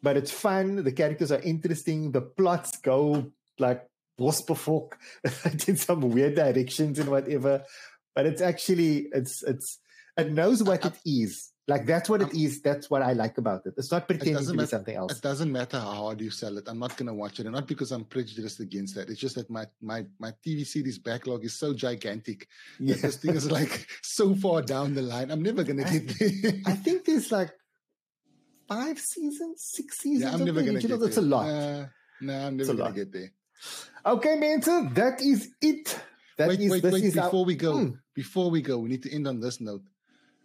but 0.01 0.17
it's 0.17 0.31
fun. 0.31 0.83
The 0.83 0.91
characters 0.91 1.31
are 1.31 1.41
interesting. 1.41 2.11
The 2.11 2.21
plots 2.21 2.77
go 2.77 3.31
like 3.57 3.85
Bosbefok 4.19 4.93
in 5.67 5.75
some 5.77 6.01
weird 6.01 6.35
directions 6.35 6.99
and 6.99 7.09
whatever. 7.09 7.63
But 8.15 8.25
it's 8.25 8.41
actually 8.41 9.07
it's 9.13 9.43
it's 9.43 9.79
it 10.17 10.31
knows 10.31 10.63
what 10.63 10.85
it 10.85 10.93
is. 11.05 11.51
Like 11.69 11.85
that's 11.85 12.09
what 12.09 12.21
it 12.23 12.33
is. 12.33 12.61
That's 12.61 12.89
what 12.89 13.03
I 13.03 13.13
like 13.13 13.37
about 13.37 13.61
it. 13.65 13.75
It's 13.77 13.91
not 13.91 14.07
pretending 14.07 14.33
to 14.33 14.39
doesn't 14.39 14.53
be 14.53 14.57
matter- 14.57 14.69
something 14.69 14.95
else. 14.95 15.17
It 15.17 15.21
doesn't 15.21 15.51
matter 15.51 15.79
how 15.79 15.93
hard 15.93 16.19
you 16.19 16.31
sell 16.31 16.57
it. 16.57 16.67
I'm 16.67 16.79
not 16.79 16.97
going 16.97 17.07
to 17.07 17.13
watch 17.13 17.39
it, 17.39 17.45
and 17.45 17.53
not 17.53 17.67
because 17.67 17.91
I'm 17.91 18.05
prejudiced 18.05 18.59
against 18.59 18.95
that. 18.95 19.07
It's 19.09 19.19
just 19.19 19.35
that 19.35 19.49
my 19.51 19.67
my 19.79 20.03
my 20.17 20.33
TV 20.43 20.65
series 20.65 20.97
backlog 20.97 21.45
is 21.45 21.53
so 21.53 21.75
gigantic. 21.75 22.47
Yeah. 22.79 22.95
This 22.95 23.17
thing 23.17 23.35
is 23.35 23.51
like 23.51 23.87
so 24.01 24.33
far 24.33 24.63
down 24.63 24.95
the 24.95 25.03
line. 25.03 25.29
I'm 25.29 25.43
never 25.43 25.63
going 25.63 25.77
to 25.77 25.99
get 25.99 26.07
there. 26.17 26.53
I 26.65 26.73
think 26.73 27.05
there's 27.05 27.31
like 27.31 27.51
five 28.69 28.97
seasons, 28.99 29.55
six 29.75 29.97
seasons. 29.99 30.21
yeah, 30.23 30.33
I'm 30.33 30.45
never 30.45 30.61
going 30.61 30.75
to 30.79 30.87
get 30.87 30.91
original. 30.91 30.99
there. 30.99 31.07
That's 31.07 31.17
a 31.17 31.21
lot. 31.21 31.45
Uh, 31.49 31.85
no, 32.21 32.33
I'm 32.47 32.55
never 32.57 32.73
going 32.75 32.93
to 32.93 32.99
get 33.01 33.11
there. 33.11 33.31
Okay, 34.05 34.35
Mensa, 34.37 34.89
that 34.93 35.21
is 35.21 35.49
it. 35.61 35.99
That 36.37 36.47
wait, 36.49 36.61
is- 36.61 36.71
wait, 36.71 36.83
this 36.83 36.93
wait! 36.93 37.03
is 37.03 37.17
our- 37.17 37.25
Before 37.27 37.45
we 37.45 37.55
go, 37.55 37.73
Hmm. 37.77 37.89
before 38.15 38.49
we 38.55 38.61
go, 38.61 38.77
we 38.79 38.87
need 38.89 39.03
to 39.03 39.11
end 39.13 39.27
on 39.27 39.39
this 39.41 39.59
note. 39.59 39.83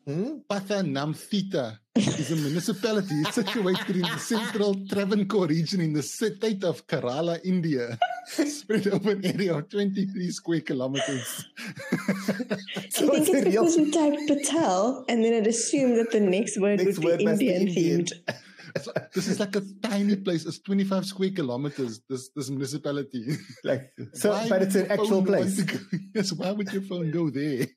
Hmm? 0.07 0.39
Pathanamthitta 0.51 1.79
is 1.97 2.31
a 2.33 2.37
municipality 2.37 3.23
situated 3.31 3.97
in 3.97 4.03
the 4.03 4.19
central 4.19 4.75
Travancore 4.87 5.47
region 5.47 5.81
in 5.81 5.93
the 5.95 6.03
state 6.03 6.63
of 6.65 6.87
Kerala, 6.87 7.41
India, 7.45 7.99
spread 8.49 8.87
over 8.89 9.11
an 9.11 9.25
area 9.25 9.55
of 9.57 9.69
23 9.69 10.31
square 10.31 10.61
kilometers. 10.61 11.45
I 11.59 12.13
think 12.13 12.51
it's 12.81 13.01
a 13.01 13.13
it's 13.13 13.31
real- 13.33 13.45
because 13.45 13.77
we 13.77 13.91
typed 13.91 14.29
Patel 14.29 15.05
and 15.09 15.25
then 15.25 15.33
it 15.35 15.47
assumed 15.47 15.99
that 15.99 16.11
the 16.11 16.21
next 16.21 16.59
word 16.61 16.79
Next 16.81 16.99
would 16.99 17.05
word 17.05 17.19
be 17.19 17.25
must 17.27 17.43
Indian 17.43 17.69
Indian. 17.69 18.05
themed. 18.07 18.13
So 18.83 18.91
this 19.15 19.29
is 19.29 19.39
like 19.39 19.55
a 19.55 19.63
tiny 19.85 20.17
place. 20.17 20.45
It's 20.45 20.59
25 20.59 21.07
square 21.07 21.31
kilometers, 21.31 22.01
this, 22.11 22.31
this 22.35 22.51
municipality. 22.51 23.37
Like 23.63 23.93
so, 24.15 24.31
Why 24.33 24.49
but 24.49 24.63
it's 24.63 24.75
an 24.75 24.91
actual 24.91 25.23
place. 25.25 25.63
go- 25.63 25.79
yes, 26.13 26.33
why 26.33 26.51
would 26.51 26.73
your 26.73 26.83
phone 26.83 27.13
go 27.13 27.31
there? 27.31 27.69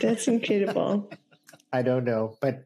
That's 0.00 0.28
incredible. 0.28 1.10
I 1.70 1.82
don't 1.82 2.04
know, 2.04 2.38
but 2.40 2.64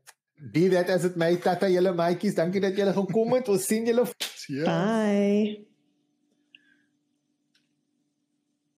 be 0.53 0.69
that 0.69 0.89
as 0.91 1.05
it 1.07 1.17
may, 1.17 1.37
tata 1.43 1.67
julle 1.67 1.91
maatjies, 1.91 2.37
dankie 2.39 2.61
dat 2.63 2.77
julle 2.79 2.93
gekom 2.95 3.35
het. 3.35 3.49
Ons 3.49 3.67
sien 3.67 3.85
julle 3.85 4.07
Yeah. 4.49 4.65
Bye. 4.71 5.65